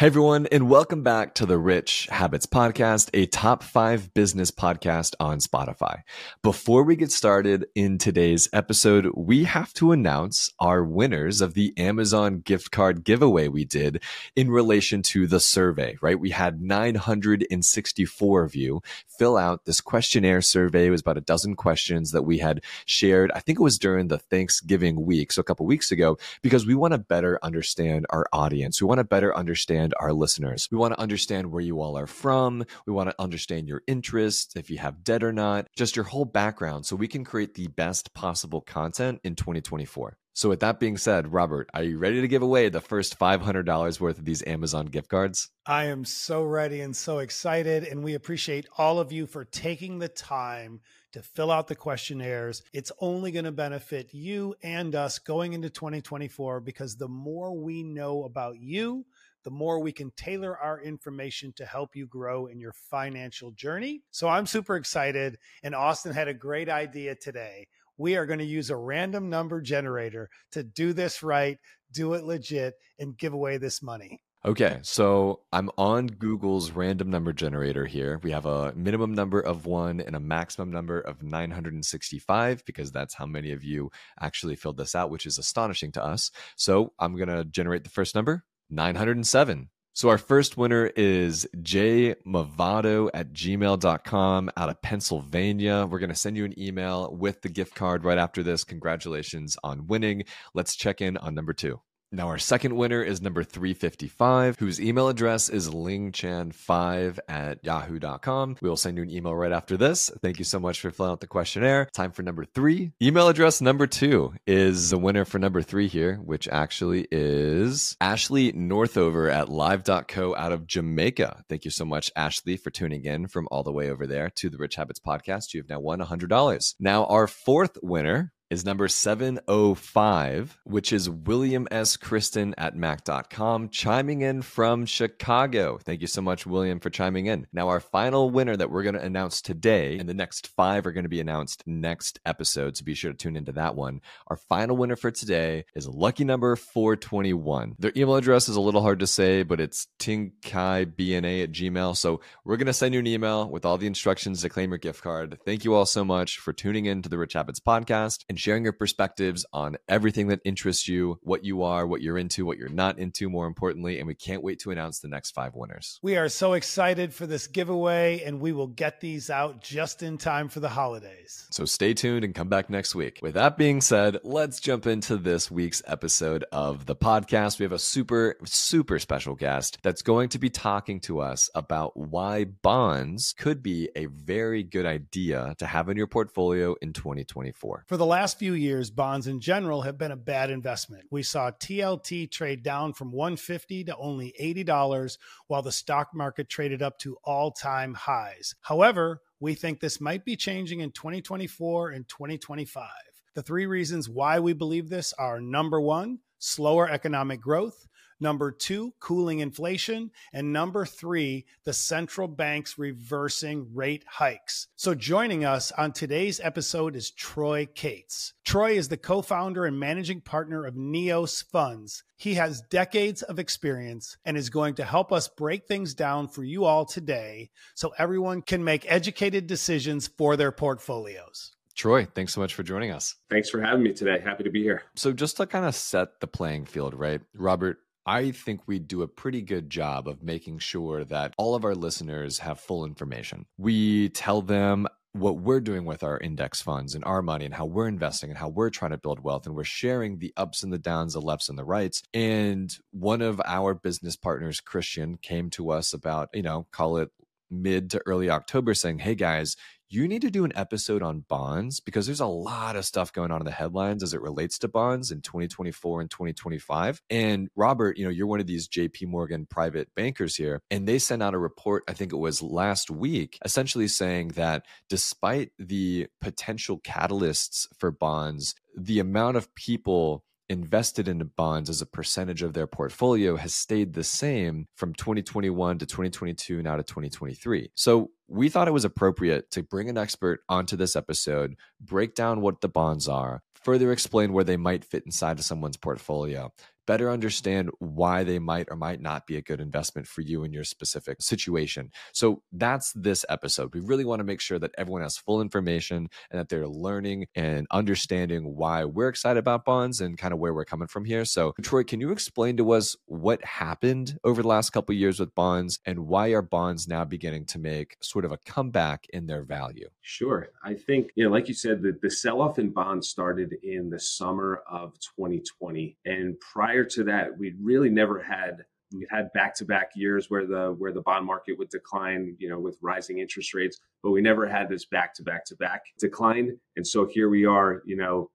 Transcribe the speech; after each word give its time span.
Hey 0.00 0.06
everyone, 0.06 0.46
and 0.46 0.70
welcome 0.70 1.02
back 1.02 1.34
to 1.34 1.44
the 1.44 1.58
Rich 1.58 2.08
Habits 2.10 2.46
Podcast, 2.46 3.10
a 3.12 3.26
top 3.26 3.62
five 3.62 4.14
business 4.14 4.50
podcast 4.50 5.14
on 5.20 5.40
Spotify. 5.40 6.04
Before 6.42 6.84
we 6.84 6.96
get 6.96 7.12
started 7.12 7.66
in 7.74 7.98
today's 7.98 8.48
episode, 8.54 9.10
we 9.14 9.44
have 9.44 9.74
to 9.74 9.92
announce 9.92 10.54
our 10.58 10.82
winners 10.82 11.42
of 11.42 11.52
the 11.52 11.74
Amazon 11.76 12.40
gift 12.40 12.70
card 12.70 13.04
giveaway 13.04 13.48
we 13.48 13.66
did 13.66 14.02
in 14.34 14.50
relation 14.50 15.02
to 15.02 15.26
the 15.26 15.38
survey, 15.38 15.98
right? 16.00 16.18
We 16.18 16.30
had 16.30 16.62
964 16.62 18.42
of 18.42 18.54
you 18.54 18.80
fill 19.06 19.36
out 19.36 19.66
this 19.66 19.82
questionnaire 19.82 20.40
survey. 20.40 20.86
It 20.86 20.90
was 20.92 21.02
about 21.02 21.18
a 21.18 21.20
dozen 21.20 21.56
questions 21.56 22.12
that 22.12 22.22
we 22.22 22.38
had 22.38 22.62
shared. 22.86 23.30
I 23.34 23.40
think 23.40 23.60
it 23.60 23.62
was 23.62 23.78
during 23.78 24.08
the 24.08 24.18
Thanksgiving 24.18 25.04
week, 25.04 25.30
so 25.30 25.40
a 25.40 25.44
couple 25.44 25.66
weeks 25.66 25.92
ago, 25.92 26.16
because 26.40 26.64
we 26.64 26.74
want 26.74 26.92
to 26.92 26.98
better 26.98 27.38
understand 27.42 28.06
our 28.08 28.26
audience. 28.32 28.80
We 28.80 28.86
want 28.86 28.96
to 28.96 29.04
better 29.04 29.36
understand 29.36 29.89
our 29.98 30.12
listeners. 30.12 30.68
We 30.70 30.78
want 30.78 30.94
to 30.94 31.00
understand 31.00 31.50
where 31.50 31.62
you 31.62 31.80
all 31.80 31.96
are 31.96 32.06
from. 32.06 32.64
We 32.86 32.92
want 32.92 33.10
to 33.10 33.20
understand 33.20 33.68
your 33.68 33.82
interests, 33.86 34.54
if 34.56 34.70
you 34.70 34.78
have 34.78 35.04
debt 35.04 35.24
or 35.24 35.32
not, 35.32 35.66
just 35.76 35.96
your 35.96 36.04
whole 36.04 36.24
background, 36.24 36.86
so 36.86 36.96
we 36.96 37.08
can 37.08 37.24
create 37.24 37.54
the 37.54 37.68
best 37.68 38.12
possible 38.14 38.60
content 38.60 39.20
in 39.24 39.34
2024. 39.34 40.16
So, 40.32 40.48
with 40.48 40.60
that 40.60 40.78
being 40.78 40.96
said, 40.96 41.32
Robert, 41.32 41.68
are 41.74 41.82
you 41.82 41.98
ready 41.98 42.20
to 42.20 42.28
give 42.28 42.42
away 42.42 42.68
the 42.68 42.80
first 42.80 43.18
$500 43.18 44.00
worth 44.00 44.18
of 44.18 44.24
these 44.24 44.46
Amazon 44.46 44.86
gift 44.86 45.08
cards? 45.08 45.50
I 45.66 45.86
am 45.86 46.04
so 46.04 46.44
ready 46.44 46.80
and 46.80 46.96
so 46.96 47.18
excited. 47.18 47.84
And 47.84 48.04
we 48.04 48.14
appreciate 48.14 48.66
all 48.78 49.00
of 49.00 49.12
you 49.12 49.26
for 49.26 49.44
taking 49.44 49.98
the 49.98 50.08
time 50.08 50.80
to 51.12 51.22
fill 51.22 51.50
out 51.50 51.66
the 51.66 51.74
questionnaires. 51.74 52.62
It's 52.72 52.92
only 53.00 53.32
going 53.32 53.44
to 53.44 53.52
benefit 53.52 54.14
you 54.14 54.54
and 54.62 54.94
us 54.94 55.18
going 55.18 55.52
into 55.52 55.68
2024 55.68 56.60
because 56.60 56.96
the 56.96 57.08
more 57.08 57.52
we 57.52 57.82
know 57.82 58.24
about 58.24 58.58
you, 58.58 59.04
the 59.44 59.50
more 59.50 59.80
we 59.80 59.92
can 59.92 60.10
tailor 60.16 60.56
our 60.58 60.80
information 60.80 61.52
to 61.56 61.64
help 61.64 61.96
you 61.96 62.06
grow 62.06 62.46
in 62.46 62.60
your 62.60 62.72
financial 62.72 63.50
journey. 63.52 64.02
So 64.10 64.28
I'm 64.28 64.46
super 64.46 64.76
excited. 64.76 65.38
And 65.62 65.74
Austin 65.74 66.12
had 66.12 66.28
a 66.28 66.34
great 66.34 66.68
idea 66.68 67.14
today. 67.14 67.68
We 67.96 68.16
are 68.16 68.26
going 68.26 68.38
to 68.38 68.44
use 68.44 68.70
a 68.70 68.76
random 68.76 69.28
number 69.28 69.60
generator 69.60 70.30
to 70.52 70.62
do 70.62 70.92
this 70.92 71.22
right, 71.22 71.58
do 71.92 72.14
it 72.14 72.24
legit, 72.24 72.74
and 72.98 73.16
give 73.16 73.32
away 73.32 73.58
this 73.58 73.82
money. 73.82 74.22
Okay, 74.42 74.78
so 74.80 75.40
I'm 75.52 75.68
on 75.76 76.06
Google's 76.06 76.70
random 76.70 77.10
number 77.10 77.34
generator 77.34 77.84
here. 77.84 78.18
We 78.22 78.30
have 78.30 78.46
a 78.46 78.72
minimum 78.72 79.12
number 79.12 79.38
of 79.38 79.66
one 79.66 80.00
and 80.00 80.16
a 80.16 80.20
maximum 80.20 80.70
number 80.70 80.98
of 80.98 81.22
965 81.22 82.64
because 82.64 82.90
that's 82.90 83.12
how 83.12 83.26
many 83.26 83.52
of 83.52 83.62
you 83.62 83.90
actually 84.18 84.56
filled 84.56 84.78
this 84.78 84.94
out, 84.94 85.10
which 85.10 85.26
is 85.26 85.36
astonishing 85.36 85.92
to 85.92 86.02
us. 86.02 86.30
So 86.56 86.94
I'm 86.98 87.16
going 87.16 87.28
to 87.28 87.44
generate 87.44 87.84
the 87.84 87.90
first 87.90 88.14
number 88.14 88.42
907. 88.70 89.68
So 89.92 90.08
our 90.08 90.18
first 90.18 90.56
winner 90.56 90.86
is 90.96 91.48
jmavado 91.56 93.10
at 93.12 93.32
gmail.com 93.32 94.50
out 94.56 94.68
of 94.68 94.82
Pennsylvania. 94.82 95.86
We're 95.90 95.98
going 95.98 96.10
to 96.10 96.16
send 96.16 96.36
you 96.36 96.44
an 96.44 96.58
email 96.58 97.14
with 97.14 97.42
the 97.42 97.48
gift 97.48 97.74
card 97.74 98.04
right 98.04 98.18
after 98.18 98.42
this. 98.42 98.64
Congratulations 98.64 99.56
on 99.64 99.88
winning. 99.88 100.24
Let's 100.54 100.76
check 100.76 101.00
in 101.00 101.16
on 101.16 101.34
number 101.34 101.52
two. 101.52 101.80
Now, 102.12 102.26
our 102.26 102.38
second 102.38 102.74
winner 102.74 103.02
is 103.04 103.22
number 103.22 103.44
355, 103.44 104.58
whose 104.58 104.80
email 104.80 105.08
address 105.08 105.48
is 105.48 105.70
lingchan5 105.70 107.18
at 107.28 107.64
yahoo.com. 107.64 108.56
We 108.60 108.68
will 108.68 108.76
send 108.76 108.96
you 108.96 109.04
an 109.04 109.10
email 109.10 109.34
right 109.36 109.52
after 109.52 109.76
this. 109.76 110.10
Thank 110.20 110.40
you 110.40 110.44
so 110.44 110.58
much 110.58 110.80
for 110.80 110.90
filling 110.90 111.12
out 111.12 111.20
the 111.20 111.28
questionnaire. 111.28 111.88
Time 111.92 112.10
for 112.10 112.22
number 112.22 112.44
three. 112.44 112.90
Email 113.00 113.28
address 113.28 113.60
number 113.60 113.86
two 113.86 114.34
is 114.44 114.90
the 114.90 114.98
winner 114.98 115.24
for 115.24 115.38
number 115.38 115.62
three 115.62 115.86
here, 115.86 116.16
which 116.16 116.48
actually 116.48 117.06
is 117.12 117.96
Ashley 118.00 118.52
Northover 118.52 119.30
at 119.30 119.48
live.co 119.48 120.34
out 120.34 120.50
of 120.50 120.66
Jamaica. 120.66 121.44
Thank 121.48 121.64
you 121.64 121.70
so 121.70 121.84
much, 121.84 122.10
Ashley, 122.16 122.56
for 122.56 122.70
tuning 122.70 123.04
in 123.04 123.28
from 123.28 123.46
all 123.52 123.62
the 123.62 123.72
way 123.72 123.88
over 123.88 124.08
there 124.08 124.30
to 124.30 124.50
the 124.50 124.58
Rich 124.58 124.74
Habits 124.74 124.98
podcast. 124.98 125.54
You 125.54 125.60
have 125.60 125.68
now 125.68 125.78
won 125.78 126.00
$100. 126.00 126.74
Now, 126.80 127.04
our 127.04 127.28
fourth 127.28 127.78
winner 127.84 128.32
is 128.50 128.64
number 128.64 128.88
705, 128.88 130.58
which 130.64 130.92
is 130.92 131.08
William 131.08 131.68
S. 131.70 131.96
Kristen 131.96 132.52
at 132.58 132.76
Mac.com, 132.76 133.68
chiming 133.68 134.22
in 134.22 134.42
from 134.42 134.86
Chicago. 134.86 135.78
Thank 135.78 136.00
you 136.00 136.08
so 136.08 136.20
much, 136.20 136.46
William, 136.46 136.80
for 136.80 136.90
chiming 136.90 137.26
in. 137.26 137.46
Now, 137.52 137.68
our 137.68 137.78
final 137.78 138.28
winner 138.28 138.56
that 138.56 138.68
we're 138.68 138.82
going 138.82 138.96
to 138.96 139.02
announce 139.02 139.40
today, 139.40 139.98
and 139.98 140.08
the 140.08 140.14
next 140.14 140.48
five 140.48 140.84
are 140.84 140.90
going 140.90 141.04
to 141.04 141.08
be 141.08 141.20
announced 141.20 141.62
next 141.64 142.18
episode, 142.26 142.76
so 142.76 142.84
be 142.84 142.94
sure 142.94 143.12
to 143.12 143.16
tune 143.16 143.36
into 143.36 143.52
that 143.52 143.76
one. 143.76 144.00
Our 144.26 144.36
final 144.36 144.76
winner 144.76 144.96
for 144.96 145.12
today 145.12 145.64
is 145.76 145.86
lucky 145.86 146.24
number 146.24 146.56
421. 146.56 147.76
Their 147.78 147.92
email 147.96 148.16
address 148.16 148.48
is 148.48 148.56
a 148.56 148.60
little 148.60 148.82
hard 148.82 148.98
to 148.98 149.06
say, 149.06 149.44
but 149.44 149.60
it's 149.60 149.86
tinkaibna 150.00 151.44
at 151.44 151.52
gmail. 151.52 151.96
So 151.96 152.20
we're 152.44 152.56
going 152.56 152.66
to 152.66 152.72
send 152.72 152.94
you 152.94 153.00
an 153.00 153.06
email 153.06 153.48
with 153.48 153.64
all 153.64 153.78
the 153.78 153.86
instructions 153.86 154.42
to 154.42 154.48
claim 154.48 154.70
your 154.70 154.78
gift 154.78 155.02
card. 155.02 155.38
Thank 155.44 155.64
you 155.64 155.74
all 155.74 155.86
so 155.86 156.04
much 156.04 156.38
for 156.38 156.52
tuning 156.52 156.86
in 156.86 157.02
to 157.02 157.08
the 157.08 157.18
Rich 157.18 157.34
Habits 157.34 157.60
podcast 157.60 158.24
and 158.28 158.39
sharing 158.40 158.64
your 158.64 158.72
perspectives 158.72 159.46
on 159.52 159.76
everything 159.88 160.28
that 160.28 160.40
interests 160.44 160.88
you, 160.88 161.18
what 161.22 161.44
you 161.44 161.62
are, 161.62 161.86
what 161.86 162.00
you're 162.00 162.18
into, 162.18 162.44
what 162.44 162.58
you're 162.58 162.68
not 162.68 162.98
into, 162.98 163.28
more 163.28 163.46
importantly. 163.46 163.98
And 163.98 164.06
we 164.06 164.14
can't 164.14 164.42
wait 164.42 164.58
to 164.60 164.70
announce 164.70 165.00
the 165.00 165.08
next 165.08 165.32
five 165.32 165.54
winners. 165.54 165.98
We 166.02 166.16
are 166.16 166.28
so 166.28 166.54
excited 166.54 167.14
for 167.14 167.26
this 167.26 167.46
giveaway, 167.46 168.22
and 168.24 168.40
we 168.40 168.52
will 168.52 168.66
get 168.66 169.00
these 169.00 169.30
out 169.30 169.60
just 169.60 170.02
in 170.02 170.18
time 170.18 170.48
for 170.48 170.60
the 170.60 170.68
holidays. 170.68 171.46
So 171.50 171.64
stay 171.64 171.94
tuned 171.94 172.24
and 172.24 172.34
come 172.34 172.48
back 172.48 172.70
next 172.70 172.94
week. 172.94 173.18
With 173.22 173.34
that 173.34 173.56
being 173.56 173.80
said, 173.80 174.18
let's 174.24 174.60
jump 174.60 174.86
into 174.86 175.16
this 175.16 175.50
week's 175.50 175.82
episode 175.86 176.44
of 176.52 176.86
the 176.86 176.96
podcast. 176.96 177.58
We 177.58 177.64
have 177.64 177.72
a 177.72 177.78
super, 177.78 178.36
super 178.44 178.98
special 178.98 179.34
guest 179.34 179.78
that's 179.82 180.02
going 180.02 180.30
to 180.30 180.38
be 180.38 180.50
talking 180.50 181.00
to 181.00 181.20
us 181.20 181.50
about 181.54 181.96
why 181.96 182.44
bonds 182.44 183.34
could 183.36 183.62
be 183.62 183.90
a 183.94 184.06
very 184.06 184.62
good 184.62 184.86
idea 184.86 185.54
to 185.58 185.66
have 185.66 185.88
in 185.88 185.96
your 185.96 186.06
portfolio 186.06 186.74
in 186.80 186.92
2024. 186.92 187.84
For 187.86 187.96
the 187.96 188.06
last 188.06 188.29
few 188.38 188.54
years, 188.54 188.90
bonds 188.90 189.26
in 189.26 189.40
general 189.40 189.82
have 189.82 189.98
been 189.98 190.12
a 190.12 190.16
bad 190.16 190.50
investment. 190.50 191.04
We 191.10 191.22
saw 191.22 191.50
TLT 191.50 192.30
trade 192.30 192.62
down 192.62 192.92
from 192.92 193.12
150 193.12 193.84
to 193.84 193.96
only 193.96 194.34
$80 194.40 195.18
while 195.48 195.62
the 195.62 195.72
stock 195.72 196.14
market 196.14 196.48
traded 196.48 196.82
up 196.82 196.98
to 197.00 197.16
all-time 197.24 197.94
highs. 197.94 198.54
However, 198.60 199.22
we 199.40 199.54
think 199.54 199.80
this 199.80 200.00
might 200.00 200.24
be 200.24 200.36
changing 200.36 200.80
in 200.80 200.92
2024 200.92 201.90
and 201.90 202.08
2025. 202.08 202.88
The 203.34 203.42
three 203.42 203.66
reasons 203.66 204.08
why 204.08 204.40
we 204.40 204.52
believe 204.52 204.88
this 204.88 205.12
are 205.14 205.40
number 205.40 205.80
1, 205.80 206.18
slower 206.38 206.88
economic 206.90 207.40
growth, 207.40 207.86
Number 208.20 208.52
two, 208.52 208.92
cooling 209.00 209.40
inflation. 209.40 210.10
And 210.32 210.52
number 210.52 210.84
three, 210.84 211.46
the 211.64 211.72
central 211.72 212.28
banks 212.28 212.78
reversing 212.78 213.74
rate 213.74 214.04
hikes. 214.06 214.68
So 214.76 214.94
joining 214.94 215.44
us 215.44 215.72
on 215.72 215.92
today's 215.92 216.38
episode 216.40 216.94
is 216.94 217.10
Troy 217.10 217.66
Cates. 217.74 218.34
Troy 218.44 218.72
is 218.72 218.88
the 218.88 218.98
co 218.98 219.22
founder 219.22 219.64
and 219.64 219.80
managing 219.80 220.20
partner 220.20 220.66
of 220.66 220.74
Neos 220.74 221.42
Funds. 221.42 222.04
He 222.16 222.34
has 222.34 222.60
decades 222.60 223.22
of 223.22 223.38
experience 223.38 224.18
and 224.24 224.36
is 224.36 224.50
going 224.50 224.74
to 224.74 224.84
help 224.84 225.12
us 225.12 225.28
break 225.28 225.66
things 225.66 225.94
down 225.94 226.28
for 226.28 226.44
you 226.44 226.66
all 226.66 226.84
today 226.84 227.50
so 227.74 227.92
everyone 227.96 228.42
can 228.42 228.62
make 228.62 228.84
educated 228.90 229.46
decisions 229.46 230.06
for 230.06 230.36
their 230.36 230.52
portfolios. 230.52 231.52
Troy, 231.74 232.06
thanks 232.14 232.34
so 232.34 232.42
much 232.42 232.52
for 232.52 232.62
joining 232.62 232.90
us. 232.90 233.14
Thanks 233.30 233.48
for 233.48 233.60
having 233.62 233.82
me 233.82 233.94
today. 233.94 234.20
Happy 234.20 234.44
to 234.44 234.50
be 234.50 234.62
here. 234.62 234.82
So, 234.96 235.12
just 235.12 235.38
to 235.38 235.46
kind 235.46 235.64
of 235.64 235.74
set 235.74 236.20
the 236.20 236.26
playing 236.26 236.66
field, 236.66 236.92
right? 236.92 237.22
Robert, 237.34 237.78
I 238.06 238.30
think 238.30 238.62
we 238.66 238.78
do 238.78 239.02
a 239.02 239.08
pretty 239.08 239.42
good 239.42 239.70
job 239.70 240.08
of 240.08 240.22
making 240.22 240.58
sure 240.58 241.04
that 241.04 241.34
all 241.36 241.54
of 241.54 241.64
our 241.64 241.74
listeners 241.74 242.38
have 242.38 242.58
full 242.58 242.84
information. 242.84 243.46
We 243.58 244.08
tell 244.10 244.42
them 244.42 244.88
what 245.12 245.38
we're 245.38 245.60
doing 245.60 245.84
with 245.84 246.02
our 246.02 246.18
index 246.18 246.62
funds 246.62 246.94
and 246.94 247.04
our 247.04 247.20
money 247.20 247.44
and 247.44 247.54
how 247.54 247.66
we're 247.66 247.88
investing 247.88 248.30
and 248.30 248.38
how 248.38 248.48
we're 248.48 248.70
trying 248.70 248.92
to 248.92 248.98
build 248.98 249.20
wealth 249.20 249.44
and 249.46 249.54
we're 249.54 249.64
sharing 249.64 250.18
the 250.18 250.32
ups 250.36 250.62
and 250.62 250.72
the 250.72 250.78
downs 250.78 251.14
the 251.14 251.20
lefts 251.20 251.48
and 251.48 251.58
the 251.58 251.64
rights 251.64 252.02
and 252.14 252.78
one 252.92 253.20
of 253.20 253.40
our 253.44 253.74
business 253.74 254.14
partners 254.14 254.60
christian 254.60 255.16
came 255.16 255.50
to 255.50 255.70
us 255.70 255.92
about 255.92 256.28
you 256.32 256.42
know 256.42 256.64
call 256.70 256.96
it 256.96 257.10
mid 257.50 257.90
to 257.90 258.00
early 258.06 258.30
october 258.30 258.72
saying 258.72 259.00
hey 259.00 259.16
guys 259.16 259.56
you 259.92 260.06
need 260.06 260.22
to 260.22 260.30
do 260.30 260.44
an 260.44 260.52
episode 260.54 261.02
on 261.02 261.24
bonds 261.28 261.80
because 261.80 262.06
there's 262.06 262.20
a 262.20 262.26
lot 262.26 262.76
of 262.76 262.84
stuff 262.84 263.12
going 263.12 263.32
on 263.32 263.40
in 263.40 263.44
the 263.44 263.50
headlines 263.50 264.04
as 264.04 264.14
it 264.14 264.22
relates 264.22 264.56
to 264.60 264.68
bonds 264.68 265.10
in 265.10 265.20
2024 265.20 266.00
and 266.00 266.08
2025. 266.08 267.02
And 267.10 267.48
Robert, 267.56 267.98
you 267.98 268.04
know, 268.04 268.10
you're 268.10 268.28
one 268.28 268.38
of 268.38 268.46
these 268.46 268.68
JP 268.68 269.08
Morgan 269.08 269.46
private 269.46 269.88
bankers 269.96 270.36
here, 270.36 270.62
and 270.70 270.86
they 270.86 271.00
sent 271.00 271.24
out 271.24 271.34
a 271.34 271.38
report, 271.38 271.82
I 271.88 271.92
think 271.92 272.12
it 272.12 272.16
was 272.16 272.40
last 272.40 272.88
week, 272.88 273.36
essentially 273.44 273.88
saying 273.88 274.28
that 274.28 274.64
despite 274.88 275.50
the 275.58 276.06
potential 276.20 276.78
catalysts 276.78 277.66
for 277.76 277.90
bonds, 277.90 278.54
the 278.76 279.00
amount 279.00 279.38
of 279.38 279.52
people 279.56 280.24
invested 280.50 281.06
into 281.06 281.24
bonds 281.24 281.70
as 281.70 281.80
a 281.80 281.86
percentage 281.86 282.42
of 282.42 282.52
their 282.52 282.66
portfolio 282.66 283.36
has 283.36 283.54
stayed 283.54 283.94
the 283.94 284.02
same 284.02 284.66
from 284.74 284.92
2021 284.94 285.78
to 285.78 285.86
2022 285.86 286.60
now 286.60 286.76
to 286.76 286.82
2023. 286.82 287.70
So 287.76 288.10
we 288.26 288.48
thought 288.48 288.66
it 288.66 288.72
was 288.72 288.84
appropriate 288.84 289.52
to 289.52 289.62
bring 289.62 289.88
an 289.88 289.96
expert 289.96 290.40
onto 290.48 290.76
this 290.76 290.96
episode, 290.96 291.54
break 291.80 292.16
down 292.16 292.40
what 292.40 292.60
the 292.60 292.68
bonds 292.68 293.06
are, 293.06 293.42
further 293.54 293.92
explain 293.92 294.32
where 294.32 294.44
they 294.44 294.56
might 294.56 294.84
fit 294.84 295.04
inside 295.06 295.38
of 295.38 295.44
someone's 295.44 295.76
portfolio, 295.76 296.52
better 296.86 297.10
understand 297.10 297.70
why 297.78 298.24
they 298.24 298.38
might 298.38 298.68
or 298.70 298.76
might 298.76 299.00
not 299.00 299.26
be 299.26 299.36
a 299.36 299.42
good 299.42 299.60
investment 299.60 300.06
for 300.06 300.20
you 300.20 300.44
in 300.44 300.52
your 300.52 300.64
specific 300.64 301.22
situation. 301.22 301.90
So 302.12 302.42
that's 302.52 302.92
this 302.94 303.24
episode. 303.28 303.74
We 303.74 303.80
really 303.80 304.04
want 304.04 304.20
to 304.20 304.24
make 304.24 304.40
sure 304.40 304.58
that 304.58 304.74
everyone 304.76 305.02
has 305.02 305.16
full 305.16 305.40
information 305.40 306.08
and 306.30 306.40
that 306.40 306.48
they're 306.48 306.68
learning 306.68 307.26
and 307.34 307.66
understanding 307.70 308.56
why 308.56 308.84
we're 308.84 309.08
excited 309.08 309.38
about 309.38 309.64
bonds 309.64 310.00
and 310.00 310.18
kind 310.18 310.32
of 310.32 310.40
where 310.40 310.54
we're 310.54 310.64
coming 310.64 310.88
from 310.88 311.04
here. 311.04 311.24
So, 311.24 311.54
Troy, 311.62 311.84
can 311.84 312.00
you 312.00 312.10
explain 312.10 312.56
to 312.56 312.72
us 312.72 312.96
what 313.06 313.44
happened 313.44 314.18
over 314.24 314.42
the 314.42 314.48
last 314.48 314.70
couple 314.70 314.94
years 314.94 315.20
with 315.20 315.34
bonds 315.34 315.78
and 315.84 316.06
why 316.06 316.28
are 316.28 316.42
bonds 316.42 316.88
now 316.88 317.04
beginning 317.04 317.46
to 317.46 317.58
make 317.58 317.96
sort 318.00 318.24
of 318.24 318.32
a 318.32 318.38
comeback 318.38 319.06
in 319.12 319.26
their 319.26 319.44
value? 319.44 319.88
Sure. 320.00 320.48
I 320.64 320.74
think, 320.74 321.10
you 321.14 321.24
know, 321.24 321.30
like 321.30 321.48
you 321.48 321.54
said, 321.54 321.82
the, 321.82 321.98
the 322.02 322.10
sell 322.10 322.40
off 322.40 322.58
in 322.58 322.70
bonds 322.70 323.08
started 323.08 323.54
in 323.62 323.90
the 323.90 324.00
summer 324.00 324.62
of 324.68 324.94
2020. 325.16 325.96
And 326.04 326.38
prior 326.40 326.79
prior 326.80 326.88
to 326.88 327.04
that, 327.04 327.38
we 327.38 327.54
really 327.60 327.90
never 327.90 328.22
had 328.22 328.64
we 328.92 329.06
had 329.08 329.32
back-to-back 329.34 329.90
years 329.94 330.30
where 330.30 330.46
the 330.46 330.74
where 330.76 330.92
the 330.92 331.02
bond 331.02 331.24
market 331.24 331.56
would 331.58 331.68
decline, 331.68 332.34
you 332.40 332.48
know, 332.48 332.58
with 332.58 332.76
rising 332.82 333.18
interest 333.18 333.54
rates, 333.54 333.78
but 334.02 334.10
we 334.10 334.20
never 334.20 334.48
had 334.48 334.68
this 334.68 334.86
back-to-back-to-back 334.86 335.82
decline. 336.00 336.58
And 336.76 336.84
so 336.84 337.06
here 337.06 337.28
we 337.28 337.44
are, 337.44 337.82
you 337.86 337.96
know, 337.96 338.30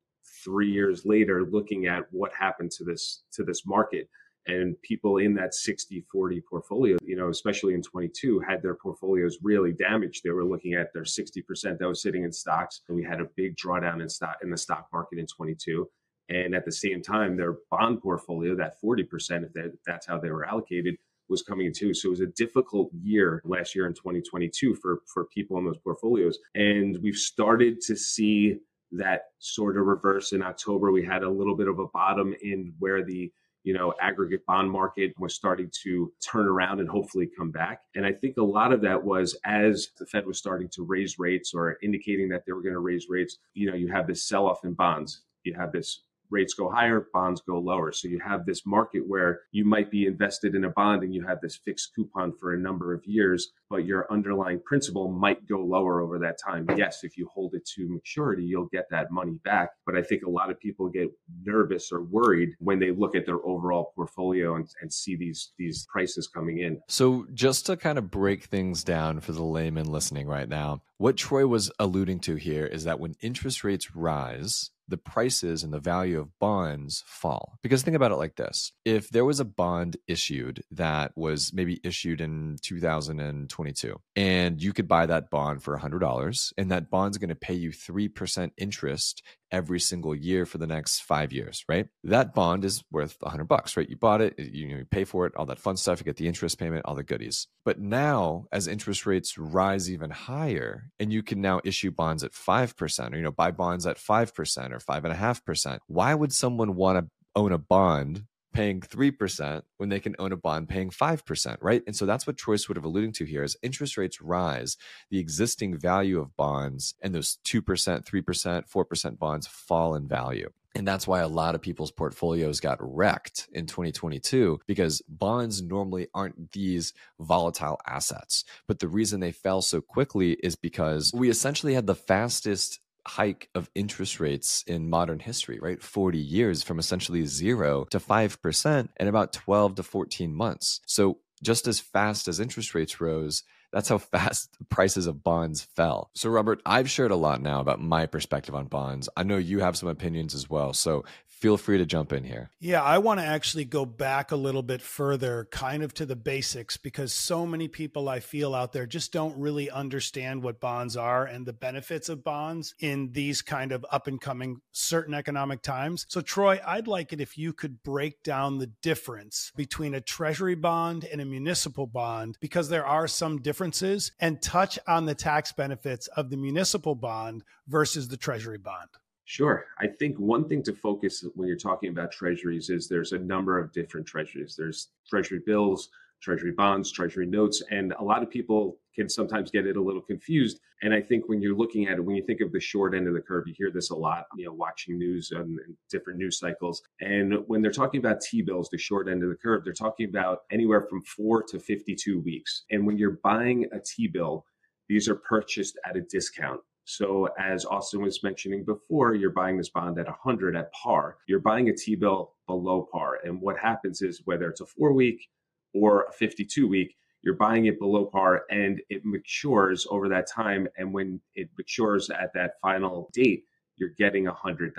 three 0.45 0.71
years 0.71 1.05
later, 1.05 1.43
looking 1.43 1.87
at 1.87 2.03
what 2.11 2.31
happened 2.33 2.71
to 2.71 2.85
this 2.85 3.23
to 3.33 3.43
this 3.43 3.65
market. 3.65 4.07
And 4.47 4.79
people 4.83 5.17
in 5.17 5.33
that 5.33 5.53
60-40 5.53 6.39
portfolio, 6.47 6.97
you 7.03 7.15
know, 7.15 7.29
especially 7.29 7.73
in 7.73 7.81
22, 7.81 8.39
had 8.47 8.61
their 8.61 8.75
portfolios 8.75 9.39
really 9.41 9.73
damaged. 9.73 10.21
They 10.23 10.29
were 10.29 10.45
looking 10.45 10.75
at 10.75 10.93
their 10.93 11.01
60% 11.01 11.79
that 11.79 11.87
was 11.87 12.03
sitting 12.03 12.25
in 12.25 12.31
stocks, 12.31 12.81
and 12.87 12.95
we 12.95 13.03
had 13.03 13.19
a 13.19 13.27
big 13.35 13.55
drawdown 13.57 14.03
in 14.03 14.07
stock 14.07 14.37
in 14.43 14.51
the 14.51 14.57
stock 14.57 14.87
market 14.93 15.17
in 15.17 15.25
22 15.25 15.89
and 16.29 16.55
at 16.55 16.65
the 16.65 16.71
same 16.71 17.01
time, 17.01 17.37
their 17.37 17.57
bond 17.69 18.01
portfolio, 18.01 18.55
that 18.55 18.81
40%, 18.81 19.45
if 19.45 19.53
that, 19.53 19.73
that's 19.85 20.07
how 20.07 20.19
they 20.19 20.31
were 20.31 20.45
allocated, 20.45 20.95
was 21.29 21.41
coming 21.41 21.67
into. 21.67 21.93
So 21.93 22.07
it 22.07 22.11
was 22.11 22.19
a 22.19 22.27
difficult 22.27 22.89
year 22.93 23.41
last 23.45 23.75
year 23.75 23.87
in 23.87 23.93
2022 23.93 24.75
for, 24.75 25.01
for 25.11 25.25
people 25.25 25.57
in 25.57 25.65
those 25.65 25.77
portfolios. 25.77 26.37
And 26.53 26.97
we've 27.01 27.15
started 27.15 27.81
to 27.81 27.95
see 27.95 28.57
that 28.91 29.23
sort 29.39 29.77
of 29.77 29.85
reverse 29.85 30.31
in 30.33 30.41
October. 30.41 30.91
We 30.91 31.05
had 31.05 31.23
a 31.23 31.29
little 31.29 31.55
bit 31.55 31.67
of 31.67 31.79
a 31.79 31.87
bottom 31.87 32.35
in 32.41 32.73
where 32.79 33.03
the 33.03 33.31
you 33.65 33.73
know, 33.73 33.95
aggregate 33.99 34.45
bond 34.45 34.69
market 34.69 35.11
was 35.17 35.33
starting 35.33 35.71
to 35.83 36.13
turn 36.23 36.47
around 36.47 36.79
and 36.79 36.87
hopefully 36.87 37.27
come 37.35 37.49
back. 37.49 37.81
And 37.95 38.05
I 38.05 38.13
think 38.13 38.37
a 38.37 38.43
lot 38.43 38.71
of 38.71 38.79
that 38.81 39.03
was 39.03 39.35
as 39.43 39.89
the 39.97 40.05
Fed 40.05 40.27
was 40.27 40.37
starting 40.37 40.69
to 40.73 40.83
raise 40.83 41.17
rates 41.17 41.51
or 41.51 41.77
indicating 41.81 42.29
that 42.29 42.45
they 42.45 42.53
were 42.53 42.61
going 42.61 42.75
to 42.75 42.79
raise 42.79 43.07
rates, 43.09 43.39
you 43.55 43.67
know, 43.67 43.75
you 43.75 43.87
have 43.87 44.05
this 44.05 44.23
sell 44.23 44.45
off 44.45 44.63
in 44.63 44.73
bonds. 44.73 45.23
You 45.43 45.55
have 45.55 45.71
this 45.71 46.03
rates 46.29 46.53
go 46.53 46.69
higher, 46.69 47.07
bonds 47.13 47.41
go 47.47 47.59
lower. 47.59 47.91
So 47.91 48.07
you 48.07 48.19
have 48.19 48.45
this 48.45 48.65
market 48.65 49.03
where 49.07 49.41
you 49.51 49.65
might 49.65 49.91
be 49.91 50.05
invested 50.05 50.55
in 50.55 50.65
a 50.65 50.69
bond 50.69 51.03
and 51.03 51.13
you 51.13 51.25
have 51.25 51.41
this 51.41 51.59
fixed 51.63 51.93
coupon 51.95 52.33
for 52.39 52.53
a 52.53 52.59
number 52.59 52.93
of 52.93 53.05
years, 53.05 53.51
but 53.69 53.85
your 53.85 54.11
underlying 54.11 54.61
principal 54.65 55.11
might 55.11 55.47
go 55.47 55.59
lower 55.59 56.01
over 56.01 56.19
that 56.19 56.37
time. 56.45 56.67
Yes, 56.75 57.03
if 57.03 57.17
you 57.17 57.29
hold 57.33 57.53
it 57.53 57.65
to 57.75 57.87
maturity, 57.89 58.43
you'll 58.43 58.69
get 58.71 58.85
that 58.91 59.11
money 59.11 59.39
back. 59.43 59.69
But 59.85 59.97
I 59.97 60.01
think 60.01 60.23
a 60.23 60.29
lot 60.29 60.49
of 60.49 60.59
people 60.59 60.89
get 60.89 61.09
nervous 61.43 61.91
or 61.91 62.03
worried 62.03 62.49
when 62.59 62.79
they 62.79 62.91
look 62.91 63.15
at 63.15 63.25
their 63.25 63.45
overall 63.45 63.91
portfolio 63.95 64.55
and, 64.55 64.67
and 64.81 64.91
see 64.91 65.15
these 65.15 65.51
these 65.57 65.85
prices 65.89 66.27
coming 66.27 66.59
in. 66.59 66.81
So 66.87 67.25
just 67.33 67.65
to 67.67 67.77
kind 67.77 67.97
of 67.97 68.11
break 68.11 68.45
things 68.45 68.83
down 68.83 69.19
for 69.19 69.31
the 69.31 69.43
layman 69.43 69.91
listening 69.91 70.27
right 70.27 70.49
now, 70.49 70.81
what 70.97 71.17
Troy 71.17 71.45
was 71.45 71.71
alluding 71.79 72.19
to 72.21 72.35
here 72.35 72.65
is 72.65 72.85
that 72.85 72.99
when 72.99 73.15
interest 73.21 73.63
rates 73.63 73.95
rise, 73.95 74.71
the 74.87 74.97
prices 74.97 75.63
and 75.63 75.73
the 75.73 75.79
value 75.79 76.19
of 76.19 76.37
bonds 76.39 77.03
fall. 77.05 77.57
Because 77.63 77.83
think 77.83 77.95
about 77.95 78.11
it 78.11 78.15
like 78.15 78.35
this 78.35 78.71
if 78.83 79.09
there 79.09 79.25
was 79.25 79.39
a 79.39 79.45
bond 79.45 79.97
issued 80.07 80.61
that 80.71 81.11
was 81.15 81.51
maybe 81.53 81.79
issued 81.83 82.21
in 82.21 82.57
2022, 82.61 83.99
and 84.15 84.61
you 84.61 84.73
could 84.73 84.87
buy 84.87 85.05
that 85.05 85.29
bond 85.29 85.63
for 85.63 85.77
$100, 85.77 86.53
and 86.57 86.71
that 86.71 86.89
bond's 86.89 87.17
going 87.17 87.29
to 87.29 87.35
pay 87.35 87.53
you 87.53 87.71
3% 87.71 88.51
interest 88.57 89.23
every 89.55 89.79
single 89.79 90.13
year 90.13 90.45
for 90.45 90.57
the 90.57 90.67
next 90.67 90.99
five 90.99 91.31
years, 91.31 91.63
right? 91.69 91.87
That 92.03 92.33
bond 92.33 92.65
is 92.65 92.83
worth 92.91 93.15
a 93.23 93.29
hundred 93.29 93.47
bucks, 93.47 93.77
right? 93.77 93.89
You 93.89 93.95
bought 93.95 94.19
it, 94.19 94.37
you, 94.37 94.67
you 94.67 94.85
pay 94.91 95.05
for 95.05 95.25
it, 95.25 95.33
all 95.37 95.45
that 95.45 95.59
fun 95.59 95.77
stuff. 95.77 95.99
You 95.99 96.03
get 96.03 96.17
the 96.17 96.27
interest 96.27 96.59
payment, 96.59 96.83
all 96.83 96.93
the 96.93 97.03
goodies. 97.03 97.47
But 97.63 97.79
now, 97.79 98.47
as 98.51 98.67
interest 98.67 99.05
rates 99.05 99.37
rise 99.37 99.89
even 99.89 100.09
higher, 100.09 100.89
and 100.99 101.13
you 101.13 101.23
can 101.23 101.39
now 101.39 101.61
issue 101.63 101.89
bonds 101.89 102.21
at 102.25 102.33
five 102.33 102.75
percent, 102.75 103.13
or 103.13 103.17
you 103.17 103.23
know, 103.23 103.31
buy 103.31 103.51
bonds 103.51 103.87
at 103.87 103.97
five 103.97 104.35
percent 104.35 104.73
or 104.73 104.81
five 104.81 105.05
and 105.05 105.13
a 105.13 105.17
half 105.17 105.43
percent. 105.45 105.81
Why 105.87 106.13
would 106.13 106.33
someone 106.33 106.75
want 106.75 106.99
to 106.99 107.09
own 107.33 107.53
a 107.53 107.57
bond 107.57 108.25
paying 108.55 108.79
3% 108.79 109.61
when 109.77 109.89
they 109.89 109.99
can 109.99 110.15
own 110.17 110.31
a 110.31 110.37
bond 110.37 110.69
paying 110.69 110.89
5%, 110.89 111.57
right? 111.61 111.83
And 111.85 111.95
so 111.95 112.05
that's 112.05 112.25
what 112.25 112.37
Troy's 112.37 112.65
sort 112.65 112.77
of 112.77 112.85
alluding 112.85 113.11
to 113.13 113.25
here 113.25 113.43
is 113.43 113.57
interest 113.61 113.97
rates 113.97 114.21
rise, 114.21 114.77
the 115.09 115.19
existing 115.19 115.77
value 115.77 116.19
of 116.19 116.35
bonds 116.37 116.95
and 117.01 117.13
those 117.13 117.37
2%, 117.45 117.61
3%, 117.61 118.69
4% 118.69 119.19
bonds 119.19 119.47
fall 119.47 119.95
in 119.95 120.07
value. 120.07 120.49
And 120.75 120.85
that's 120.85 121.07
why 121.07 121.21
a 121.21 121.27
lot 121.27 121.55
of 121.55 121.61
people's 121.61 121.91
portfolios 121.91 122.59
got 122.59 122.77
wrecked 122.81 123.47
in 123.53 123.65
2022 123.65 124.59
because 124.67 125.01
bonds 125.07 125.61
normally 125.61 126.07
aren't 126.13 126.51
these 126.51 126.93
volatile 127.17 127.79
assets. 127.87 128.43
But 128.67 128.79
the 128.79 128.89
reason 128.89 129.21
they 129.21 129.31
fell 129.31 129.61
so 129.61 129.79
quickly 129.79 130.33
is 130.43 130.57
because 130.57 131.13
we 131.15 131.29
essentially 131.29 131.73
had 131.73 131.87
the 131.87 131.95
fastest 131.95 132.81
hike 133.07 133.49
of 133.55 133.69
interest 133.75 134.19
rates 134.19 134.63
in 134.67 134.89
modern 134.89 135.19
history, 135.19 135.59
right? 135.61 135.81
40 135.81 136.17
years 136.17 136.63
from 136.63 136.79
essentially 136.79 137.25
zero 137.25 137.85
to 137.85 137.99
5% 137.99 138.89
in 138.99 139.07
about 139.07 139.33
12 139.33 139.75
to 139.75 139.83
14 139.83 140.33
months. 140.33 140.81
So, 140.85 141.19
just 141.43 141.67
as 141.67 141.79
fast 141.79 142.27
as 142.27 142.39
interest 142.39 142.73
rates 142.73 143.01
rose, 143.01 143.43
that's 143.71 143.89
how 143.89 143.97
fast 144.15 144.55
prices 144.69 145.05
of 145.05 145.23
bonds 145.23 145.61
fell. 145.61 146.09
So, 146.15 146.29
Robert, 146.29 146.61
I've 146.65 146.89
shared 146.89 147.11
a 147.11 147.15
lot 147.15 147.41
now 147.41 147.59
about 147.59 147.81
my 147.81 148.05
perspective 148.05 148.55
on 148.55 148.65
bonds. 148.65 149.09
I 149.17 149.23
know 149.23 149.37
you 149.37 149.59
have 149.59 149.77
some 149.77 149.89
opinions 149.89 150.33
as 150.33 150.49
well. 150.49 150.73
So, 150.73 151.03
feel 151.39 151.57
free 151.57 151.77
to 151.77 151.85
jump 151.85 152.13
in 152.13 152.23
here. 152.23 152.49
Yeah, 152.59 152.81
I 152.81 152.97
want 152.97 153.19
to 153.19 153.25
actually 153.25 153.65
go 153.65 153.85
back 153.85 154.31
a 154.31 154.35
little 154.35 154.63
bit 154.63 154.81
further, 154.81 155.47
kind 155.51 155.83
of 155.83 155.93
to 155.95 156.05
the 156.05 156.15
basics, 156.15 156.77
because 156.77 157.13
so 157.13 157.45
many 157.45 157.67
people 157.67 158.09
I 158.09 158.19
feel 158.19 158.55
out 158.55 158.71
there 158.71 158.85
just 158.85 159.11
don't 159.11 159.37
really 159.37 159.69
understand 159.69 160.43
what 160.43 160.59
bonds 160.59 160.95
are 160.97 161.25
and 161.25 161.45
the 161.45 161.53
benefits 161.53 162.09
of 162.09 162.23
bonds 162.23 162.73
in 162.79 163.11
these 163.11 163.41
kind 163.41 163.71
of 163.71 163.85
up 163.91 164.07
and 164.07 164.19
coming 164.19 164.61
certain 164.71 165.13
economic 165.13 165.61
times. 165.61 166.05
So, 166.09 166.21
Troy, 166.21 166.59
I'd 166.65 166.87
like 166.87 167.13
it 167.13 167.21
if 167.21 167.37
you 167.37 167.53
could 167.53 167.83
break 167.83 168.23
down 168.23 168.57
the 168.57 168.71
difference 168.81 169.51
between 169.55 169.93
a 169.93 170.01
treasury 170.01 170.55
bond 170.55 171.03
and 171.03 171.21
a 171.21 171.25
municipal 171.25 171.85
bond, 171.85 172.37
because 172.39 172.69
there 172.69 172.85
are 172.85 173.07
some 173.07 173.41
differences, 173.41 174.11
and 174.19 174.41
touch 174.41 174.79
on 174.87 175.05
the 175.05 175.15
tax 175.15 175.51
benefits 175.51 176.07
of 176.07 176.29
the 176.29 176.37
municipal 176.37 176.95
bond 176.95 177.43
versus 177.67 178.07
the 178.07 178.17
treasury 178.17 178.57
bond. 178.57 178.89
Sure. 179.25 179.65
I 179.79 179.87
think 179.87 180.19
one 180.19 180.47
thing 180.47 180.61
to 180.63 180.73
focus 180.73 181.25
when 181.33 181.47
you're 181.47 181.57
talking 181.57 181.89
about 181.89 182.11
treasuries 182.11 182.69
is 182.69 182.87
there's 182.87 183.11
a 183.11 183.19
number 183.19 183.57
of 183.57 183.71
different 183.71 184.05
treasuries. 184.05 184.55
There's 184.55 184.89
treasury 185.09 185.41
bills, 185.43 185.89
treasury 186.21 186.51
bonds, 186.51 186.91
treasury 186.91 187.25
notes. 187.25 187.63
And 187.71 187.93
a 187.99 188.03
lot 188.03 188.21
of 188.21 188.29
people 188.29 188.77
can 188.93 189.09
sometimes 189.09 189.49
get 189.49 189.65
it 189.65 189.77
a 189.77 189.81
little 189.81 190.01
confused. 190.01 190.59
And 190.83 190.93
I 190.93 191.01
think 191.01 191.27
when 191.27 191.41
you're 191.41 191.55
looking 191.55 191.87
at 191.87 191.97
it, 191.97 192.05
when 192.05 192.15
you 192.15 192.23
think 192.23 192.39
of 192.41 192.51
the 192.51 192.59
short 192.59 192.93
end 192.93 193.07
of 193.07 193.15
the 193.15 193.21
curve, 193.21 193.47
you 193.47 193.55
hear 193.57 193.71
this 193.71 193.89
a 193.89 193.95
lot, 193.95 194.25
you 194.37 194.45
know, 194.45 194.53
watching 194.53 194.97
news 194.97 195.31
and, 195.31 195.59
different 195.89 196.19
news 196.19 196.39
cycles. 196.39 196.83
And 197.01 197.33
when 197.47 197.61
they're 197.61 197.71
talking 197.71 197.99
about 197.99 198.21
T 198.21 198.43
bills, 198.43 198.69
the 198.69 198.77
short 198.77 199.07
end 199.07 199.23
of 199.23 199.29
the 199.29 199.35
curve, 199.35 199.63
they're 199.63 199.73
talking 199.73 200.07
about 200.07 200.39
anywhere 200.51 200.81
from 200.81 201.01
four 201.01 201.43
to 201.49 201.59
52 201.59 202.19
weeks. 202.21 202.63
And 202.69 202.85
when 202.85 202.97
you're 202.97 203.19
buying 203.23 203.65
a 203.71 203.79
T 203.79 204.07
bill, 204.07 204.45
these 204.87 205.09
are 205.09 205.15
purchased 205.15 205.79
at 205.83 205.95
a 205.95 206.01
discount. 206.01 206.61
So 206.85 207.27
as 207.39 207.65
Austin 207.65 208.01
was 208.01 208.23
mentioning 208.23 208.63
before, 208.63 209.15
you're 209.15 209.31
buying 209.31 209.57
this 209.57 209.69
bond 209.69 209.99
at 209.99 210.05
100 210.05 210.55
at 210.55 210.71
par. 210.71 211.17
You're 211.27 211.39
buying 211.39 211.67
a 211.69 211.75
T-bill 211.75 212.33
below 212.47 212.87
par. 212.91 213.19
And 213.23 213.41
what 213.41 213.57
happens 213.57 214.01
is 214.01 214.21
whether 214.25 214.49
it's 214.49 214.61
a 214.61 214.65
4 214.65 214.93
week 214.93 215.27
or 215.73 216.03
a 216.03 216.11
52 216.13 216.67
week, 216.67 216.95
you're 217.23 217.33
buying 217.33 217.65
it 217.65 217.79
below 217.79 218.05
par 218.05 218.43
and 218.51 218.79
it 218.89 219.03
matures 219.03 219.87
over 219.89 220.07
that 220.09 220.29
time 220.29 220.67
and 220.77 220.93
when 220.93 221.19
it 221.33 221.49
matures 221.57 222.11
at 222.11 222.31
that 222.35 222.53
final 222.61 223.09
date, 223.13 223.45
you're 223.77 223.89
getting 223.97 224.25
$100. 224.25 224.71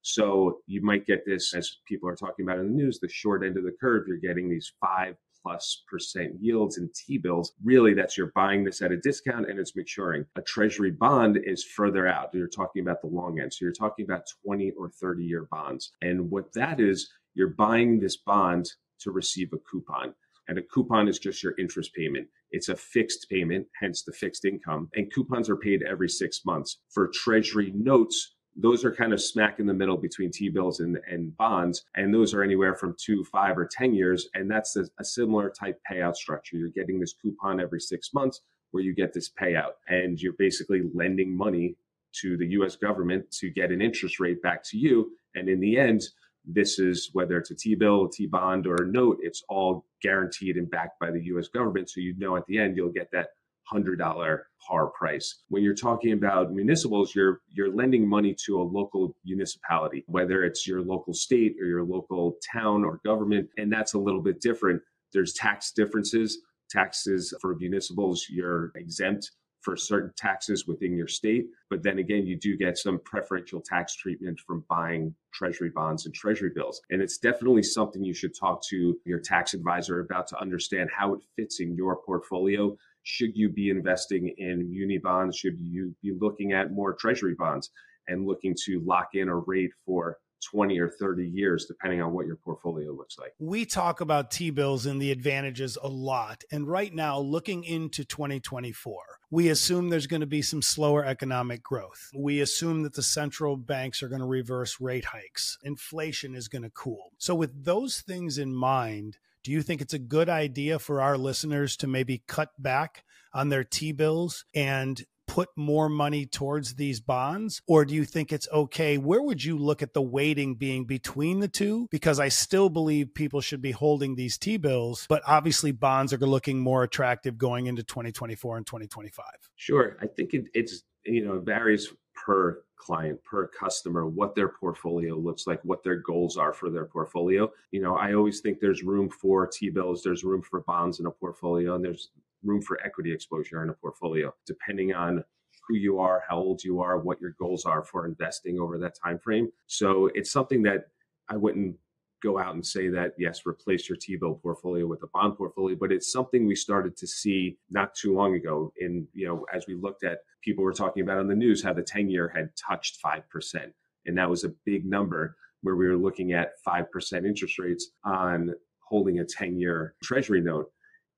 So 0.00 0.60
you 0.66 0.82
might 0.82 1.06
get 1.06 1.24
this, 1.26 1.54
as 1.54 1.76
people 1.86 2.08
are 2.08 2.16
talking 2.16 2.44
about 2.44 2.58
in 2.58 2.68
the 2.68 2.82
news, 2.82 2.98
the 2.98 3.08
short 3.08 3.44
end 3.44 3.56
of 3.56 3.64
the 3.64 3.76
curve. 3.78 4.08
You're 4.08 4.16
getting 4.16 4.48
these 4.48 4.72
five 4.80 5.16
plus 5.42 5.84
percent 5.90 6.32
yields 6.40 6.78
in 6.78 6.90
T 6.94 7.18
bills. 7.18 7.52
Really, 7.62 7.94
that's 7.94 8.16
you're 8.16 8.32
buying 8.34 8.64
this 8.64 8.82
at 8.82 8.92
a 8.92 8.96
discount 8.96 9.50
and 9.50 9.58
it's 9.58 9.76
maturing. 9.76 10.24
A 10.36 10.42
treasury 10.42 10.90
bond 10.90 11.38
is 11.44 11.64
further 11.64 12.06
out. 12.06 12.30
You're 12.32 12.48
talking 12.48 12.82
about 12.82 13.00
the 13.00 13.08
long 13.08 13.40
end. 13.40 13.52
So 13.52 13.64
you're 13.64 13.72
talking 13.72 14.04
about 14.04 14.26
20 14.44 14.72
or 14.78 14.90
30 14.90 15.24
year 15.24 15.48
bonds. 15.50 15.92
And 16.02 16.30
what 16.30 16.52
that 16.54 16.80
is, 16.80 17.10
you're 17.34 17.48
buying 17.48 17.98
this 17.98 18.16
bond 18.16 18.66
to 19.00 19.10
receive 19.10 19.52
a 19.52 19.58
coupon. 19.58 20.14
And 20.48 20.58
a 20.58 20.62
coupon 20.62 21.08
is 21.08 21.18
just 21.18 21.42
your 21.42 21.54
interest 21.58 21.94
payment. 21.94 22.28
It's 22.50 22.68
a 22.68 22.76
fixed 22.76 23.28
payment, 23.30 23.66
hence 23.80 24.02
the 24.02 24.12
fixed 24.12 24.44
income. 24.44 24.88
And 24.94 25.12
coupons 25.12 25.48
are 25.48 25.56
paid 25.56 25.82
every 25.82 26.08
six 26.08 26.44
months. 26.44 26.80
For 26.90 27.10
treasury 27.14 27.72
notes, 27.74 28.34
those 28.56 28.84
are 28.84 28.94
kind 28.94 29.12
of 29.12 29.22
smack 29.22 29.58
in 29.58 29.66
the 29.66 29.74
middle 29.74 29.96
between 29.96 30.30
T-bills 30.30 30.80
and, 30.80 30.98
and 31.08 31.36
bonds. 31.36 31.84
And 31.96 32.12
those 32.12 32.34
are 32.34 32.42
anywhere 32.42 32.74
from 32.74 32.94
two, 32.98 33.24
five, 33.24 33.56
or 33.56 33.66
10 33.66 33.94
years. 33.94 34.28
And 34.34 34.50
that's 34.50 34.76
a, 34.76 34.84
a 34.98 35.04
similar 35.04 35.50
type 35.50 35.80
payout 35.90 36.16
structure. 36.16 36.56
You're 36.56 36.68
getting 36.68 37.00
this 37.00 37.14
coupon 37.14 37.60
every 37.60 37.80
six 37.80 38.12
months 38.12 38.42
where 38.70 38.82
you 38.82 38.94
get 38.94 39.14
this 39.14 39.30
payout. 39.30 39.72
And 39.88 40.20
you're 40.20 40.34
basically 40.38 40.82
lending 40.94 41.34
money 41.34 41.76
to 42.20 42.36
the 42.36 42.46
US 42.48 42.76
government 42.76 43.30
to 43.40 43.50
get 43.50 43.70
an 43.70 43.80
interest 43.80 44.20
rate 44.20 44.42
back 44.42 44.62
to 44.64 44.78
you. 44.78 45.12
And 45.34 45.48
in 45.48 45.60
the 45.60 45.78
end, 45.78 46.02
this 46.44 46.78
is 46.78 47.10
whether 47.12 47.38
it's 47.38 47.50
a 47.52 47.54
T 47.54 47.74
bill, 47.74 48.08
T 48.08 48.26
bond, 48.26 48.66
or 48.66 48.82
a 48.82 48.86
note, 48.86 49.18
it's 49.22 49.42
all 49.48 49.86
guaranteed 50.02 50.56
and 50.56 50.70
backed 50.70 50.98
by 51.00 51.10
the 51.10 51.22
US 51.26 51.48
government. 51.48 51.88
So 51.88 52.00
you 52.00 52.14
know 52.18 52.36
at 52.36 52.46
the 52.46 52.58
end, 52.58 52.76
you'll 52.76 52.90
get 52.90 53.10
that 53.12 53.28
$100 53.72 54.38
par 54.66 54.86
price. 54.88 55.42
When 55.48 55.62
you're 55.62 55.74
talking 55.74 56.12
about 56.12 56.52
municipals, 56.52 57.14
you're 57.14 57.40
you're 57.50 57.74
lending 57.74 58.08
money 58.08 58.34
to 58.46 58.60
a 58.60 58.62
local 58.62 59.16
municipality, 59.24 60.04
whether 60.06 60.44
it's 60.44 60.66
your 60.66 60.82
local 60.82 61.14
state 61.14 61.56
or 61.60 61.66
your 61.66 61.84
local 61.84 62.36
town 62.52 62.84
or 62.84 63.00
government, 63.04 63.48
and 63.56 63.72
that's 63.72 63.94
a 63.94 63.98
little 63.98 64.22
bit 64.22 64.40
different. 64.40 64.80
There's 65.12 65.34
tax 65.34 65.72
differences. 65.72 66.38
Taxes 66.70 67.34
for 67.40 67.54
municipals, 67.56 68.26
you're 68.30 68.72
exempt 68.76 69.30
for 69.62 69.76
certain 69.76 70.12
taxes 70.16 70.66
within 70.66 70.96
your 70.96 71.06
state. 71.06 71.46
But 71.70 71.82
then 71.82 71.98
again, 71.98 72.26
you 72.26 72.36
do 72.36 72.56
get 72.56 72.76
some 72.76 72.98
preferential 73.04 73.60
tax 73.60 73.94
treatment 73.94 74.40
from 74.40 74.64
buying 74.68 75.14
treasury 75.32 75.70
bonds 75.70 76.04
and 76.04 76.14
treasury 76.14 76.50
bills. 76.54 76.80
And 76.90 77.00
it's 77.00 77.18
definitely 77.18 77.62
something 77.62 78.04
you 78.04 78.12
should 78.12 78.36
talk 78.38 78.62
to 78.68 78.96
your 79.04 79.20
tax 79.20 79.54
advisor 79.54 80.00
about 80.00 80.26
to 80.28 80.40
understand 80.40 80.90
how 80.94 81.14
it 81.14 81.20
fits 81.36 81.60
in 81.60 81.76
your 81.76 81.96
portfolio 82.04 82.76
should 83.02 83.30
you 83.34 83.48
be 83.48 83.70
investing 83.70 84.34
in 84.38 84.70
muni 84.70 84.98
bonds? 84.98 85.36
Should 85.36 85.58
you 85.60 85.94
be 86.02 86.12
looking 86.18 86.52
at 86.52 86.72
more 86.72 86.94
treasury 86.94 87.34
bonds 87.34 87.70
and 88.08 88.26
looking 88.26 88.54
to 88.64 88.82
lock 88.84 89.10
in 89.14 89.28
a 89.28 89.36
rate 89.36 89.70
for 89.86 90.18
20 90.50 90.78
or 90.78 90.88
30 90.88 91.26
years, 91.28 91.66
depending 91.66 92.02
on 92.02 92.12
what 92.12 92.26
your 92.26 92.36
portfolio 92.36 92.92
looks 92.92 93.16
like. 93.18 93.32
We 93.38 93.64
talk 93.64 94.00
about 94.00 94.30
T 94.30 94.50
bills 94.50 94.86
and 94.86 95.00
the 95.00 95.12
advantages 95.12 95.78
a 95.80 95.88
lot. 95.88 96.42
And 96.50 96.66
right 96.66 96.92
now, 96.92 97.18
looking 97.18 97.64
into 97.64 98.04
2024, 98.04 98.94
we 99.30 99.48
assume 99.48 99.88
there's 99.88 100.06
going 100.06 100.20
to 100.20 100.26
be 100.26 100.42
some 100.42 100.62
slower 100.62 101.04
economic 101.04 101.62
growth. 101.62 102.10
We 102.16 102.40
assume 102.40 102.82
that 102.82 102.94
the 102.94 103.02
central 103.02 103.56
banks 103.56 104.02
are 104.02 104.08
going 104.08 104.20
to 104.20 104.26
reverse 104.26 104.80
rate 104.80 105.06
hikes. 105.06 105.58
Inflation 105.62 106.34
is 106.34 106.48
going 106.48 106.62
to 106.62 106.70
cool. 106.70 107.12
So, 107.18 107.34
with 107.34 107.64
those 107.64 108.00
things 108.00 108.38
in 108.38 108.54
mind, 108.54 109.18
do 109.42 109.50
you 109.50 109.62
think 109.62 109.80
it's 109.80 109.94
a 109.94 109.98
good 109.98 110.28
idea 110.28 110.78
for 110.78 111.00
our 111.00 111.18
listeners 111.18 111.76
to 111.78 111.86
maybe 111.86 112.22
cut 112.26 112.50
back 112.58 113.04
on 113.34 113.48
their 113.48 113.64
T 113.64 113.92
bills 113.92 114.44
and 114.54 115.02
put 115.26 115.48
more 115.56 115.88
money 115.88 116.26
towards 116.26 116.74
these 116.74 117.00
bonds? 117.00 117.62
Or 117.66 117.84
do 117.84 117.94
you 117.94 118.04
think 118.04 118.32
it's 118.32 118.48
okay? 118.52 118.98
Where 118.98 119.22
would 119.22 119.42
you 119.42 119.56
look 119.56 119.82
at 119.82 119.94
the 119.94 120.02
weighting 120.02 120.56
being 120.56 120.84
between 120.84 121.40
the 121.40 121.48
two? 121.48 121.88
Because 121.90 122.20
I 122.20 122.28
still 122.28 122.68
believe 122.68 123.14
people 123.14 123.40
should 123.40 123.62
be 123.62 123.70
holding 123.70 124.14
these 124.14 124.36
T 124.36 124.58
bills, 124.58 125.06
but 125.08 125.22
obviously 125.26 125.72
bonds 125.72 126.12
are 126.12 126.18
looking 126.18 126.60
more 126.60 126.82
attractive 126.82 127.38
going 127.38 127.66
into 127.66 127.82
2024 127.82 128.58
and 128.58 128.66
2025. 128.66 129.24
Sure. 129.56 129.96
I 130.00 130.06
think 130.06 130.34
it, 130.34 130.44
it's, 130.54 130.82
you 131.04 131.24
know, 131.24 131.40
varies 131.40 131.88
per 132.14 132.62
client, 132.82 133.22
per 133.22 133.46
customer, 133.46 134.06
what 134.06 134.34
their 134.34 134.48
portfolio 134.48 135.14
looks 135.14 135.46
like, 135.46 135.60
what 135.64 135.82
their 135.84 135.96
goals 135.96 136.36
are 136.36 136.52
for 136.52 136.68
their 136.68 136.84
portfolio. 136.84 137.50
You 137.70 137.80
know, 137.80 137.96
I 137.96 138.14
always 138.14 138.40
think 138.40 138.58
there's 138.58 138.82
room 138.82 139.08
for 139.08 139.46
T 139.46 139.70
bills, 139.70 140.02
there's 140.02 140.24
room 140.24 140.42
for 140.42 140.60
bonds 140.62 140.98
in 140.98 141.06
a 141.06 141.10
portfolio, 141.10 141.76
and 141.76 141.84
there's 141.84 142.10
room 142.42 142.60
for 142.60 142.80
equity 142.84 143.12
exposure 143.12 143.62
in 143.62 143.70
a 143.70 143.74
portfolio, 143.74 144.34
depending 144.46 144.92
on 144.92 145.24
who 145.68 145.76
you 145.76 146.00
are, 146.00 146.24
how 146.28 146.36
old 146.36 146.64
you 146.64 146.80
are, 146.80 146.98
what 146.98 147.20
your 147.20 147.36
goals 147.38 147.64
are 147.64 147.84
for 147.84 148.04
investing 148.04 148.58
over 148.58 148.78
that 148.78 148.96
time 149.00 149.18
frame. 149.18 149.48
So 149.68 150.10
it's 150.14 150.32
something 150.32 150.62
that 150.62 150.88
I 151.28 151.36
wouldn't 151.36 151.76
go 152.22 152.38
out 152.38 152.54
and 152.54 152.64
say 152.64 152.88
that 152.88 153.12
yes 153.18 153.42
replace 153.46 153.88
your 153.88 153.96
t-bill 153.96 154.38
portfolio 154.42 154.86
with 154.86 155.02
a 155.02 155.08
bond 155.12 155.36
portfolio 155.36 155.76
but 155.78 155.92
it's 155.92 156.12
something 156.12 156.46
we 156.46 156.54
started 156.54 156.96
to 156.96 157.06
see 157.06 157.58
not 157.70 157.94
too 157.94 158.14
long 158.14 158.34
ago. 158.34 158.72
In 158.80 159.06
you 159.12 159.26
know 159.26 159.46
as 159.52 159.66
we 159.66 159.74
looked 159.74 160.04
at 160.04 160.20
people 160.42 160.64
were 160.64 160.72
talking 160.72 161.02
about 161.02 161.18
on 161.18 161.28
the 161.28 161.34
news 161.34 161.62
how 161.62 161.72
the 161.72 161.82
10 161.82 162.08
year 162.08 162.28
had 162.28 162.50
touched 162.56 162.98
5% 163.02 163.72
and 164.06 164.18
that 164.18 164.28
was 164.28 164.44
a 164.44 164.54
big 164.64 164.84
number 164.84 165.36
where 165.62 165.76
we 165.76 165.86
were 165.86 165.96
looking 165.96 166.32
at 166.32 166.52
5% 166.66 167.26
interest 167.26 167.58
rates 167.58 167.90
on 168.04 168.54
holding 168.80 169.20
a 169.20 169.24
10 169.24 169.58
year 169.58 169.94
treasury 170.02 170.40
note. 170.40 170.70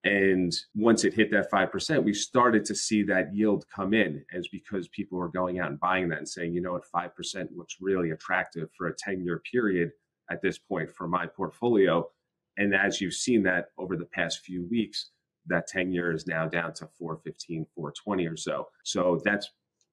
And 0.04 0.54
once 0.74 1.04
it 1.04 1.14
hit 1.14 1.30
that 1.30 1.50
5%, 1.50 2.04
we 2.04 2.12
started 2.12 2.64
to 2.66 2.74
see 2.74 3.02
that 3.04 3.34
yield 3.34 3.64
come 3.74 3.94
in 3.94 4.22
as 4.34 4.46
because 4.48 4.86
people 4.88 5.18
were 5.18 5.30
going 5.30 5.58
out 5.58 5.70
and 5.70 5.80
buying 5.80 6.10
that 6.10 6.18
and 6.18 6.28
saying, 6.28 6.52
you 6.52 6.60
know 6.60 6.72
what, 6.72 6.82
5% 6.94 7.48
looks 7.56 7.76
really 7.80 8.10
attractive 8.10 8.68
for 8.76 8.88
a 8.88 8.94
10 8.94 9.24
year 9.24 9.42
period 9.50 9.92
at 10.30 10.42
this 10.42 10.58
point 10.58 10.90
for 10.90 11.06
my 11.06 11.26
portfolio. 11.26 12.08
And 12.56 12.74
as 12.74 13.00
you've 13.00 13.14
seen 13.14 13.42
that 13.44 13.66
over 13.78 13.96
the 13.96 14.06
past 14.06 14.40
few 14.40 14.66
weeks, 14.70 15.10
that 15.46 15.66
10 15.66 15.92
year 15.92 16.12
is 16.12 16.26
now 16.26 16.46
down 16.46 16.72
to 16.74 16.88
415, 16.98 17.66
420 17.74 18.26
or 18.26 18.36
so. 18.36 18.68
So 18.84 19.20
that's 19.24 19.50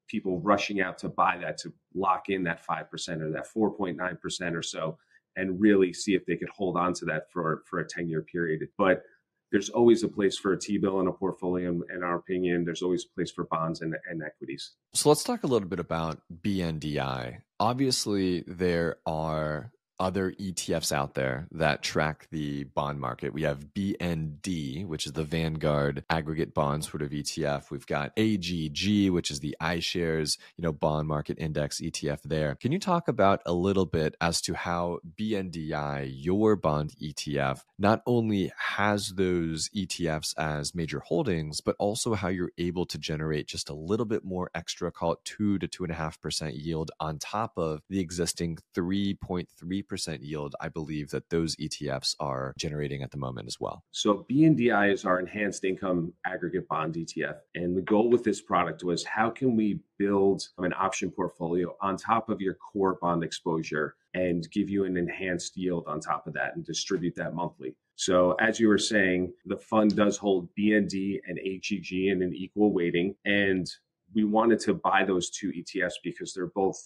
people 0.07 0.39
rushing 0.41 0.81
out 0.81 0.97
to 0.99 1.09
buy 1.09 1.37
that 1.41 1.57
to 1.59 1.73
lock 1.95 2.29
in 2.29 2.43
that 2.43 2.65
5% 2.65 3.21
or 3.21 3.31
that 3.31 3.47
4.9% 3.55 4.55
or 4.55 4.61
so 4.61 4.97
and 5.35 5.59
really 5.59 5.93
see 5.93 6.13
if 6.13 6.25
they 6.25 6.35
could 6.35 6.49
hold 6.49 6.77
on 6.77 6.93
to 6.93 7.05
that 7.05 7.31
for, 7.31 7.63
for 7.69 7.79
a 7.79 7.87
10 7.87 8.09
year 8.09 8.21
period. 8.21 8.67
But 8.77 9.03
there's 9.51 9.69
always 9.69 10.03
a 10.03 10.07
place 10.07 10.37
for 10.37 10.53
a 10.53 10.59
T-bill 10.59 11.01
in 11.01 11.07
a 11.07 11.11
portfolio, 11.11 11.81
in 11.93 12.03
our 12.03 12.15
opinion. 12.15 12.63
There's 12.63 12.81
always 12.81 13.05
a 13.05 13.13
place 13.13 13.31
for 13.31 13.45
bonds 13.45 13.81
and, 13.81 13.95
and 14.09 14.21
equities. 14.23 14.71
So 14.93 15.09
let's 15.09 15.23
talk 15.23 15.43
a 15.43 15.47
little 15.47 15.67
bit 15.67 15.79
about 15.79 16.21
BNDI. 16.41 17.39
Obviously, 17.59 18.43
there 18.47 18.97
are 19.05 19.71
other 20.01 20.31
ETFs 20.31 20.91
out 20.91 21.13
there 21.13 21.47
that 21.51 21.83
track 21.83 22.27
the 22.31 22.63
bond 22.63 22.99
market. 22.99 23.33
We 23.33 23.43
have 23.43 23.67
BND, 23.73 24.87
which 24.87 25.05
is 25.05 25.13
the 25.13 25.23
Vanguard 25.23 26.03
aggregate 26.09 26.55
bond 26.55 26.83
sort 26.83 27.03
of 27.03 27.11
ETF. 27.11 27.69
We've 27.69 27.85
got 27.85 28.11
AGG, 28.17 29.11
which 29.11 29.29
is 29.29 29.41
the 29.41 29.55
iShares, 29.61 30.39
you 30.57 30.63
know, 30.63 30.73
bond 30.73 31.07
market 31.07 31.37
index 31.39 31.79
ETF 31.79 32.21
there. 32.25 32.55
Can 32.55 32.71
you 32.71 32.79
talk 32.79 33.07
about 33.07 33.41
a 33.45 33.53
little 33.53 33.85
bit 33.85 34.15
as 34.19 34.41
to 34.41 34.55
how 34.55 34.99
BNDI, 35.15 36.11
your 36.11 36.55
bond 36.55 36.95
ETF, 36.99 37.59
not 37.77 38.01
only 38.07 38.51
has 38.57 39.09
those 39.09 39.69
ETFs 39.69 40.33
as 40.35 40.73
major 40.73 41.01
holdings, 41.01 41.61
but 41.61 41.75
also 41.77 42.15
how 42.15 42.29
you're 42.29 42.51
able 42.57 42.87
to 42.87 42.97
generate 42.97 43.47
just 43.47 43.69
a 43.69 43.75
little 43.75 44.07
bit 44.07 44.25
more 44.25 44.49
extra, 44.55 44.91
call 44.91 45.13
it 45.13 45.19
two 45.25 45.59
to 45.59 45.67
two 45.67 45.83
and 45.83 45.91
a 45.91 45.95
half 45.95 46.19
percent 46.19 46.55
yield 46.55 46.89
on 46.99 47.19
top 47.19 47.53
of 47.55 47.81
the 47.87 47.99
existing 47.99 48.57
3.3 48.75 49.87
percent 49.91 50.23
yield, 50.23 50.55
I 50.61 50.69
believe 50.69 51.09
that 51.09 51.29
those 51.29 51.53
ETFs 51.57 52.15
are 52.21 52.53
generating 52.57 53.03
at 53.03 53.11
the 53.11 53.17
moment 53.17 53.47
as 53.47 53.59
well. 53.59 53.83
So 53.91 54.25
BNDI 54.31 54.93
is 54.93 55.03
our 55.03 55.19
enhanced 55.19 55.65
income 55.65 56.13
aggregate 56.25 56.65
bond 56.69 56.93
ETF. 56.93 57.39
And 57.55 57.75
the 57.75 57.81
goal 57.81 58.09
with 58.09 58.23
this 58.23 58.41
product 58.41 58.85
was 58.85 59.03
how 59.03 59.29
can 59.29 59.57
we 59.57 59.81
build 59.99 60.47
an 60.59 60.73
option 60.79 61.11
portfolio 61.11 61.75
on 61.81 61.97
top 61.97 62.29
of 62.29 62.39
your 62.39 62.53
core 62.53 62.97
bond 63.01 63.21
exposure 63.21 63.95
and 64.13 64.49
give 64.51 64.69
you 64.69 64.85
an 64.85 64.95
enhanced 64.95 65.57
yield 65.57 65.83
on 65.87 65.99
top 65.99 66.25
of 66.25 66.31
that 66.35 66.55
and 66.55 66.65
distribute 66.65 67.15
that 67.15 67.35
monthly. 67.35 67.75
So, 67.97 68.31
as 68.39 68.61
you 68.61 68.69
were 68.69 68.77
saying, 68.77 69.33
the 69.45 69.57
fund 69.57 69.97
does 69.97 70.15
hold 70.17 70.47
BND 70.57 71.19
and 71.27 71.37
AGG 71.37 71.91
in 71.91 72.21
an 72.21 72.33
equal 72.33 72.73
weighting. 72.73 73.15
And 73.25 73.69
we 74.15 74.23
wanted 74.23 74.61
to 74.61 74.73
buy 74.73 75.03
those 75.03 75.29
two 75.29 75.51
ETFs 75.51 75.99
because 76.01 76.33
they're 76.33 76.47
both 76.55 76.77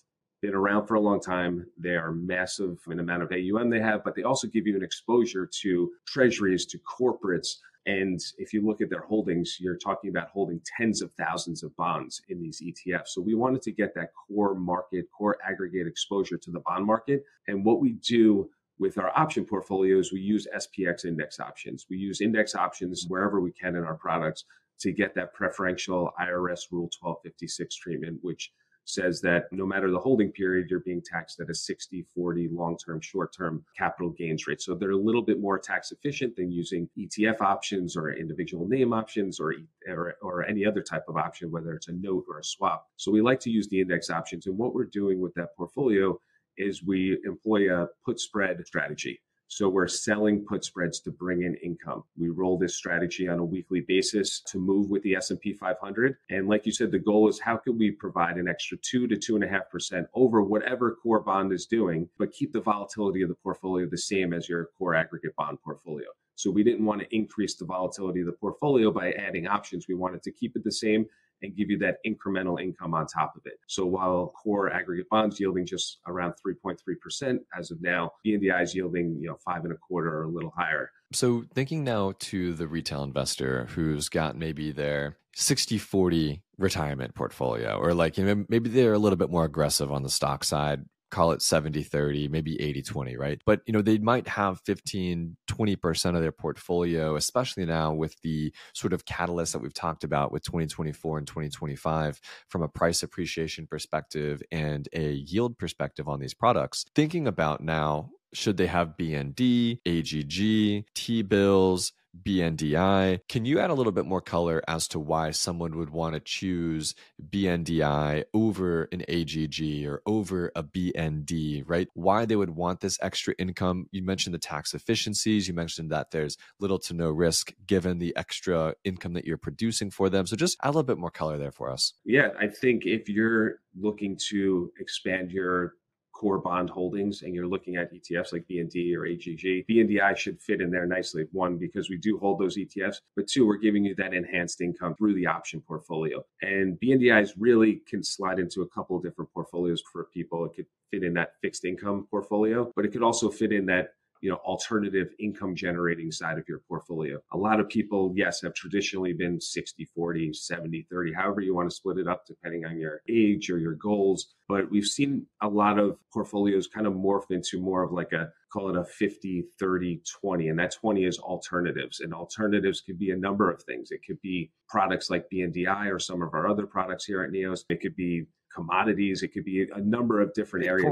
been 0.46 0.56
around 0.56 0.86
for 0.86 0.96
a 0.96 1.00
long 1.00 1.20
time. 1.20 1.66
They 1.78 1.96
are 1.96 2.12
massive 2.12 2.78
in 2.90 2.98
the 2.98 3.04
amount 3.04 3.24
of 3.24 3.32
AUM 3.32 3.70
they 3.70 3.80
have, 3.80 4.04
but 4.04 4.16
they 4.16 4.24
also 4.24 4.48
give 4.48 4.68
you 4.68 4.76
an 4.76 4.84
exposure 4.84 5.50
to 5.62 5.92
treasuries, 6.06 6.66
to 6.68 6.80
corporates. 6.80 7.56
And 7.88 8.20
if 8.38 8.54
you 8.54 8.66
look 8.66 8.82
at 8.82 8.90
their 8.90 9.02
holdings, 9.02 9.58
you're 9.60 9.78
talking 9.78 10.10
about 10.10 10.30
holding 10.30 10.62
tens 10.78 11.02
of 11.02 11.12
thousands 11.14 11.64
of 11.64 11.76
bonds 11.78 12.22
in 12.30 12.42
these 12.42 12.62
ETFs. 12.62 13.10
So 13.10 13.22
we 13.22 13.34
wanted 13.34 13.64
to 13.64 13.72
get 13.72 13.96
that 13.96 14.10
core 14.14 14.56
market, 14.56 15.06
core 15.16 15.38
aggregate 15.48 15.88
exposure 15.88 16.38
to 16.38 16.52
the 16.52 16.60
bond 16.60 16.86
market. 16.86 17.24
And 17.48 17.66
what 17.66 17.80
we 17.80 17.94
do 17.94 18.50
with 18.78 18.98
our 18.98 19.12
option 19.18 19.46
portfolios, 19.46 20.12
we 20.12 20.20
use 20.20 20.48
SPX 20.56 21.06
index 21.06 21.40
options. 21.40 21.86
We 21.90 21.98
use 21.98 22.22
index 22.22 22.54
options 22.56 23.06
wherever 23.08 23.40
we 23.40 23.52
can 23.52 23.76
in 23.76 23.84
our 23.84 23.96
products 23.96 24.46
to 24.80 24.92
get 24.92 25.16
that 25.16 25.34
preferential 25.34 26.12
IRS 26.20 26.72
Rule 26.72 26.90
1256 27.00 27.76
treatment, 27.76 28.20
which 28.22 28.52
says 28.86 29.20
that 29.22 29.52
no 29.52 29.66
matter 29.66 29.92
the 29.92 30.00
holding 30.00 30.32
period, 30.32 30.68
you're 30.70 30.80
being 30.80 31.02
taxed 31.02 31.40
at 31.40 31.50
a 31.50 31.56
60 31.56 32.06
40 32.16 32.50
long 32.52 32.78
term, 32.78 33.02
short 33.02 33.34
term 33.34 33.66
capital 33.78 34.12
gains 34.12 34.48
rate. 34.48 34.62
So 34.62 34.76
they're 34.76 34.92
a 34.92 34.98
little 34.98 35.24
bit 35.24 35.42
more 35.42 35.60
tax 35.60 35.92
efficient 35.92 36.36
than 36.36 36.52
using 36.52 36.88
ETF 36.98 37.42
options 37.42 37.98
or 37.98 38.14
individual 38.14 38.68
name 38.68 38.94
options 38.94 39.40
or, 39.40 39.56
or, 39.88 40.16
or 40.22 40.46
any 40.46 40.66
other 40.66 40.82
type 40.82 41.06
of 41.08 41.18
option, 41.18 41.52
whether 41.52 41.74
it's 41.74 41.88
a 41.88 41.94
note 41.94 42.26
or 42.30 42.40
a 42.40 42.44
swap. 42.44 42.88
So 42.96 43.12
we 43.12 43.22
like 43.22 43.40
to 43.42 43.50
use 43.50 43.68
the 43.68 43.82
index 43.82 44.10
options. 44.10 44.46
And 44.46 44.58
what 44.58 44.74
we're 44.74 44.86
doing 44.86 45.20
with 45.20 45.34
that 45.34 45.56
portfolio 45.58 46.20
is 46.58 46.84
we 46.84 47.18
employ 47.26 47.76
a 47.76 47.88
put 48.06 48.20
spread 48.20 48.66
strategy. 48.66 49.20
So 49.48 49.70
we're 49.70 49.88
selling 49.88 50.44
put 50.44 50.66
spreads 50.66 51.00
to 51.02 51.12
bring 51.12 51.44
in 51.44 51.56
income. 51.64 52.04
We 52.18 52.30
roll 52.30 52.58
this 52.58 52.76
strategy 52.76 53.28
on 53.28 53.40
a 53.40 53.46
weekly 53.46 53.82
basis 53.82 54.42
to 54.48 54.58
move 54.58 54.90
with 54.90 55.04
the 55.04 55.16
S&P 55.16 55.54
500. 55.54 56.18
And 56.30 56.48
like 56.48 56.66
you 56.66 56.72
said, 56.72 56.92
the 56.92 57.00
goal 57.00 57.30
is 57.30 57.40
how 57.40 57.58
can 57.58 57.78
we 57.78 57.92
provide 57.92 58.38
an 58.38 58.48
extra 58.48 58.78
two 58.78 59.08
to 59.08 59.16
two 59.16 59.36
and 59.36 59.44
a 59.44 59.48
half 59.48 59.70
percent 59.70 60.08
over 60.14 60.42
whatever 60.42 60.98
core 61.02 61.20
bond 61.20 61.54
is 61.54 61.66
doing, 61.66 62.10
but 62.18 62.32
keep 62.32 62.54
the 62.54 62.62
volatility 62.62 63.22
of 63.22 63.30
the 63.30 63.36
portfolio 63.36 63.88
the 63.88 63.98
same 63.98 64.34
as 64.34 64.50
your 64.50 64.70
core 64.78 64.96
aggregate 64.96 65.36
bond 65.36 65.60
portfolio. 65.64 66.08
So 66.36 66.52
we 66.52 66.64
didn't 66.64 66.86
want 66.86 67.02
to 67.02 67.16
increase 67.16 67.56
the 67.56 67.66
volatility 67.66 68.20
of 68.20 68.26
the 68.26 68.34
portfolio 68.34 68.92
by 68.92 69.12
adding 69.14 69.48
options. 69.48 69.88
We 69.88 69.96
wanted 69.96 70.22
to 70.24 70.32
keep 70.32 70.56
it 70.56 70.64
the 70.64 70.72
same 70.72 71.06
and 71.46 71.56
give 71.56 71.70
you 71.70 71.78
that 71.80 71.98
incremental 72.06 72.62
income 72.62 72.94
on 72.94 73.08
top 73.08 73.36
of 73.36 73.44
it. 73.46 73.60
So 73.68 73.86
while 73.86 74.34
core 74.42 74.72
aggregate 74.72 75.10
bonds 75.10 75.40
yielding 75.40 75.66
just 75.66 76.00
around 76.08 76.34
3.3% 76.46 77.40
as 77.58 77.72
of 77.72 77.82
now, 77.82 78.12
BNDI 78.26 78.64
is 78.64 78.76
yielding, 78.76 79.18
you 79.20 79.28
know, 79.28 79.38
five 79.44 79.64
and 79.64 79.74
a 79.74 79.78
quarter 79.78 80.10
or 80.10 80.24
a 80.24 80.30
little 80.30 80.54
higher. 80.56 80.92
So 81.14 81.46
thinking 81.54 81.84
now 81.84 82.14
to 82.20 82.54
the 82.54 82.68
retail 82.68 83.04
investor 83.04 83.66
who's 83.72 84.10
got 84.10 84.36
maybe 84.36 84.72
their 84.72 85.18
60 85.36 85.78
40 85.78 86.42
retirement 86.58 87.14
portfolio 87.14 87.76
or 87.76 87.94
like 87.94 88.18
you 88.18 88.24
know 88.24 88.46
maybe 88.48 88.70
they're 88.70 88.94
a 88.94 89.00
little 89.00 89.18
bit 89.18 89.30
more 89.30 89.44
aggressive 89.44 89.92
on 89.92 90.02
the 90.02 90.10
stock 90.10 90.46
side 90.46 90.86
call 91.12 91.32
it 91.32 91.42
70 91.42 91.84
30 91.84 92.28
maybe 92.28 92.60
80 92.62 92.82
20 92.82 93.18
right? 93.18 93.42
But 93.46 93.62
you 93.66 93.74
know 93.74 93.82
they 93.82 93.98
might 93.98 94.28
have 94.28 94.60
15 94.66 95.38
20% 95.48 96.16
of 96.16 96.22
their 96.22 96.32
portfolio 96.32 97.16
especially 97.16 97.66
now 97.66 97.94
with 97.94 98.20
the 98.22 98.54
sort 98.74 98.94
of 98.94 99.06
catalyst 99.06 99.54
that 99.54 99.60
we've 99.60 99.74
talked 99.74 100.04
about 100.04 100.32
with 100.32 100.44
2024 100.44 101.18
and 101.18 101.28
2025 101.28 102.20
from 102.50 102.62
a 102.62 102.68
price 102.68 103.04
appreciation 103.04 103.68
perspective 103.68 104.42
and 104.52 104.90
a 104.94 105.12
yield 105.12 105.58
perspective 105.58 106.08
on 106.08 106.20
these 106.20 106.34
products 106.34 106.86
thinking 106.96 107.28
about 107.28 107.62
now 107.62 108.10
should 108.36 108.58
they 108.58 108.68
have 108.68 108.98
bnd 108.98 109.80
agg 109.86 110.86
t-bills 110.94 111.92
BNDI. 112.24 113.20
Can 113.28 113.46
you 113.46 113.60
add 113.60 113.70
a 113.70 113.74
little 113.74 113.92
bit 113.92 114.06
more 114.06 114.22
color 114.22 114.62
as 114.68 114.88
to 114.90 115.00
why 115.00 115.32
someone 115.32 115.78
would 115.78 115.90
want 115.90 116.14
to 116.14 116.20
choose 116.20 116.96
BNDI 117.30 118.24
over 118.34 118.88
an 118.92 119.04
AGG 119.08 119.86
or 119.86 120.02
over 120.06 120.52
a 120.56 120.64
BND, 120.64 121.64
right? 121.66 121.88
Why 121.94 122.26
they 122.26 122.36
would 122.36 122.52
want 122.52 122.80
this 122.80 122.98
extra 123.02 123.34
income? 123.38 123.88
You 123.92 124.04
mentioned 124.04 124.34
the 124.34 124.40
tax 124.40 124.74
efficiencies. 124.74 125.48
You 125.48 125.54
mentioned 125.54 125.92
that 125.92 126.12
there's 126.12 126.38
little 126.60 126.80
to 126.80 126.94
no 126.94 127.10
risk 127.10 127.54
given 127.66 128.00
the 128.00 128.16
extra 128.16 128.76
income 128.84 129.14
that 129.14 129.26
you're 129.26 129.38
producing 129.38 129.92
for 129.92 130.10
them. 130.10 130.26
So 130.26 130.36
just 130.36 130.58
add 130.64 130.70
a 130.70 130.72
little 130.72 130.84
bit 130.84 130.98
more 130.98 131.12
color 131.12 131.38
there 131.38 131.52
for 131.52 131.70
us. 131.70 131.94
Yeah, 132.04 132.30
I 132.40 132.48
think 132.48 132.86
if 132.86 133.10
you're 133.10 133.60
looking 133.78 134.18
to 134.30 134.72
expand 134.80 135.32
your 135.32 135.74
core 136.16 136.40
bond 136.40 136.70
holdings 136.70 137.22
and 137.22 137.36
you're 137.36 137.48
looking 137.48 137.76
at 137.76 137.94
ETFs 137.94 138.32
like 138.32 138.48
BND 138.48 138.96
or 138.96 139.06
AGG, 139.06 139.66
BNDI 139.70 140.16
should 140.16 140.42
fit 140.42 140.62
in 140.62 140.72
there 140.72 140.86
nicely. 140.86 141.26
One, 141.32 141.58
because 141.58 141.90
we 141.90 141.98
do 141.98 142.18
hold 142.18 142.40
those 142.40 142.58
ETFs, 142.58 143.02
but 143.16 143.28
two, 143.28 143.46
we're 143.46 143.58
giving 143.58 143.84
you 143.84 143.94
that 143.96 144.14
enhanced 144.14 144.62
income 144.62 144.96
through 144.96 145.16
the 145.16 145.28
option 145.28 145.62
portfolio. 145.62 146.24
And 146.42 146.80
BNDIs 146.80 147.32
really 147.38 147.82
can 147.88 148.04
slide 148.04 148.40
into 148.40 148.62
a 148.62 148.68
couple 148.70 148.96
of 148.96 149.04
different 149.04 149.32
portfolios 149.34 149.84
for 149.92 150.06
people. 150.06 150.46
It 150.46 150.56
could 150.56 150.68
fit 150.90 151.04
in 151.04 151.14
that 151.16 151.34
fixed 151.42 151.66
income 151.66 152.08
portfolio, 152.10 152.72
but 152.76 152.86
it 152.86 152.92
could 152.94 153.04
also 153.04 153.30
fit 153.30 153.52
in 153.52 153.66
that 153.66 153.90
you 154.22 154.30
know 154.30 154.38
alternative 154.38 155.10
income 155.20 155.56
generating 155.56 156.12
side 156.12 156.38
of 156.38 156.46
your 156.48 156.60
portfolio. 156.68 157.20
A 157.32 157.38
lot 157.38 157.60
of 157.60 157.70
people 157.70 158.14
yes 158.16 158.42
have 158.42 158.54
traditionally 158.54 159.14
been 159.14 159.40
60 159.40 159.86
40 159.96 160.34
70 160.34 160.88
30 160.90 161.14
however 161.14 161.42
you 161.42 161.56
want 161.56 161.70
to 161.70 161.76
split 161.76 161.98
it 161.98 162.08
up 162.08 162.26
depending 162.26 162.66
on 162.66 162.78
your 162.78 163.02
age 163.10 163.50
or 163.50 163.58
your 163.58 163.76
goals 163.76 164.36
but 164.48 164.70
we've 164.70 164.86
seen 164.86 165.26
a 165.42 165.48
lot 165.48 165.80
of 165.80 165.98
portfolios 166.14 166.68
kind 166.68 166.88
of 166.88 166.94
morph 166.94 167.32
into 167.32 167.60
more 167.60 167.84
of 167.84 167.92
like 167.92 168.12
a 168.14 168.30
call 168.56 168.70
it 168.70 168.78
a 168.78 168.86
50 168.86 169.46
30 169.60 170.02
20 170.22 170.50
and 170.50 170.60
that 170.60 170.74
20 170.74 171.04
is 171.04 171.20
alternatives 171.20 172.00
and 172.00 172.14
alternatives 172.14 172.82
could 172.82 172.98
be 172.98 173.12
a 173.12 173.18
number 173.18 173.52
of 173.52 173.62
things. 173.64 173.92
It 173.92 174.02
could 174.06 174.22
be 174.22 174.52
products 174.70 175.10
like 175.10 175.30
bndi 175.32 175.92
or 175.92 176.00
some 176.00 176.22
of 176.22 176.34
our 176.34 176.48
other 176.48 176.66
products 176.66 177.06
here 177.06 177.24
at 177.24 177.32
neos. 177.32 177.66
It 177.70 177.82
could 177.82 177.96
be 177.96 178.26
commodities. 178.56 179.22
It 179.24 179.30
could 179.30 179.44
be 179.44 179.68
a 179.76 179.82
number 179.82 180.22
of 180.22 180.34
different 180.34 180.66
areas. 180.66 180.86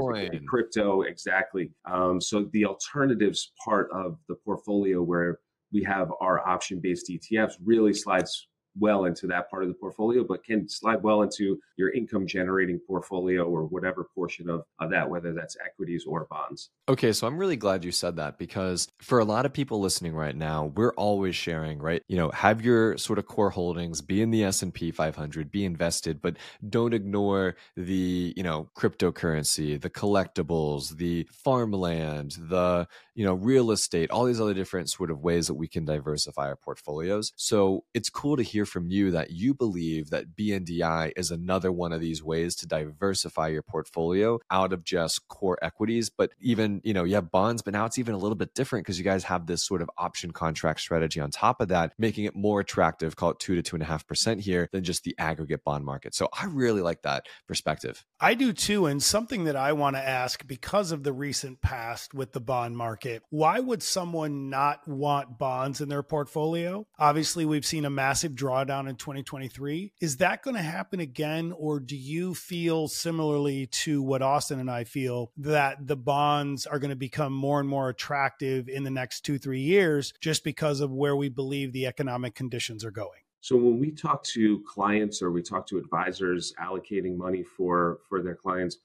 Crypto, 0.46 1.02
exactly. 1.02 1.72
Um, 1.90 2.20
so 2.20 2.48
the 2.52 2.66
alternatives 2.66 3.52
part 3.64 3.88
of 3.92 4.18
the 4.28 4.34
portfolio 4.34 5.02
where 5.02 5.38
we 5.72 5.82
have 5.82 6.12
our 6.20 6.46
option 6.46 6.80
based 6.80 7.10
ETFs 7.10 7.54
really 7.64 7.94
slides 7.94 8.48
well 8.78 9.04
into 9.04 9.26
that 9.28 9.50
part 9.50 9.62
of 9.62 9.68
the 9.68 9.74
portfolio, 9.74 10.24
but 10.24 10.44
can 10.44 10.68
slide 10.68 11.02
well 11.02 11.22
into 11.22 11.58
your 11.76 11.90
income 11.90 12.26
generating 12.26 12.78
portfolio 12.78 13.44
or 13.44 13.64
whatever 13.64 14.08
portion 14.14 14.50
of, 14.50 14.64
of 14.80 14.90
that, 14.90 15.08
whether 15.08 15.32
that's 15.32 15.56
equities 15.64 16.04
or 16.06 16.26
bonds. 16.30 16.70
Okay, 16.88 17.12
so 17.12 17.26
I'm 17.26 17.38
really 17.38 17.56
glad 17.56 17.84
you 17.84 17.92
said 17.92 18.16
that 18.16 18.38
because 18.38 18.88
for 19.00 19.18
a 19.18 19.24
lot 19.24 19.46
of 19.46 19.52
people 19.52 19.80
listening 19.80 20.14
right 20.14 20.36
now, 20.36 20.72
we're 20.74 20.94
always 20.94 21.36
sharing, 21.36 21.78
right? 21.78 22.02
You 22.08 22.16
know, 22.16 22.30
have 22.30 22.62
your 22.62 22.98
sort 22.98 23.18
of 23.18 23.26
core 23.26 23.50
holdings 23.50 24.00
be 24.00 24.22
in 24.22 24.30
the 24.30 24.44
S&P 24.44 24.90
500, 24.90 25.50
be 25.50 25.64
invested, 25.64 26.20
but 26.20 26.36
don't 26.68 26.94
ignore 26.94 27.56
the, 27.76 28.34
you 28.36 28.42
know, 28.42 28.68
cryptocurrency, 28.76 29.80
the 29.80 29.90
collectibles, 29.90 30.96
the 30.96 31.28
farmland, 31.30 32.36
the, 32.38 32.86
you 33.14 33.24
know, 33.24 33.34
real 33.34 33.70
estate, 33.70 34.10
all 34.10 34.24
these 34.24 34.40
other 34.40 34.54
different 34.54 34.90
sort 34.90 35.10
of 35.10 35.20
ways 35.20 35.46
that 35.46 35.54
we 35.54 35.68
can 35.68 35.84
diversify 35.84 36.48
our 36.48 36.56
portfolios. 36.56 37.32
So, 37.36 37.84
it's 37.94 38.10
cool 38.10 38.36
to 38.36 38.42
hear 38.42 38.66
from 38.66 38.88
you 38.88 39.10
that 39.12 39.30
you 39.30 39.54
believe 39.54 40.10
that 40.10 40.36
BNDI 40.36 41.12
is 41.16 41.30
another 41.30 41.70
one 41.70 41.92
of 41.92 42.00
these 42.00 42.22
ways 42.22 42.54
to 42.56 42.66
diversify 42.66 43.48
your 43.48 43.62
portfolio 43.62 44.38
out 44.50 44.72
of 44.72 44.84
just 44.84 45.26
core 45.28 45.58
equities. 45.62 46.10
But 46.10 46.32
even, 46.40 46.80
you 46.84 46.94
know, 46.94 47.04
you 47.04 47.14
have 47.14 47.30
bonds, 47.30 47.62
but 47.62 47.72
now 47.72 47.84
it's 47.84 47.98
even 47.98 48.14
a 48.14 48.18
little 48.18 48.36
bit 48.36 48.54
different 48.54 48.84
because 48.84 48.98
you 48.98 49.04
guys 49.04 49.24
have 49.24 49.46
this 49.46 49.62
sort 49.62 49.82
of 49.82 49.90
option 49.98 50.32
contract 50.32 50.80
strategy 50.80 51.20
on 51.20 51.30
top 51.30 51.60
of 51.60 51.68
that, 51.68 51.92
making 51.98 52.24
it 52.24 52.34
more 52.34 52.60
attractive, 52.60 53.16
call 53.16 53.30
it 53.30 53.38
two 53.38 53.54
to 53.54 53.62
two 53.62 53.76
and 53.76 53.82
a 53.82 53.86
half 53.86 54.06
percent 54.06 54.40
here 54.40 54.68
than 54.72 54.84
just 54.84 55.04
the 55.04 55.14
aggregate 55.18 55.64
bond 55.64 55.84
market. 55.84 56.14
So 56.14 56.28
I 56.32 56.46
really 56.46 56.82
like 56.82 57.02
that 57.02 57.26
perspective. 57.46 58.04
I 58.20 58.34
do 58.34 58.52
too. 58.52 58.86
And 58.86 59.02
something 59.02 59.44
that 59.44 59.56
I 59.56 59.72
want 59.72 59.96
to 59.96 60.08
ask 60.08 60.46
because 60.46 60.92
of 60.92 61.02
the 61.02 61.12
recent 61.12 61.60
past 61.60 62.14
with 62.14 62.32
the 62.32 62.40
bond 62.40 62.76
market, 62.76 63.03
why 63.30 63.60
would 63.60 63.82
someone 63.82 64.50
not 64.50 64.86
want 64.86 65.38
bonds 65.38 65.80
in 65.80 65.88
their 65.88 66.02
portfolio? 66.02 66.86
Obviously, 66.98 67.44
we've 67.44 67.66
seen 67.66 67.84
a 67.84 67.90
massive 67.90 68.32
drawdown 68.32 68.88
in 68.88 68.96
2023. 68.96 69.92
Is 70.00 70.18
that 70.18 70.42
going 70.42 70.56
to 70.56 70.62
happen 70.62 71.00
again? 71.00 71.52
Or 71.56 71.80
do 71.80 71.96
you 71.96 72.34
feel 72.34 72.88
similarly 72.88 73.66
to 73.66 74.02
what 74.02 74.22
Austin 74.22 74.60
and 74.60 74.70
I 74.70 74.84
feel 74.84 75.32
that 75.36 75.86
the 75.86 75.96
bonds 75.96 76.66
are 76.66 76.78
going 76.78 76.90
to 76.90 76.96
become 76.96 77.32
more 77.32 77.60
and 77.60 77.68
more 77.68 77.88
attractive 77.88 78.68
in 78.68 78.84
the 78.84 78.90
next 78.90 79.22
two, 79.22 79.38
three 79.38 79.60
years 79.60 80.12
just 80.20 80.44
because 80.44 80.80
of 80.80 80.90
where 80.90 81.16
we 81.16 81.28
believe 81.28 81.72
the 81.72 81.86
economic 81.86 82.34
conditions 82.34 82.84
are 82.84 82.90
going? 82.90 83.20
So 83.40 83.56
when 83.56 83.78
we 83.78 83.90
talk 83.90 84.24
to 84.24 84.62
clients 84.66 85.20
or 85.20 85.30
we 85.30 85.42
talk 85.42 85.66
to 85.66 85.76
advisors 85.76 86.54
allocating 86.58 87.16
money 87.16 87.42
for 87.42 87.98
for 88.08 88.22
their 88.22 88.34
clients, 88.34 88.78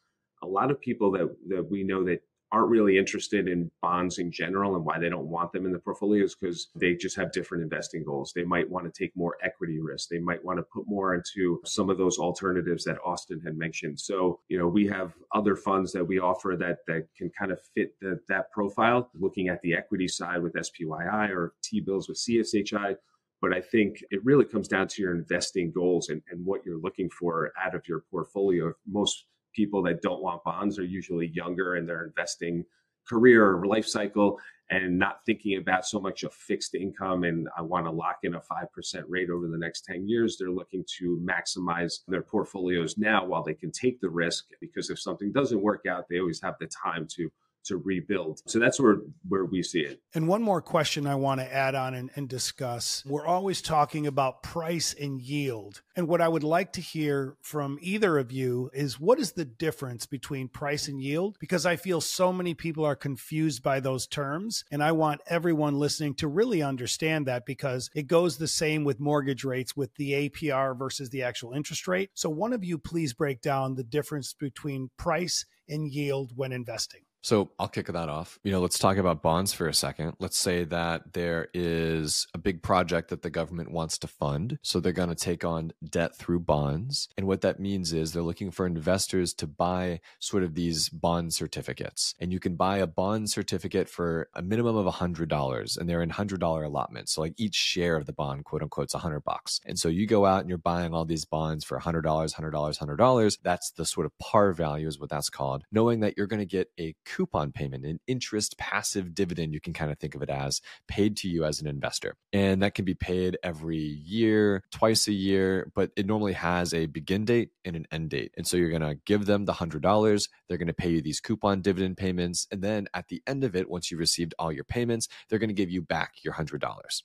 a 0.43 0.47
lot 0.47 0.69
of 0.69 0.81
people 0.81 1.11
that 1.11 1.33
that 1.47 1.71
we 1.71 1.83
know 1.83 2.03
that 2.03 2.21
aren't 2.51 2.69
really 2.69 2.97
interested 2.97 3.47
in 3.47 3.69
bonds 3.81 4.17
in 4.17 4.31
general 4.31 4.75
and 4.75 4.83
why 4.83 4.97
they 4.97 5.09
don't 5.09 5.27
want 5.27 5.51
them 5.51 5.65
in 5.65 5.71
the 5.71 5.79
portfolios 5.79 6.35
because 6.35 6.69
they 6.75 6.95
just 6.95 7.15
have 7.15 7.31
different 7.31 7.63
investing 7.63 8.03
goals. 8.03 8.33
They 8.33 8.43
might 8.43 8.69
want 8.69 8.91
to 8.91 9.03
take 9.03 9.15
more 9.15 9.37
equity 9.43 9.79
risk. 9.79 10.09
They 10.09 10.19
might 10.19 10.43
want 10.43 10.57
to 10.57 10.63
put 10.63 10.87
more 10.87 11.13
into 11.13 11.61
some 11.65 11.89
of 11.89 11.97
those 11.97 12.17
alternatives 12.17 12.83
that 12.85 12.97
Austin 13.05 13.39
had 13.41 13.57
mentioned. 13.57 13.99
So, 13.99 14.39
you 14.47 14.57
know, 14.57 14.67
we 14.67 14.87
have 14.87 15.13
other 15.33 15.55
funds 15.55 15.91
that 15.93 16.05
we 16.05 16.19
offer 16.19 16.55
that 16.59 16.79
that 16.87 17.07
can 17.15 17.29
kind 17.37 17.51
of 17.51 17.59
fit 17.75 17.93
the, 18.01 18.19
that 18.29 18.51
profile, 18.51 19.09
looking 19.13 19.49
at 19.49 19.61
the 19.61 19.75
equity 19.75 20.07
side 20.07 20.41
with 20.41 20.53
SPYI 20.53 21.29
or 21.29 21.53
T 21.63 21.81
bills 21.81 22.09
with 22.09 22.17
CSHI. 22.17 22.95
But 23.41 23.53
I 23.53 23.61
think 23.61 24.03
it 24.09 24.25
really 24.25 24.43
comes 24.43 24.67
down 24.67 24.87
to 24.89 25.01
your 25.01 25.15
investing 25.15 25.71
goals 25.71 26.09
and, 26.09 26.21
and 26.29 26.45
what 26.45 26.65
you're 26.65 26.79
looking 26.79 27.09
for 27.09 27.53
out 27.63 27.73
of 27.73 27.87
your 27.87 28.03
portfolio. 28.11 28.73
Most 28.85 29.25
people 29.53 29.81
that 29.83 30.01
don't 30.01 30.21
want 30.21 30.43
bonds 30.43 30.79
are 30.79 30.85
usually 30.85 31.27
younger 31.27 31.75
and 31.75 31.87
they're 31.87 32.05
investing 32.05 32.63
career 33.07 33.57
or 33.57 33.65
life 33.65 33.87
cycle 33.87 34.39
and 34.71 34.97
not 34.97 35.25
thinking 35.25 35.57
about 35.57 35.85
so 35.85 35.99
much 35.99 36.23
of 36.23 36.31
fixed 36.33 36.75
income 36.75 37.23
and 37.23 37.47
I 37.57 37.61
want 37.63 37.87
to 37.87 37.91
lock 37.91 38.19
in 38.23 38.35
a 38.35 38.39
5% 38.39 39.03
rate 39.07 39.29
over 39.31 39.47
the 39.47 39.57
next 39.57 39.85
10 39.85 40.07
years. 40.07 40.37
They're 40.37 40.51
looking 40.51 40.85
to 40.99 41.19
maximize 41.23 42.01
their 42.07 42.21
portfolios 42.21 42.97
now 42.97 43.25
while 43.25 43.43
they 43.43 43.55
can 43.55 43.71
take 43.71 43.99
the 43.99 44.09
risk 44.09 44.45
because 44.61 44.91
if 44.91 44.99
something 44.99 45.31
doesn't 45.31 45.61
work 45.61 45.85
out, 45.87 46.05
they 46.07 46.19
always 46.19 46.41
have 46.41 46.55
the 46.59 46.67
time 46.67 47.07
to 47.15 47.31
to 47.65 47.77
rebuild. 47.77 48.41
So 48.47 48.59
that's 48.59 48.79
where 48.79 48.97
where 49.27 49.45
we 49.45 49.63
see 49.63 49.81
it. 49.81 50.01
And 50.13 50.27
one 50.27 50.41
more 50.41 50.61
question 50.61 51.05
I 51.05 51.15
want 51.15 51.39
to 51.41 51.53
add 51.53 51.75
on 51.75 51.93
and, 51.93 52.09
and, 52.15 52.29
discuss. 52.29 53.03
We're 53.05 53.25
always 53.25 53.61
talking 53.61 54.05
about 54.05 54.43
price 54.43 54.93
and 54.99 55.19
yield. 55.19 55.81
And 55.95 56.07
what 56.07 56.21
I 56.21 56.27
would 56.27 56.43
like 56.43 56.73
to 56.73 56.81
hear 56.81 57.37
from 57.41 57.77
either 57.81 58.17
of 58.17 58.31
you 58.31 58.69
is 58.73 58.99
what 58.99 59.19
is 59.19 59.31
the 59.31 59.45
difference 59.45 60.05
between 60.05 60.47
price 60.47 60.87
and 60.87 61.01
yield? 61.01 61.37
Because 61.39 61.65
I 61.65 61.75
feel 61.75 62.01
so 62.01 62.31
many 62.31 62.53
people 62.53 62.85
are 62.85 62.95
confused 62.95 63.63
by 63.63 63.79
those 63.79 64.05
terms. 64.07 64.63
And 64.71 64.83
I 64.83 64.91
want 64.91 65.21
everyone 65.27 65.79
listening 65.79 66.13
to 66.15 66.27
really 66.27 66.61
understand 66.61 67.25
that 67.25 67.45
because 67.45 67.89
it 67.95 68.07
goes 68.07 68.37
the 68.37 68.47
same 68.47 68.83
with 68.83 68.99
mortgage 68.99 69.43
rates 69.43 69.75
with 69.75 69.93
the 69.95 70.29
APR 70.29 70.77
versus 70.77 71.09
the 71.09 71.23
actual 71.23 71.53
interest 71.53 71.87
rate. 71.87 72.11
So 72.13 72.29
one 72.29 72.53
of 72.53 72.63
you 72.63 72.77
please 72.77 73.13
break 73.13 73.41
down 73.41 73.75
the 73.75 73.83
difference 73.83 74.33
between 74.33 74.91
price 74.97 75.45
and 75.67 75.91
yield 75.91 76.31
when 76.35 76.51
investing. 76.51 77.01
So 77.21 77.51
I'll 77.59 77.67
kick 77.67 77.87
that 77.87 78.09
off. 78.09 78.39
You 78.43 78.51
know, 78.51 78.61
let's 78.61 78.79
talk 78.79 78.97
about 78.97 79.21
bonds 79.21 79.53
for 79.53 79.67
a 79.67 79.73
second. 79.73 80.13
Let's 80.19 80.37
say 80.37 80.63
that 80.65 81.13
there 81.13 81.49
is 81.53 82.27
a 82.33 82.37
big 82.37 82.61
project 82.63 83.09
that 83.09 83.21
the 83.21 83.29
government 83.29 83.71
wants 83.71 83.97
to 83.99 84.07
fund. 84.07 84.57
So 84.61 84.79
they're 84.79 84.93
going 84.93 85.09
to 85.09 85.15
take 85.15 85.43
on 85.43 85.71
debt 85.83 86.15
through 86.15 86.41
bonds. 86.41 87.09
And 87.17 87.27
what 87.27 87.41
that 87.41 87.59
means 87.59 87.93
is 87.93 88.13
they're 88.13 88.21
looking 88.21 88.51
for 88.51 88.65
investors 88.65 89.33
to 89.35 89.47
buy 89.47 89.99
sort 90.19 90.43
of 90.43 90.55
these 90.55 90.89
bond 90.89 91.33
certificates. 91.33 92.15
And 92.19 92.31
you 92.31 92.39
can 92.39 92.55
buy 92.55 92.77
a 92.77 92.87
bond 92.87 93.29
certificate 93.29 93.89
for 93.89 94.29
a 94.33 94.41
minimum 94.41 94.75
of 94.77 94.93
$100 94.93 95.77
and 95.77 95.89
they're 95.89 96.01
in 96.01 96.11
$100 96.11 96.65
allotments. 96.65 97.13
So 97.13 97.21
like 97.21 97.33
each 97.37 97.55
share 97.55 97.97
of 97.97 98.05
the 98.05 98.13
bond, 98.13 98.45
quote 98.45 98.61
unquote, 98.61 98.87
is 98.87 98.93
100 98.93 99.21
bucks. 99.21 99.59
And 99.65 99.77
so 99.77 99.89
you 99.89 100.07
go 100.07 100.25
out 100.25 100.41
and 100.41 100.49
you're 100.49 100.57
buying 100.57 100.93
all 100.93 101.05
these 101.05 101.25
bonds 101.25 101.65
for 101.65 101.79
$100, 101.79 102.03
$100, 102.03 102.33
$100. 102.33 103.37
That's 103.43 103.71
the 103.71 103.85
sort 103.85 104.05
of 104.05 104.17
par 104.19 104.53
value 104.53 104.87
is 104.87 104.99
what 104.99 105.09
that's 105.09 105.29
called, 105.29 105.63
knowing 105.71 105.99
that 105.99 106.15
you're 106.15 106.27
going 106.27 106.39
to 106.39 106.45
get 106.45 106.69
a 106.79 106.95
coupon 107.09 107.51
payment, 107.51 107.85
an 107.85 107.99
interest 108.07 108.57
passive 108.57 109.15
dividend, 109.15 109.53
you 109.53 109.59
can 109.59 109.73
kind 109.73 109.91
of 109.91 109.97
think 109.97 110.15
of 110.15 110.21
it 110.21 110.29
as 110.29 110.61
paid 110.87 111.17
to 111.17 111.27
you 111.27 111.43
as 111.43 111.59
an 111.59 111.67
investor. 111.67 112.15
And 112.31 112.61
that 112.61 112.75
can 112.75 112.85
be 112.85 112.93
paid 112.93 113.37
every 113.43 113.77
year, 113.77 114.63
twice 114.71 115.07
a 115.07 115.13
year, 115.13 115.71
but 115.73 115.91
it 115.95 116.05
normally 116.05 116.33
has 116.33 116.73
a 116.73 116.85
begin 116.85 117.25
date 117.25 117.49
and 117.65 117.75
an 117.75 117.87
end 117.91 118.11
date. 118.11 118.33
And 118.37 118.45
so 118.45 118.57
you're 118.57 118.69
going 118.69 118.81
to 118.81 118.99
give 119.05 119.25
them 119.25 119.45
the 119.45 119.53
$100. 119.53 120.29
They're 120.47 120.57
going 120.57 120.67
to 120.67 120.73
pay 120.73 120.89
you 120.91 121.01
these 121.01 121.19
coupon 121.19 121.61
dividend 121.61 121.97
payments. 121.97 122.47
And 122.51 122.61
then 122.61 122.87
at 122.93 123.07
the 123.07 123.21
end 123.25 123.43
of 123.43 123.55
it, 123.55 123.69
once 123.69 123.89
you've 123.89 123.99
received 123.99 124.35
all 124.37 124.51
your 124.51 124.63
payments, 124.63 125.07
they're 125.27 125.39
going 125.39 125.49
to 125.49 125.53
give 125.53 125.69
you 125.69 125.81
back 125.81 126.23
your 126.23 126.35
$100. 126.35 126.59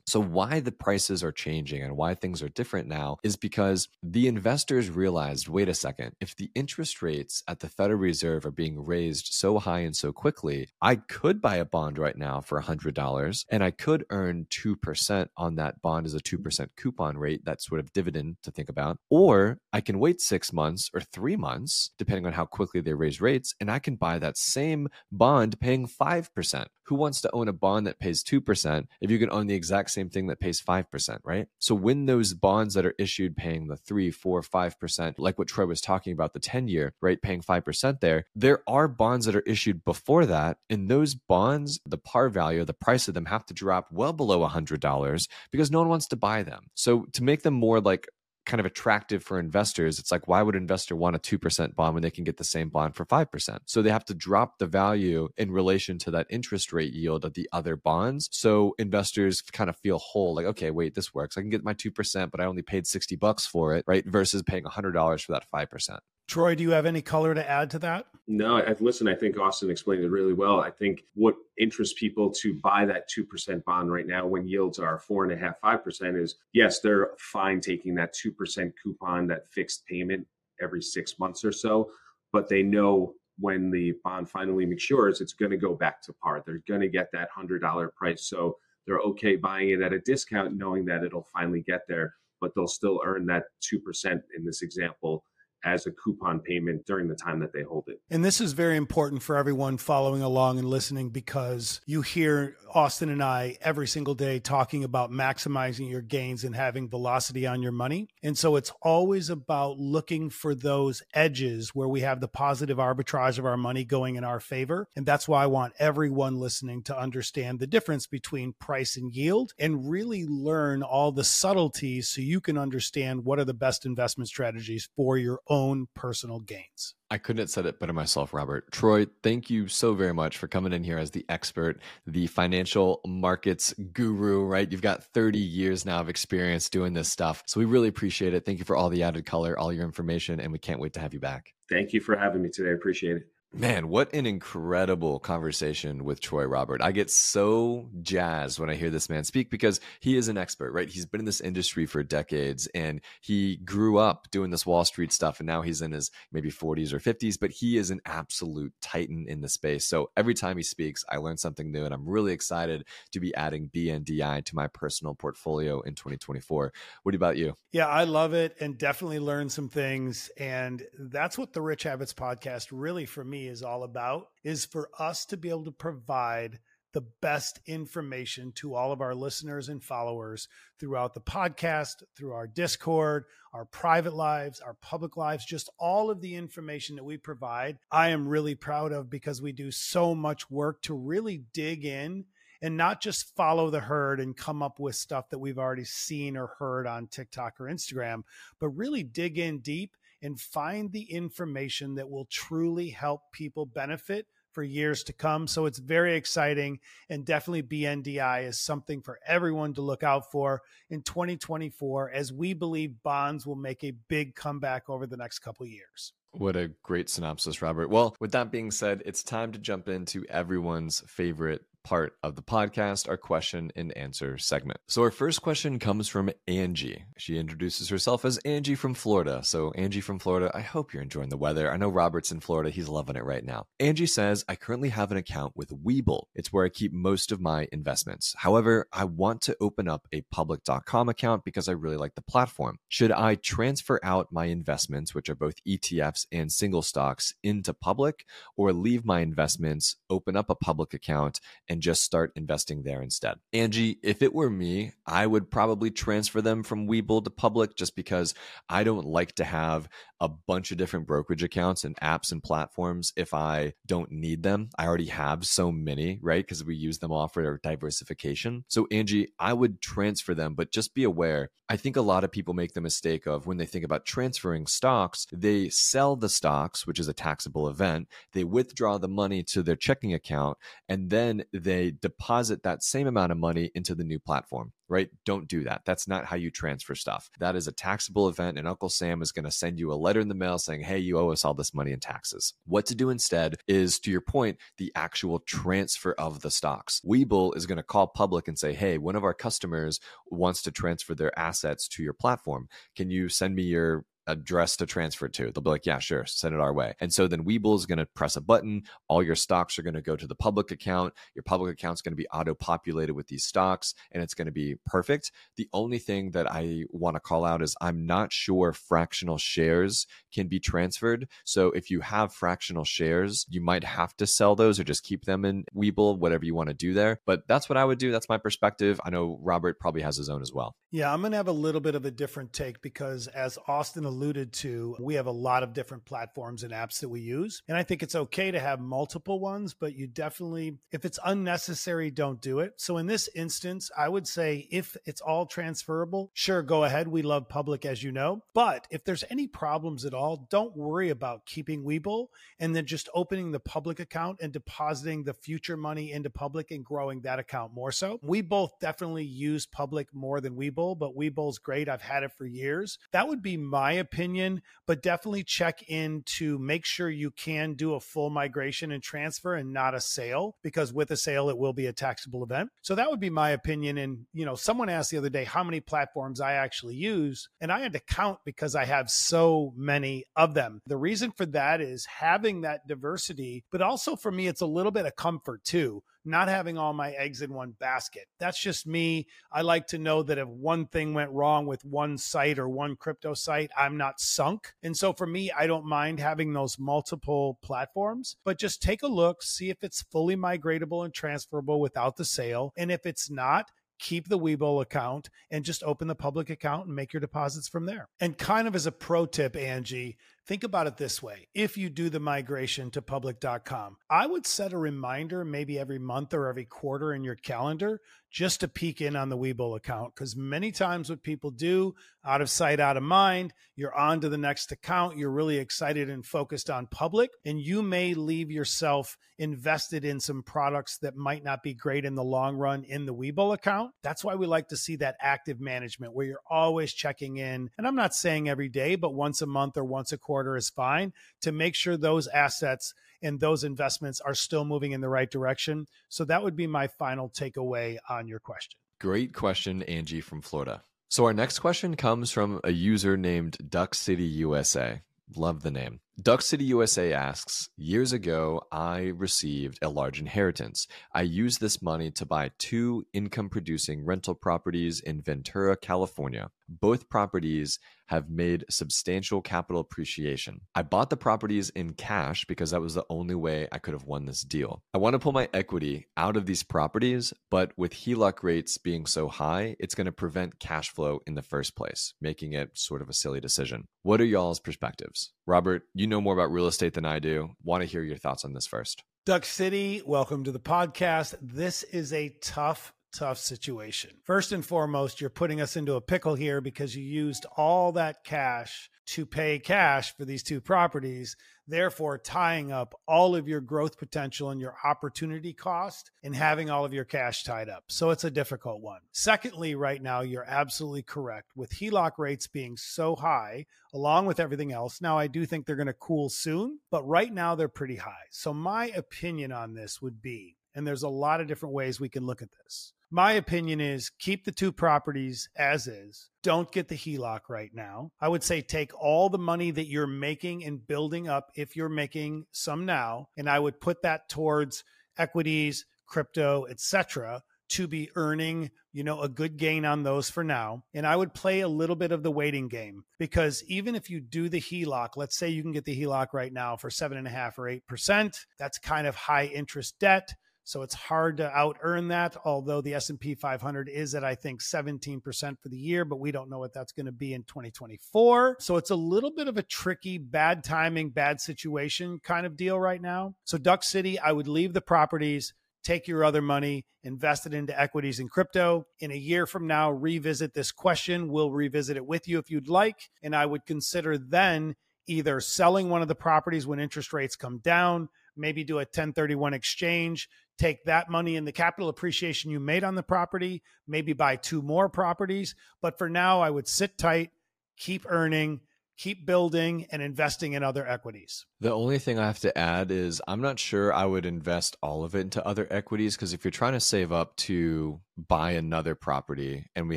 So, 0.07 0.21
why 0.21 0.61
the 0.61 0.73
prices 0.73 1.25
are 1.25 1.33
changing 1.33 1.83
and 1.83 1.97
why 1.97 2.15
things 2.15 2.43
are 2.43 2.49
different 2.49 2.89
now 2.89 3.19
is 3.23 3.37
because 3.37 3.89
the 4.03 4.29
investors 4.29 4.91
realized 4.91 5.49
wait 5.49 5.69
a 5.69 5.75
second, 5.75 6.15
if 6.21 6.37
the 6.37 6.51
interest 6.55 7.03
rates 7.03 7.43
at 7.49 7.61
the 7.61 7.69
Federal 7.69 7.99
Reserve 7.99 8.45
are 8.45 8.51
being 8.51 8.85
raised 8.85 9.29
so 9.33 9.59
high 9.59 9.81
and 9.81 9.94
so 9.97 10.13
quickly, 10.13 10.69
I 10.81 10.97
could 10.97 11.41
buy 11.41 11.57
a 11.57 11.65
bond 11.65 11.99
right 11.99 12.17
now 12.17 12.41
for 12.41 12.61
$100 12.61 13.45
and 13.51 13.65
I 13.65 13.71
could 13.71 14.05
earn 14.11 14.47
2% 14.51 15.29
on 15.37 15.57
that 15.57 15.83
bond 15.83 16.07
as 16.07 16.15
a 16.15 16.21
2% 16.21 16.69
coupon 16.77 17.19
rate, 17.19 17.45
that 17.45 17.63
sort 17.63 17.81
of 17.81 17.93
dividend 17.93 18.37
to 18.43 18.51
think 18.51 18.69
about. 18.69 18.99
Or 19.11 19.59
I 19.73 19.81
can 19.81 19.99
wait 19.99 20.21
six 20.21 20.53
months 20.53 20.91
or 20.95 21.01
three 21.01 21.37
months, 21.37 21.91
depending 21.99 22.27
on 22.27 22.33
how 22.33 22.45
quickly 22.45 22.81
they 22.81 22.95
raise 22.95 23.21
rates, 23.21 23.55
and 23.61 23.71
I 23.71 23.79
can 23.79 23.97
buy 23.97 24.19
that 24.19 24.37
same 24.37 24.89
bond 25.11 25.61
paying 25.61 25.87
5%. 25.87 26.67
Who 26.87 26.97
wants 26.97 27.23
to 27.23 27.33
own 27.33 27.49
a 27.49 27.53
bond 27.53 27.87
that 27.87 27.99
pays 27.99 28.23
2% 28.23 28.87
if 29.01 29.11
you 29.11 29.19
can 29.19 29.31
own 29.31 29.47
the 29.47 29.55
exact 29.55 29.91
same 29.91 30.11
thing 30.11 30.27
that 30.27 30.41
pays 30.41 30.61
5%, 30.61 31.19
right? 31.25 31.47
So 31.59 31.75
when 31.75 32.07
those 32.07 32.35
bonds 32.35 32.75
that 32.75 32.85
are 32.85 32.95
issued 32.99 33.37
paying 33.37 33.69
the 33.69 33.77
3, 33.77 34.11
4, 34.11 34.43
5%, 34.43 35.15
like 35.19 35.39
what 35.39 35.49
Troy 35.49 35.67
was 35.67 35.81
talking 35.81 36.13
about, 36.13 36.35
the 36.35 36.41
10 36.41 36.69
year, 36.69 36.95
right, 37.01 37.21
paying 37.21 37.41
5% 37.41 38.01
there, 38.01 38.27
there 38.35 38.63
are 38.67 38.89
bonds 38.89 39.27
that 39.27 39.37
are 39.37 39.41
issued 39.41 39.84
before 39.85 40.27
that. 40.27 40.59
And 40.71 40.89
those 40.89 41.15
bonds, 41.15 41.81
the 41.87 41.99
par 41.99 42.29
value, 42.29 42.65
the 42.65 42.75
price 42.75 43.09
of 43.09 43.15
them 43.15 43.27
have 43.27 43.47
to 43.47 43.55
drop 43.55 43.89
well 43.91 44.13
below 44.13 44.47
$100 44.47 45.29
because 45.51 45.71
no 45.71 45.79
one 45.79 45.89
wants 45.89 46.09
to 46.09 46.17
buy 46.17 46.43
them. 46.43 46.67
So 46.75 47.07
to 47.13 47.23
make 47.23 47.43
them 47.43 47.55
more 47.55 47.81
like 47.81 48.09
kind 48.47 48.61
of 48.61 48.67
attractive 48.67 49.23
for 49.23 49.39
investors. 49.39 49.99
It's 49.99 50.13
like, 50.13 50.29
why 50.29 50.43
would 50.43 50.55
an 50.55 50.63
investor 50.63 50.95
want 50.95 51.17
a 51.17 51.19
2% 51.19 51.75
bond 51.75 51.95
when 51.95 52.03
they 52.03 52.11
can 52.11 52.25
get 52.25 52.37
the 52.37 52.45
same 52.45 52.69
bond 52.69 52.95
for 52.95 53.05
5%? 53.07 53.59
So 53.67 53.83
they 53.83 53.91
have 53.91 54.05
to 54.07 54.15
drop 54.15 54.59
the 54.59 54.67
value 54.67 55.29
in 55.37 55.51
relation 55.51 55.99
to 56.01 56.11
that 56.13 56.27
interest 56.31 56.73
rate 56.73 56.93
yield 56.93 57.25
of 57.25 57.35
the 57.35 57.49
other 57.53 57.77
bonds. 57.77 58.29
So 58.33 58.75
investors 58.79 59.41
kind 59.41 59.71
of 59.71 59.77
feel 59.79 59.99
whole, 59.99 60.35
like, 60.35 60.47
okay, 60.47 60.71
wait, 60.71 60.95
this 60.95 61.15
works. 61.15 61.37
I 61.37 61.41
can 61.41 61.51
get 61.51 61.65
my 61.65 61.75
2%, 61.75 62.31
but 62.31 62.41
I 62.41 62.45
only 62.45 62.63
paid 62.63 62.87
60 62.87 63.17
bucks 63.17 63.47
for 63.47 63.75
it, 63.75 63.85
right? 63.87 64.05
Versus 64.07 64.43
paying 64.43 64.65
$100 64.65 65.25
for 65.25 65.33
that 65.33 65.47
5%. 65.51 65.99
Troy, 66.27 66.55
do 66.55 66.63
you 66.63 66.71
have 66.71 66.87
any 66.87 67.03
color 67.03 67.35
to 67.35 67.49
add 67.49 67.71
to 67.71 67.79
that? 67.81 68.07
No, 68.27 68.57
I, 68.57 68.75
listen, 68.81 69.07
I 69.07 69.15
think 69.15 69.39
Austin 69.39 69.71
explained 69.71 70.03
it 70.03 70.11
really 70.11 70.33
well. 70.33 70.59
I 70.59 70.71
think 70.71 71.05
what 71.15 71.37
interests 71.59 71.99
people 71.99 72.31
to 72.41 72.55
buy 72.55 72.87
that 72.87 73.11
2% 73.11 73.63
bond 73.65 73.93
right 73.93 74.07
now 74.07 74.27
when 74.27 74.49
yields 74.49 74.79
are 74.79 74.99
four 74.99 75.25
and 75.25 75.33
a 75.33 75.37
half, 75.37 75.61
5% 75.61 76.21
is 76.21 76.37
yes, 76.55 76.81
they're 76.81 77.11
fine 77.19 77.61
taking 77.61 77.95
that 77.97 78.15
2% 78.15 78.73
coupon, 78.83 79.27
that 79.27 79.51
fixed 79.51 79.85
payment 79.87 80.27
every 80.63 80.81
six 80.81 81.19
months 81.19 81.45
or 81.45 81.53
so, 81.53 81.91
but 82.33 82.49
they 82.49 82.63
know 82.63 83.13
when 83.39 83.71
the 83.71 83.93
bond 84.03 84.31
finally 84.31 84.65
matures, 84.65 85.21
it's 85.21 85.33
going 85.35 85.51
to 85.51 85.59
go 85.59 85.75
back 85.75 86.01
to 86.03 86.13
par. 86.15 86.43
They're 86.47 86.63
going 86.67 86.81
to 86.81 86.89
get 86.89 87.11
that 87.13 87.29
$100 87.37 87.95
price. 87.95 88.27
So 88.27 88.57
they're 88.87 89.01
okay 89.01 89.37
buying 89.37 89.71
it 89.71 89.83
at 89.83 89.93
a 89.93 90.01
discount, 90.01 90.57
knowing 90.57 90.85
that 90.87 91.05
it'll 91.05 91.27
finally 91.33 91.63
get 91.63 91.83
there, 91.89 92.15
but 92.41 92.53
they'll 92.55 92.67
still 92.67 93.01
earn 93.05 93.27
that 93.27 93.45
2% 93.63 94.21
in 94.37 94.45
this 94.45 94.63
example 94.63 95.25
as 95.65 95.87
a 95.87 95.91
coupon 95.91 96.41
payment 96.41 96.85
during 96.87 97.09
the 97.09 97.15
time 97.15 97.41
that 97.41 97.53
they 97.53 97.63
hold 97.63 97.85
it. 97.89 98.01
And 98.11 98.25
this 98.25 98.41
is 98.41 98.53
very 98.53 98.77
important 98.77 99.23
for 99.23 99.37
everyone 99.37 99.79
following 99.79 100.23
along 100.23 100.59
and 100.59 100.69
listening 100.69 101.11
because 101.11 101.81
you 101.87 102.03
hear 102.03 102.57
Austin 102.75 103.09
and 103.09 103.23
I 103.23 103.57
every 103.61 103.87
single 103.87 104.15
day 104.15 104.41
talking 104.41 104.85
about 104.85 105.11
maximizing 105.11 105.89
your 105.89 106.03
gains 106.03 106.45
and 106.45 106.55
having 106.55 106.89
velocity 106.89 107.47
on 107.47 107.63
your 107.63 107.73
money. 107.73 108.09
And 108.23 108.37
so 108.37 108.57
it's 108.57 108.73
always 108.83 109.31
about 109.31 109.79
looking 109.79 110.29
for 110.29 110.55
those 110.55 111.03
edges 111.15 111.75
where 111.75 111.89
we 111.89 112.01
have 112.01 112.21
the 112.21 112.29
positive 112.29 112.79
arbitrage 112.79 113.39
of 113.39 113.47
our 113.47 113.57
money 113.57 113.85
going 113.85 114.17
in 114.17 114.25
our 114.25 114.41
favor. 114.41 114.89
And 114.97 115.07
that's 115.07 115.29
why 115.29 115.45
I 115.45 115.47
want 115.47 115.75
everyone 115.79 116.41
listening 116.41 116.83
to 116.85 116.99
understand 116.99 117.59
the 117.59 117.67
difference 117.67 118.07
between 118.07 118.55
price 118.55 118.97
and 118.97 119.15
yield 119.15 119.53
and 119.59 119.89
really 119.89 120.27
learn 120.27 120.83
all 120.83 121.13
the 121.13 121.25
subtleties 121.25 122.09
so 122.09 122.21
you 122.21 122.41
can 122.41 122.59
understand 122.59 123.25
what 123.25 123.39
are 123.39 123.45
the 123.45 123.55
best 123.55 123.87
investment 123.87 124.29
strategies 124.29 124.89
for 124.97 125.17
your 125.17 125.41
own 125.49 125.54
own 125.55 125.87
personal 125.95 126.41
gains. 126.41 126.95
I 127.11 127.19
couldn't 127.19 127.39
have 127.39 127.51
said 127.51 127.65
it 127.65 127.79
better 127.79 127.93
myself, 127.93 128.35
Robert. 128.35 128.73
Troy, 128.73 129.07
thank 129.23 129.49
you 129.49 129.69
so 129.69 129.95
very 129.95 130.13
much 130.13 130.37
for 130.37 130.49
coming 130.49 130.73
in 130.73 130.83
here 130.83 130.99
as 130.99 131.13
the 131.13 131.25
expert, 131.29 131.81
the 132.09 132.27
financial 132.27 133.01
markets 133.07 133.73
guru, 133.93 134.43
right? 134.43 134.71
You've 134.71 134.83
got 134.83 135.05
30 135.05 135.39
years 135.39 135.87
now 135.87 136.01
of 136.01 136.09
experience 136.09 136.69
doing 136.69 136.93
this 136.93 137.09
stuff. 137.09 137.45
So 137.47 137.61
we 137.61 137.67
really 137.67 137.87
appreciate 137.87 138.35
it. 138.35 138.45
Thank 138.45 138.59
you 138.59 138.65
for 138.65 138.75
all 138.75 138.91
the 138.91 139.05
added 139.05 139.27
color, 139.27 139.57
all 139.57 139.73
your 139.73 139.85
information, 139.85 140.41
and 140.41 140.51
we 140.51 140.59
can't 140.59 140.81
wait 140.81 140.95
to 140.95 141.01
have 141.01 141.15
you 141.15 141.21
back. 141.21 141.55
Thank 141.69 141.93
you 141.93 142.01
for 142.01 142.17
having 142.17 142.43
me 142.43 142.51
today. 142.51 142.71
I 142.71 142.73
appreciate 142.73 143.19
it. 143.19 143.34
Man, 143.57 143.89
what 143.89 144.13
an 144.13 144.27
incredible 144.27 145.21
conversation 145.21 146.03
with 146.03 146.21
Troy 146.21 146.43
Robert. 146.45 146.83
I 146.83 146.91
get 146.91 147.09
so 147.09 147.89
jazzed 148.03 148.59
when 148.59 148.69
I 148.69 148.75
hear 148.75 148.91
this 148.91 149.09
man 149.09 149.23
speak 149.23 149.49
because 149.49 149.79
he 150.01 150.17
is 150.17 150.27
an 150.27 150.37
expert, 150.37 150.73
right? 150.73 150.89
He's 150.89 151.07
been 151.07 151.21
in 151.21 151.25
this 151.25 151.41
industry 151.41 151.87
for 151.87 152.03
decades 152.03 152.67
and 152.75 153.01
he 153.21 153.59
grew 153.59 153.97
up 153.97 154.27
doing 154.33 154.51
this 154.51 154.67
Wall 154.67 154.85
Street 154.85 155.13
stuff 155.13 155.39
and 155.39 155.47
now 155.47 155.63
he's 155.63 155.83
in 155.83 155.93
his 155.93 156.11
maybe 156.33 156.51
40s 156.51 156.93
or 156.93 156.99
50s, 156.99 157.39
but 157.41 157.53
he 157.53 157.77
is 157.77 157.93
an 157.93 158.01
absolute 158.07 158.73
titan 158.83 159.27
in 159.29 159.41
the 159.41 159.49
space. 159.49 159.87
So 159.87 160.11
every 160.17 160.35
time 160.35 160.57
he 160.57 160.65
speaks, 160.65 161.05
I 161.09 161.19
learn 161.19 161.37
something 161.37 161.71
new 161.71 161.85
and 161.85 161.95
I'm 161.95 162.09
really 162.09 162.33
excited 162.33 162.85
to 163.13 163.21
be 163.21 163.33
adding 163.37 163.71
BNDI 163.73 164.45
to 164.47 164.57
my 164.57 164.67
personal 164.67 165.15
portfolio 165.15 165.81
in 165.83 165.95
2024. 165.95 166.73
What 167.05 167.15
about 167.15 167.37
you? 167.37 167.55
Yeah, 167.71 167.87
I 167.87 168.03
love 168.03 168.35
it 168.35 168.57
and 168.59 168.77
definitely 168.77 169.21
learn 169.21 169.49
some 169.49 169.69
things. 169.69 170.29
And 170.39 170.85
that's 170.99 171.39
what 171.39 171.53
the 171.53 171.61
Rich 171.61 171.85
Habits 171.85 172.15
podcast 172.15 172.71
really 172.73 173.07
for 173.07 173.23
me 173.23 173.44
is 173.49 173.63
all 173.63 173.83
about 173.83 174.29
is 174.43 174.65
for 174.65 174.91
us 174.99 175.25
to 175.27 175.37
be 175.37 175.49
able 175.49 175.65
to 175.65 175.73
provide 175.73 176.59
the 176.95 177.05
best 177.21 177.59
information 177.67 178.53
to 178.53 178.75
all 178.75 178.93
of 178.93 179.01
our 179.01 179.15
listeners 179.15 179.69
and 179.69 179.83
followers 179.83 180.49
throughout 180.79 181.13
the 181.13 181.21
podcast, 181.21 182.05
through 182.17 182.33
our 182.33 182.47
Discord, 182.47 183.25
our 183.53 183.65
private 183.65 184.15
lives, 184.15 184.61
our 184.61 184.75
public 184.75 185.17
lives, 185.17 185.45
just 185.45 185.69
all 185.79 186.09
of 186.09 186.21
the 186.21 186.37
information 186.37 186.95
that 186.97 187.05
we 187.05 187.17
provide. 187.17 187.79
I 187.91 188.11
am 188.11 188.29
really 188.29 188.55
proud 188.55 188.93
of 188.93 189.11
because 189.11 189.43
we 189.43 189.51
do 189.51 189.73
so 189.73 190.15
much 190.15 190.49
work 190.51 190.83
to 190.83 190.95
really 190.95 191.43
dig 191.53 191.85
in 191.85 192.27
and 192.63 192.77
not 192.77 193.03
just 193.03 193.35
follow 193.35 193.71
the 193.71 193.81
herd 193.81 194.21
and 194.21 194.37
come 194.37 194.63
up 194.63 194.79
with 194.79 194.95
stuff 194.95 195.29
that 195.31 195.39
we've 195.39 195.59
already 195.59 195.85
seen 195.85 196.37
or 196.37 196.47
heard 196.59 196.87
on 196.87 197.09
TikTok 197.09 197.61
or 197.61 197.65
Instagram, 197.65 198.23
but 198.61 198.69
really 198.69 199.03
dig 199.03 199.37
in 199.37 199.59
deep 199.59 199.97
and 200.25 200.41
find 200.41 200.91
the 200.91 201.03
information 201.03 201.95
that 201.95 202.11
will 202.11 202.25
truly 202.25 202.89
help 202.89 203.21
people 203.31 203.67
benefit 203.67 204.27
for 204.51 204.63
years 204.63 205.05
to 205.05 205.13
come. 205.13 205.47
So 205.47 205.67
it's 205.67 205.79
very 205.79 206.17
exciting. 206.17 206.79
And 207.11 207.27
definitely 207.27 207.63
BNDI 207.65 208.45
is 208.45 208.59
something 208.59 209.03
for 209.03 209.19
everyone 209.27 209.75
to 209.75 209.83
look 209.83 210.03
out 210.03 210.31
for 210.31 210.63
in 210.89 211.03
2024 211.03 212.11
as 212.11 212.33
we 212.33 212.55
believe 212.55 213.03
bonds 213.03 213.47
will 213.47 213.57
make 213.57 213.85
a 213.85 213.93
big 214.09 214.35
comeback 214.35 214.89
over 214.89 215.07
the 215.07 215.17
next 215.17 215.41
couple 215.41 215.67
years. 215.67 216.13
What 216.33 216.57
a 216.57 216.71
great 216.83 217.11
synopsis, 217.11 217.63
Robert. 217.63 217.91
Well, 217.91 218.17
with 218.19 218.33
that 218.33 218.51
being 218.51 218.71
said, 218.71 219.03
it's 219.05 219.23
time 219.23 219.53
to 219.53 219.59
jump 219.59 219.89
into 219.89 220.25
everyone's 220.29 221.03
favorite 221.07 221.63
part 221.85 222.17
of 222.23 222.35
the 222.35 222.43
podcast, 222.43 223.09
our 223.09 223.17
question 223.17 223.71
and 223.77 223.97
answer 223.97 224.39
segment. 224.39 224.81
So, 224.89 225.03
our 225.03 225.11
first 225.11 225.43
question 225.43 225.79
comes 225.79 226.09
from 226.09 226.31
Angie. 226.49 227.05
She 227.17 227.39
introduces 227.39 227.91
herself 227.91 228.25
as 228.25 228.39
Angie 228.39 228.75
from 228.75 228.95
Florida. 228.95 229.43
So, 229.45 229.71
Angie 229.73 230.01
from 230.01 230.19
Florida, 230.19 230.51
I 230.55 230.63
hope 230.63 230.93
you're 230.93 231.03
enjoying 231.03 231.29
the 231.29 231.37
weather. 231.37 231.71
I 231.71 231.77
know 231.77 231.89
Robert's 231.89 232.33
in 232.33 232.41
Florida, 232.41 232.71
he's 232.71 232.89
loving 232.89 233.17
it 233.17 233.25
right 233.25 233.45
now. 233.45 233.67
Angie 233.79 234.07
says, 234.07 234.45
I 234.49 234.57
currently 234.57 234.89
have 234.89 235.13
an 235.13 235.19
account 235.19 235.53
with 235.55 235.69
Webull. 235.71 236.25
It's 236.35 236.53
where 236.53 236.65
I 236.65 236.71
keep 236.71 236.93
most 236.93 237.31
of 237.31 237.41
my 237.41 237.69
investments. 237.71 238.35
However, 238.39 238.89
I 238.93 239.05
want 239.05 239.43
to 239.43 239.57
open 239.61 239.87
up 239.87 240.09
a 240.13 240.23
public.com 240.31 241.09
account 241.09 241.45
because 241.45 241.69
I 241.69 241.73
really 241.73 241.97
like 241.97 242.15
the 242.15 242.23
platform. 242.23 242.79
Should 242.89 243.13
I 243.13 243.35
transfer 243.35 244.01
out 244.03 244.33
my 244.33 244.47
investments, 244.47 245.15
which 245.15 245.29
are 245.29 245.35
both 245.35 245.63
ETFs 245.69 246.27
and 246.33 246.51
single 246.51 246.83
stocks, 246.83 247.35
into 247.43 247.75
public, 247.75 248.25
or 248.57 248.73
leave 248.73 249.05
my 249.05 249.21
investments, 249.21 249.97
open 250.09 250.37
up 250.37 250.51
a 250.51 250.55
public 250.55 250.95
account, 250.95 251.41
and 251.75 251.83
just 251.83 252.05
start 252.05 252.31
investing 252.37 252.85
there 252.85 253.03
instead. 253.03 253.35
Angie, 253.53 253.99
if 254.01 254.23
it 254.23 254.33
were 254.33 254.49
me, 254.49 254.93
I 255.05 255.27
would 255.27 255.51
probably 255.51 255.91
transfer 255.91 256.41
them 256.41 256.63
from 256.63 256.87
Webull 256.87 257.25
to 257.25 257.31
public 257.31 257.75
just 257.75 257.97
because 257.97 258.33
I 258.69 258.85
don't 258.85 259.05
like 259.05 259.35
to 259.35 259.45
have 259.45 259.89
a 260.25 260.29
bunch 260.47 260.71
of 260.71 260.79
different 260.79 261.07
brokerage 261.07 261.43
accounts 261.43 261.85
and 261.85 261.97
apps 261.97 262.33
and 262.33 262.43
platforms 262.43 263.13
if 263.17 263.35
I 263.35 263.75
don't 263.87 264.11
need 264.11 264.43
them. 264.43 264.71
I 264.79 264.87
already 264.87 265.07
have 265.07 265.45
so 265.45 265.71
many, 265.71 266.19
right? 266.23 266.45
Because 266.45 266.65
we 266.65 266.77
use 266.77 266.99
them 266.99 267.13
all 267.13 267.29
for 267.29 267.61
diversification. 267.63 268.65
So, 268.69 268.87
Angie, 268.91 269.29
I 269.39 269.53
would 269.53 269.81
transfer 269.81 270.35
them, 270.35 270.55
but 270.55 270.73
just 270.73 270.95
be 270.95 271.05
aware. 271.05 271.51
I 271.69 271.77
think 271.77 271.97
a 271.97 272.03
lot 272.03 272.25
of 272.25 272.31
people 272.31 272.53
make 272.53 272.75
the 272.75 272.83
mistake 272.83 273.27
of 273.27 273.47
when 273.47 273.57
they 273.57 273.65
think 273.65 273.85
about 273.85 274.05
transferring 274.05 274.67
stocks, 274.67 275.27
they 275.33 275.71
sell 275.71 276.15
the 276.15 276.29
stocks, 276.29 276.87
which 276.87 276.99
is 276.99 277.09
a 277.09 277.15
taxable 277.15 277.69
event, 277.69 278.09
they 278.33 278.45
withdraw 278.45 278.99
the 278.99 279.09
money 279.09 279.43
to 279.45 279.63
their 279.63 279.77
checking 279.77 280.13
account, 280.13 280.59
and 280.89 281.09
then 281.09 281.45
they 281.55 281.91
deposit 281.91 282.63
that 282.63 282.83
same 282.83 283.07
amount 283.07 283.33
of 283.33 283.39
money 283.39 283.71
into 283.75 283.95
the 283.95 284.05
new 284.05 284.19
platform, 284.19 284.73
right? 284.89 285.09
Don't 285.25 285.49
do 285.49 285.65
that. 285.65 285.83
That's 285.85 286.07
not 286.09 286.27
how 286.27 286.37
you 286.37 286.51
transfer 286.51 286.95
stuff. 286.95 287.31
That 287.39 287.57
is 287.57 287.67
a 287.69 287.73
taxable 287.73 288.29
event, 288.29 288.59
and 288.59 288.69
Uncle 288.69 288.89
Sam 288.89 289.23
is 289.23 289.33
going 289.33 289.45
to 289.45 289.51
send 289.51 289.79
you 289.79 289.93
a 289.93 289.95
letter 289.95 290.21
in 290.21 290.29
the 290.29 290.35
mail 290.35 290.59
saying, 290.59 290.83
hey, 290.83 290.99
you 290.99 291.19
owe 291.19 291.31
us 291.31 291.45
all 291.45 291.55
this 291.55 291.75
money 291.75 291.93
in 291.93 292.01
taxes. 292.01 292.55
What 292.67 292.87
to 292.87 292.95
do 292.95 293.11
instead 293.11 293.57
is, 293.67 293.99
to 294.01 294.11
your 294.11 294.21
point, 294.21 294.59
the 294.79 294.93
actual 294.95 295.41
transfer 295.41 296.13
of 296.13 296.41
the 296.41 296.51
stocks. 296.51 297.01
Webull 297.05 297.57
is 297.57 297.67
going 297.67 297.77
to 297.77 297.83
call 297.83 298.07
public 298.07 298.49
and 298.49 298.59
say, 298.59 298.73
hey, 298.73 298.99
one 298.99 299.17
of 299.17 299.25
our 299.25 299.35
customers 299.35 300.01
wants 300.27 300.63
to 300.63 300.71
transfer 300.71 301.15
their 301.15 301.37
assets 301.39 301.89
to 301.89 302.03
your 302.03 302.13
platform. 302.13 302.69
Can 302.97 303.11
you 303.11 303.29
send 303.29 303.55
me 303.55 303.63
your 303.63 304.05
address 304.27 304.77
to 304.77 304.87
transfer 304.87 305.29
to. 305.29 305.51
They'll 305.51 305.63
be 305.63 305.71
like, 305.71 305.87
yeah, 305.87 305.99
sure, 305.99 306.25
send 306.27 306.55
it 306.55 306.61
our 306.61 306.73
way. 306.73 306.95
And 307.01 307.13
so 307.13 307.27
then 307.27 307.45
Webull 307.45 307.77
is 307.77 307.87
going 307.87 307.99
to 307.99 308.07
press 308.07 308.37
a 308.37 308.41
button. 308.41 308.83
All 309.09 309.23
your 309.23 309.35
stocks 309.35 309.79
are 309.79 309.83
going 309.83 309.95
to 309.95 310.03
go 310.03 310.17
to 310.17 310.27
the 310.27 310.35
public 310.35 310.71
account. 310.71 311.15
Your 311.35 311.43
public 311.43 311.73
account 311.73 311.99
is 311.99 312.03
going 312.03 312.13
to 312.13 312.17
be 312.17 312.27
auto 312.29 312.55
populated 312.55 313.15
with 313.15 313.29
these 313.29 313.45
stocks 313.45 313.95
and 314.13 314.23
it's 314.23 314.35
going 314.35 314.47
to 314.47 314.53
be 314.53 314.77
perfect. 314.87 315.31
The 315.57 315.69
only 315.73 315.99
thing 315.99 316.31
that 316.33 316.51
I 316.51 316.85
want 316.91 317.17
to 317.17 317.21
call 317.21 317.45
out 317.45 317.63
is 317.63 317.77
I'm 317.81 318.07
not 318.07 318.33
sure 318.33 318.73
fractional 318.73 319.39
shares 319.39 320.07
can 320.33 320.49
be 320.49 320.61
transferred. 320.61 321.29
So 321.45 321.69
if 321.69 321.91
you 321.91 322.01
have 322.01 322.33
fractional 322.33 322.85
shares, 322.85 323.47
you 323.49 323.61
might 323.61 323.85
have 323.85 324.17
to 324.17 324.27
sell 324.27 324.55
those 324.55 324.81
or 324.81 324.85
just 324.85 325.05
keep 325.05 325.25
them 325.25 325.45
in 325.45 325.65
Webull, 325.75 326.19
whatever 326.19 326.45
you 326.45 326.55
want 326.55 326.69
to 326.69 326.75
do 326.75 326.95
there. 326.95 327.21
But 327.27 327.47
that's 327.47 327.69
what 327.69 327.77
I 327.77 327.85
would 327.85 327.99
do. 327.99 328.11
That's 328.11 328.29
my 328.29 328.39
perspective. 328.39 329.01
I 329.05 329.11
know 329.11 329.39
Robert 329.43 329.79
probably 329.79 330.03
has 330.03 330.17
his 330.17 330.29
own 330.29 330.43
as 330.43 330.53
well. 330.53 330.75
Yeah, 330.95 331.13
I'm 331.13 331.23
going 331.23 331.33
to 331.33 331.39
have 331.39 331.49
a 331.49 331.53
little 331.53 331.81
bit 331.81 331.97
of 331.97 332.05
a 332.05 332.11
different 332.13 332.53
take 332.53 332.81
because 332.81 333.27
as 333.27 333.59
Austin 333.67 334.05
alluded 334.05 334.53
to, 334.53 334.95
we 335.01 335.15
have 335.15 335.27
a 335.27 335.33
lot 335.33 335.65
of 335.65 335.73
different 335.73 336.05
platforms 336.05 336.63
and 336.63 336.73
apps 336.73 337.01
that 337.01 337.09
we 337.09 337.21
use. 337.21 337.61
And 337.67 337.77
I 337.77 337.83
think 337.83 338.05
it's 338.05 338.15
okay 338.15 338.53
to 338.53 338.61
have 338.61 338.79
multiple 338.79 339.41
ones, 339.41 339.75
but 339.75 339.97
you 339.97 340.07
definitely, 340.07 340.79
if 340.93 341.05
it's 341.05 341.19
unnecessary, 341.25 342.13
don't 342.13 342.41
do 342.41 342.61
it. 342.61 342.75
So 342.77 342.99
in 342.99 343.09
this 343.09 343.29
instance, 343.35 343.91
I 343.99 344.09
would 344.09 344.29
say 344.29 344.69
if 344.71 344.97
it's 345.05 345.21
all 345.21 345.47
transferable, 345.47 346.31
sure, 346.33 346.63
go 346.63 346.85
ahead. 346.85 347.09
We 347.09 347.23
love 347.23 347.49
public, 347.49 347.85
as 347.85 348.01
you 348.01 348.13
know. 348.13 348.45
But 348.55 348.87
if 348.89 349.05
there's 349.05 349.25
any 349.31 349.49
problems 349.49 350.05
at 350.05 350.15
all, 350.15 350.47
don't 350.49 350.77
worry 350.77 351.11
about 351.11 351.45
keeping 351.45 351.83
Webull 351.83 352.29
and 352.61 352.73
then 352.73 352.87
just 352.87 353.09
opening 353.17 353.51
the 353.51 353.59
public 353.59 353.99
account 353.99 354.39
and 354.41 354.53
depositing 354.53 355.25
the 355.25 355.35
future 355.35 355.77
money 355.77 356.13
into 356.13 356.31
public 356.31 356.71
and 356.71 356.85
growing 356.85 357.23
that 357.23 357.41
account 357.41 357.75
more 357.75 357.91
so. 357.91 358.21
We 358.23 358.43
both 358.43 358.79
definitely 358.81 359.25
use 359.25 359.67
public 359.67 360.15
more 360.15 360.41
than 360.41 360.55
Webull, 360.85 360.99
but 360.99 361.17
Webull's 361.17 361.59
great. 361.59 361.89
I've 361.89 362.03
had 362.03 362.23
it 362.23 362.33
for 362.37 362.47
years. 362.47 362.99
That 363.13 363.29
would 363.29 363.43
be 363.43 363.57
my 363.57 363.93
opinion, 363.93 364.63
but 364.87 365.03
definitely 365.03 365.45
check 365.45 365.83
in 365.89 366.23
to 366.37 366.59
make 366.59 366.85
sure 366.85 367.09
you 367.09 367.31
can 367.31 367.75
do 367.75 367.95
a 367.95 368.01
full 368.01 368.31
migration 368.31 368.93
and 368.93 369.03
transfer 369.03 369.55
and 369.55 369.73
not 369.73 369.95
a 369.95 370.01
sale 370.01 370.57
because 370.63 370.93
with 370.93 371.11
a 371.11 371.17
sale 371.17 371.49
it 371.49 371.59
will 371.59 371.73
be 371.73 371.87
a 371.87 371.93
taxable 371.93 372.43
event. 372.43 372.71
So 372.83 372.95
that 372.95 373.11
would 373.11 373.21
be 373.21 373.31
my 373.31 373.51
opinion 373.51 373.99
and 373.99 374.27
you 374.33 374.45
know 374.45 374.55
someone 374.55 374.89
asked 374.89 375.11
the 375.11 375.19
other 375.19 375.31
day 375.31 375.45
how 375.45 375.65
many 375.65 375.81
platforms 375.81 376.41
I 376.41 376.55
actually 376.55 376.95
use 376.95 377.49
and 377.61 377.73
I 377.73 377.81
had 377.81 377.93
to 377.93 378.01
count 378.01 378.39
because 378.45 378.75
I 378.75 378.85
have 378.85 379.11
so 379.11 379.73
many 379.77 380.25
of 380.37 380.55
them. 380.55 380.81
The 380.87 380.97
reason 380.97 381.33
for 381.33 381.47
that 381.47 381.81
is 381.81 382.07
having 382.07 382.63
that 382.63 382.87
diversity, 382.87 383.65
but 383.71 383.83
also 383.83 384.17
for 384.17 384.31
me 384.31 384.47
it's 384.47 384.61
a 384.61 384.67
little 384.67 384.93
bit 384.93 385.07
of 385.07 385.17
comfort 385.17 385.65
too 385.65 386.03
not 386.25 386.49
having 386.49 386.79
all 386.79 386.93
my 386.93 387.13
eggs 387.13 387.43
in 387.43 387.53
one 387.53 387.73
basket. 387.79 388.27
That's 388.39 388.61
just 388.61 388.87
me. 388.87 389.27
I 389.53 389.63
like 389.63 389.87
to 389.89 389.99
know 389.99 390.23
that 390.23 390.39
if 390.39 390.49
one 390.49 390.87
thing 390.87 391.15
went 391.15 391.31
wrong 391.31 391.67
with 391.67 391.85
one 391.85 392.19
site 392.19 392.59
or 392.59 392.69
one 392.69 392.97
crypto 392.97 393.35
site, 393.35 393.71
I'm 393.77 393.97
not 393.97 394.21
sunk. 394.21 394.73
And 394.83 394.97
so 394.97 395.13
for 395.13 395.27
me, 395.27 395.51
I 395.51 395.67
don't 395.67 395.87
mind 395.87 396.21
having 396.21 396.53
those 396.53 396.79
multiple 396.79 397.59
platforms, 397.63 398.37
but 398.45 398.59
just 398.59 398.83
take 398.83 399.03
a 399.03 399.09
look, 399.09 399.43
see 399.43 399.71
if 399.71 399.83
it's 399.83 400.03
fully 400.03 400.37
migratable 400.37 401.05
and 401.05 401.13
transferable 401.13 401.81
without 401.81 402.17
the 402.17 402.25
sale. 402.25 402.73
And 402.77 402.91
if 402.91 403.07
it's 403.07 403.31
not, 403.31 403.71
keep 403.99 404.29
the 404.29 404.39
Webull 404.39 404.83
account 404.83 405.31
and 405.51 405.65
just 405.65 405.83
open 405.83 406.09
the 406.09 406.15
public 406.15 406.51
account 406.51 406.87
and 406.87 406.97
make 406.97 407.13
your 407.13 407.21
deposits 407.21 407.69
from 407.69 407.87
there. 407.87 408.09
And 408.21 408.37
kind 408.37 408.69
of 408.69 408.75
as 408.75 408.87
a 408.87 408.93
pro 408.93 409.27
tip, 409.27 409.57
Angie, 409.57 410.17
Think 410.47 410.63
about 410.63 410.87
it 410.87 410.99
this 410.99 411.23
way. 411.23 411.49
If 411.55 411.79
you 411.79 411.89
do 411.89 412.11
the 412.11 412.21
migration 412.21 412.91
to 412.91 413.01
public.com, 413.01 413.97
I 414.11 414.27
would 414.27 414.47
set 414.47 414.75
a 414.75 414.79
reminder 414.79 415.43
maybe 415.43 415.79
every 415.79 415.99
month 415.99 416.35
or 416.35 416.49
every 416.49 416.67
quarter 416.67 417.15
in 417.15 417.25
your 417.25 417.35
calendar 417.35 418.03
just 418.31 418.61
to 418.61 418.69
peek 418.69 419.01
in 419.01 419.17
on 419.17 419.29
the 419.29 419.39
Webull 419.39 419.77
account. 419.77 420.15
Because 420.15 420.37
many 420.37 420.71
times 420.71 421.09
what 421.09 421.23
people 421.23 421.51
do, 421.51 421.95
out 422.27 422.43
of 422.43 422.51
sight, 422.51 422.81
out 422.81 422.97
of 422.97 423.03
mind, 423.03 423.55
you're 423.77 423.95
on 423.95 424.21
to 424.21 424.29
the 424.29 424.37
next 424.37 424.73
account. 424.73 425.17
You're 425.17 425.31
really 425.31 425.57
excited 425.59 426.11
and 426.11 426.27
focused 426.27 426.69
on 426.69 426.89
public, 426.89 427.31
and 427.45 427.61
you 427.61 427.81
may 427.81 428.13
leave 428.13 428.51
yourself 428.51 429.17
invested 429.39 430.05
in 430.05 430.19
some 430.19 430.43
products 430.43 430.99
that 430.99 431.17
might 431.17 431.45
not 431.45 431.63
be 431.63 431.75
great 431.75 432.05
in 432.05 432.17
the 432.17 432.25
long 432.25 432.57
run 432.57 432.85
in 432.85 433.07
the 433.07 433.15
Webull 433.15 433.55
account. 433.55 433.93
That's 434.03 434.25
why 434.25 434.35
we 434.35 434.47
like 434.47 434.69
to 434.69 434.77
see 434.77 434.97
that 434.97 435.17
active 435.21 435.61
management 435.61 436.13
where 436.13 436.27
you're 436.27 436.41
always 436.51 436.93
checking 436.93 437.37
in. 437.37 437.71
And 437.79 437.87
I'm 437.87 437.97
not 437.97 438.15
saying 438.15 438.49
every 438.49 438.69
day, 438.69 438.97
but 438.97 439.15
once 439.15 439.43
a 439.43 439.47
month 439.47 439.77
or 439.77 439.85
once 439.85 440.11
a 440.13 440.19
quarter 440.19 440.34
quarter 440.35 440.57
is 440.57 440.69
fine 440.69 441.13
to 441.43 441.53
make 441.53 441.77
sure 441.77 441.97
those 441.97 442.27
assets 442.27 442.93
and 443.23 443.39
those 443.39 443.63
investments 443.63 444.21
are 444.21 444.35
still 444.35 444.65
moving 444.65 444.91
in 444.91 445.01
the 445.01 445.09
right 445.09 445.31
direction. 445.31 445.87
So 446.09 446.25
that 446.25 446.43
would 446.43 446.57
be 446.57 446.67
my 446.67 446.89
final 446.89 447.31
takeaway 447.31 447.99
on 448.11 448.27
your 448.27 448.41
question. 448.41 448.77
Great 449.01 449.33
question, 449.33 449.85
Angie 449.85 450.21
from 450.21 450.43
Florida. 450.43 450.83
So 451.09 451.25
our 451.27 451.33
next 451.33 451.61
question 451.61 451.95
comes 451.95 452.33
from 452.33 452.61
a 452.65 452.73
user 452.73 453.17
named 453.17 453.59
Duck 453.69 453.95
City 453.95 454.25
USA. 454.25 455.03
Love 455.37 455.63
the 455.63 455.71
name. 455.71 456.01
Duck 456.23 456.43
City 456.43 456.67
USA 456.67 457.13
asks 457.13 457.71
Years 457.77 458.13
ago, 458.13 458.63
I 458.71 459.13
received 459.17 459.81
a 459.83 459.89
large 459.89 460.21
inheritance. 460.21 460.87
I 461.13 461.23
used 461.23 461.61
this 461.61 461.83
money 461.83 462.13
to 462.13 462.25
buy 462.25 462.53
two 462.57 463.05
income 463.13 463.49
producing 463.49 464.05
rental 464.05 464.37
properties 464.37 465.01
in 465.01 465.23
Ventura, 465.23 465.77
California. 465.77 466.51
Both 466.69 467.09
properties 467.09 467.81
have 468.07 468.29
made 468.29 468.65
substantial 468.71 469.41
capital 469.41 469.81
appreciation. 469.81 470.61
I 470.75 470.83
bought 470.83 471.11
the 471.11 471.17
properties 471.17 471.71
in 471.71 471.95
cash 471.95 472.45
because 472.45 472.71
that 472.71 472.81
was 472.81 472.95
the 472.95 473.07
only 473.09 473.35
way 473.35 473.67
I 473.73 473.79
could 473.79 473.95
have 473.95 474.05
won 474.05 474.27
this 474.27 474.43
deal. 474.43 474.83
I 474.93 474.99
want 474.99 475.15
to 475.15 475.19
pull 475.19 475.33
my 475.33 475.49
equity 475.55 476.07
out 476.17 476.37
of 476.37 476.47
these 476.47 476.63
properties, 476.63 477.33
but 477.51 477.73
with 477.77 477.93
HELOC 477.93 478.43
rates 478.43 478.79
being 478.79 479.07
so 479.07 479.29
high, 479.29 479.77
it's 479.79 479.95
going 479.95 480.07
to 480.07 480.13
prevent 480.13 480.61
cash 480.61 480.91
flow 480.91 481.21
in 481.27 481.35
the 481.35 481.43
first 481.43 481.77
place, 481.77 482.15
making 482.21 482.53
it 482.53 482.71
sort 482.75 483.03
of 483.03 483.09
a 483.09 483.15
silly 483.15 483.41
decision. 483.41 483.89
What 484.03 484.21
are 484.21 484.27
y'all's 484.27 484.61
perspectives? 484.61 485.33
Robert, 485.47 485.83
you 485.95 486.04
know 486.07 486.21
more 486.21 486.35
about 486.35 486.53
real 486.53 486.67
estate 486.67 486.95
than 486.95 487.05
I 487.05 487.19
do. 487.19 487.51
Want 487.63 487.83
to 487.83 487.89
hear 487.89 488.03
your 488.03 488.17
thoughts 488.17 488.45
on 488.45 488.53
this 488.53 488.67
first. 488.67 489.03
Duck 489.27 489.45
City, 489.45 490.03
welcome 490.05 490.45
to 490.45 490.53
the 490.53 490.61
podcast. 490.61 491.35
This 491.41 491.83
is 491.83 492.13
a 492.13 492.37
tough 492.43 492.93
tough 493.15 493.39
situation. 493.39 494.11
First 494.25 494.53
and 494.53 494.65
foremost, 494.65 495.21
you're 495.21 495.31
putting 495.31 495.61
us 495.61 495.77
into 495.77 495.95
a 495.95 496.01
pickle 496.01 496.35
here 496.35 496.61
because 496.61 496.97
you 496.97 497.05
used 497.05 497.47
all 497.57 497.93
that 497.93 498.25
cash 498.25 498.91
to 499.07 499.25
pay 499.25 499.59
cash 499.59 500.15
for 500.17 500.25
these 500.25 500.43
two 500.43 500.61
properties, 500.61 501.37
therefore 501.67 502.19
tying 502.19 502.73
up 502.73 502.95
all 503.07 503.35
of 503.35 503.49
your 503.49 503.61
growth 503.61 503.99
potential 503.99 504.51
and 504.51 504.61
your 504.61 504.75
opportunity 504.85 505.53
cost 505.53 506.11
and 506.23 506.35
having 506.35 506.71
all 506.71 506.85
of 506.85 506.93
your 506.93 507.05
cash 507.05 507.45
tied 507.45 507.69
up. 507.69 507.85
So 507.89 508.11
it's 508.11 508.25
a 508.25 508.31
difficult 508.31 508.81
one. 508.81 509.01
Secondly, 509.13 509.75
right 509.75 510.03
now, 510.03 510.21
you're 510.21 510.45
absolutely 510.47 511.03
correct 511.03 511.51
with 511.57 511.71
HELOC 511.71 512.13
rates 512.19 512.47
being 512.47 512.77
so 512.77 513.17
high, 513.17 513.67
along 513.93 514.27
with 514.27 514.41
everything 514.41 514.73
else. 514.73 515.01
Now, 515.01 515.19
I 515.19 515.27
do 515.27 515.47
think 515.47 515.67
they're 515.67 515.77
going 515.77 515.87
to 515.87 515.93
cool 515.93 516.29
soon, 516.29 516.81
but 516.91 517.07
right 517.07 517.33
now 517.33 517.55
they're 517.55 517.69
pretty 517.69 517.97
high. 517.97 518.27
So 518.31 518.53
my 518.53 518.87
opinion 518.89 519.53
on 519.53 519.75
this 519.75 520.03
would 520.03 520.21
be, 520.21 520.57
and 520.75 520.87
there's 520.87 521.05
a 521.05 521.09
lot 521.09 521.41
of 521.41 521.47
different 521.47 521.75
ways 521.75 522.01
we 522.01 522.09
can 522.09 522.27
look 522.27 522.43
at 522.43 522.49
this 522.65 522.93
my 523.15 523.31
opinion 523.31 523.81
is 523.81 524.11
keep 524.19 524.45
the 524.45 524.51
two 524.51 524.73
properties 524.73 525.49
as 525.57 525.87
is. 525.87 526.31
Don't 526.43 526.73
get 526.73 526.89
the 526.89 526.97
HELOC 526.97 527.43
right 527.49 527.71
now. 527.73 528.11
I 528.21 528.27
would 528.27 528.43
say 528.43 528.61
take 528.61 528.91
all 529.01 529.29
the 529.29 529.39
money 529.39 529.71
that 529.71 529.87
you're 529.87 530.09
making 530.09 530.65
and 530.65 530.85
building 530.85 531.29
up, 531.29 531.53
if 531.55 531.77
you're 531.77 531.89
making 531.89 532.47
some 532.51 532.85
now, 532.85 533.29
and 533.37 533.49
I 533.49 533.61
would 533.61 533.81
put 533.81 534.03
that 534.03 534.29
towards 534.29 534.83
equities, 535.17 535.87
crypto, 536.07 536.67
etc 536.69 537.45
to 537.67 537.87
be 537.87 538.11
earning, 538.15 538.71
you 538.93 539.03
know, 539.03 539.21
a 539.21 539.29
good 539.29 539.57
gain 539.57 539.85
on 539.85 540.03
those 540.03 540.29
for 540.29 540.45
now. 540.45 540.85
And 540.93 541.07
I 541.07 541.17
would 541.17 541.33
play 541.33 541.61
a 541.61 541.69
little 541.69 541.97
bit 541.97 542.13
of 542.13 542.23
the 542.23 542.31
waiting 542.31 542.69
game 542.69 543.05
because 543.19 543.65
even 543.67 543.95
if 543.95 544.11
you 544.11 544.21
do 544.21 544.49
the 544.49 544.61
HELOC, 544.61 545.11
let's 545.17 545.37
say 545.37 545.49
you 545.49 545.63
can 545.63 545.73
get 545.73 545.85
the 545.85 545.99
HELOC 545.99 546.33
right 546.33 546.53
now 546.53 546.77
for 546.77 546.91
seven 546.91 547.17
and 547.17 547.27
a 547.27 547.31
half 547.31 547.59
or 547.59 547.69
eight 547.69 547.87
percent, 547.87 548.47
that's 548.59 548.79
kind 548.79 549.07
of 549.07 549.17
high 549.17 549.47
interest 549.47 549.99
debt. 549.99 550.35
So 550.65 550.83
it's 550.83 550.95
hard 550.95 551.37
to 551.37 551.51
out 551.51 551.77
earn 551.83 552.09
that. 552.09 552.37
Although 552.45 552.81
the 552.81 552.95
S 552.95 553.11
and 553.11 553.21
P 553.21 553.35
500 553.35 553.89
is 553.89 554.15
at 554.15 554.25
I 554.25 554.35
think 554.35 554.63
17% 554.63 555.23
for 555.61 555.69
the 555.69 555.77
year, 555.77 556.05
but 556.05 556.19
we 556.19 556.33
don't 556.33 556.51
know 556.51 556.59
what 556.59 556.73
that's 556.73 556.93
going 556.93 557.07
to 557.07 557.13
be 557.13 557.35
in 557.35 557.45
2024. 557.45 558.57
So 558.61 558.77
it's 558.77 558.91
a 558.91 558.97
little 558.97 559.31
bit 559.31 559.47
of 559.47 559.57
a 559.57 559.63
tricky, 559.63 560.19
bad 560.19 560.65
timing, 560.65 561.11
bad 561.11 561.41
situation 561.41 562.19
kind 562.25 562.47
of 562.47 562.57
deal 562.57 562.81
right 562.81 563.01
now. 563.01 563.35
So 563.45 563.59
Duck 563.59 563.85
City, 563.85 564.19
I 564.19 564.33
would 564.33 564.49
leave 564.49 564.73
the 564.73 564.81
properties. 564.81 565.53
Take 565.85 566.09
your 566.09 566.25
other 566.25 566.41
money, 566.41 566.87
invest 567.03 567.45
it 567.45 567.53
into 567.53 567.79
equities 567.79 568.19
and 568.19 568.31
crypto. 568.31 568.87
In 569.01 569.11
a 569.11 569.17
year 569.17 569.47
from 569.47 569.67
now, 569.67 569.91
revisit 569.91 570.55
this 570.55 570.73
question. 570.73 571.29
We'll 571.29 571.51
revisit 571.51 571.99
it 571.99 572.07
with 572.07 572.27
you 572.27 572.39
if 572.39 572.51
you'd 572.51 572.69
like. 572.69 573.11
And 573.23 573.37
I 573.37 573.45
would 573.45 573.67
consider 573.67 574.17
then 574.17 574.77
either 575.07 575.41
selling 575.41 575.91
one 575.91 576.01
of 576.01 576.09
the 576.09 576.15
properties 576.15 576.67
when 576.67 576.81
interest 576.81 577.13
rates 577.13 577.37
come 577.37 577.59
down, 577.59 578.09
maybe 578.37 578.65
do 578.65 578.77
a 578.77 578.87
1031 578.87 579.55
exchange 579.55 580.29
take 580.59 580.85
that 580.85 581.11
money 581.11 581.37
and 581.37 581.47
the 581.47 581.53
capital 581.53 581.89
appreciation 581.89 582.51
you 582.51 582.61
made 582.61 582.85
on 582.85 582.95
the 582.95 583.03
property, 583.03 583.63
maybe 583.87 584.13
buy 584.13 584.37
two 584.37 584.63
more 584.63 584.89
properties. 584.89 585.55
But 585.83 585.99
for 585.99 586.09
now, 586.09 586.41
I 586.41 586.51
would 586.51 586.69
sit 586.69 586.97
tight, 586.97 587.31
keep 587.77 588.07
earning, 588.09 588.61
keep 588.97 589.27
building, 589.27 589.87
and 589.91 590.01
investing 590.01 590.53
in 590.53 590.63
other 590.63 590.87
equities. 590.87 591.47
The 591.61 591.73
only 591.73 591.99
thing 591.99 592.19
I 592.19 592.27
have 592.27 592.39
to 592.41 592.57
add 592.57 592.93
is 592.93 593.21
I'm 593.27 593.41
not 593.41 593.59
sure 593.59 593.93
I 593.93 594.05
would 594.05 594.25
invest 594.25 594.77
all 594.83 595.03
of 595.03 595.15
it 595.15 595.21
into 595.21 595.45
other 595.45 595.67
equities 595.71 596.15
because 596.15 596.33
if 596.33 596.45
you're 596.45 596.53
trying 596.53 596.75
to 596.75 596.81
save 596.81 597.11
up 597.11 597.35
to 597.37 598.01
buy 598.17 598.53
another 598.53 598.95
property 598.95 599.71
and 599.75 599.89
we 599.89 599.97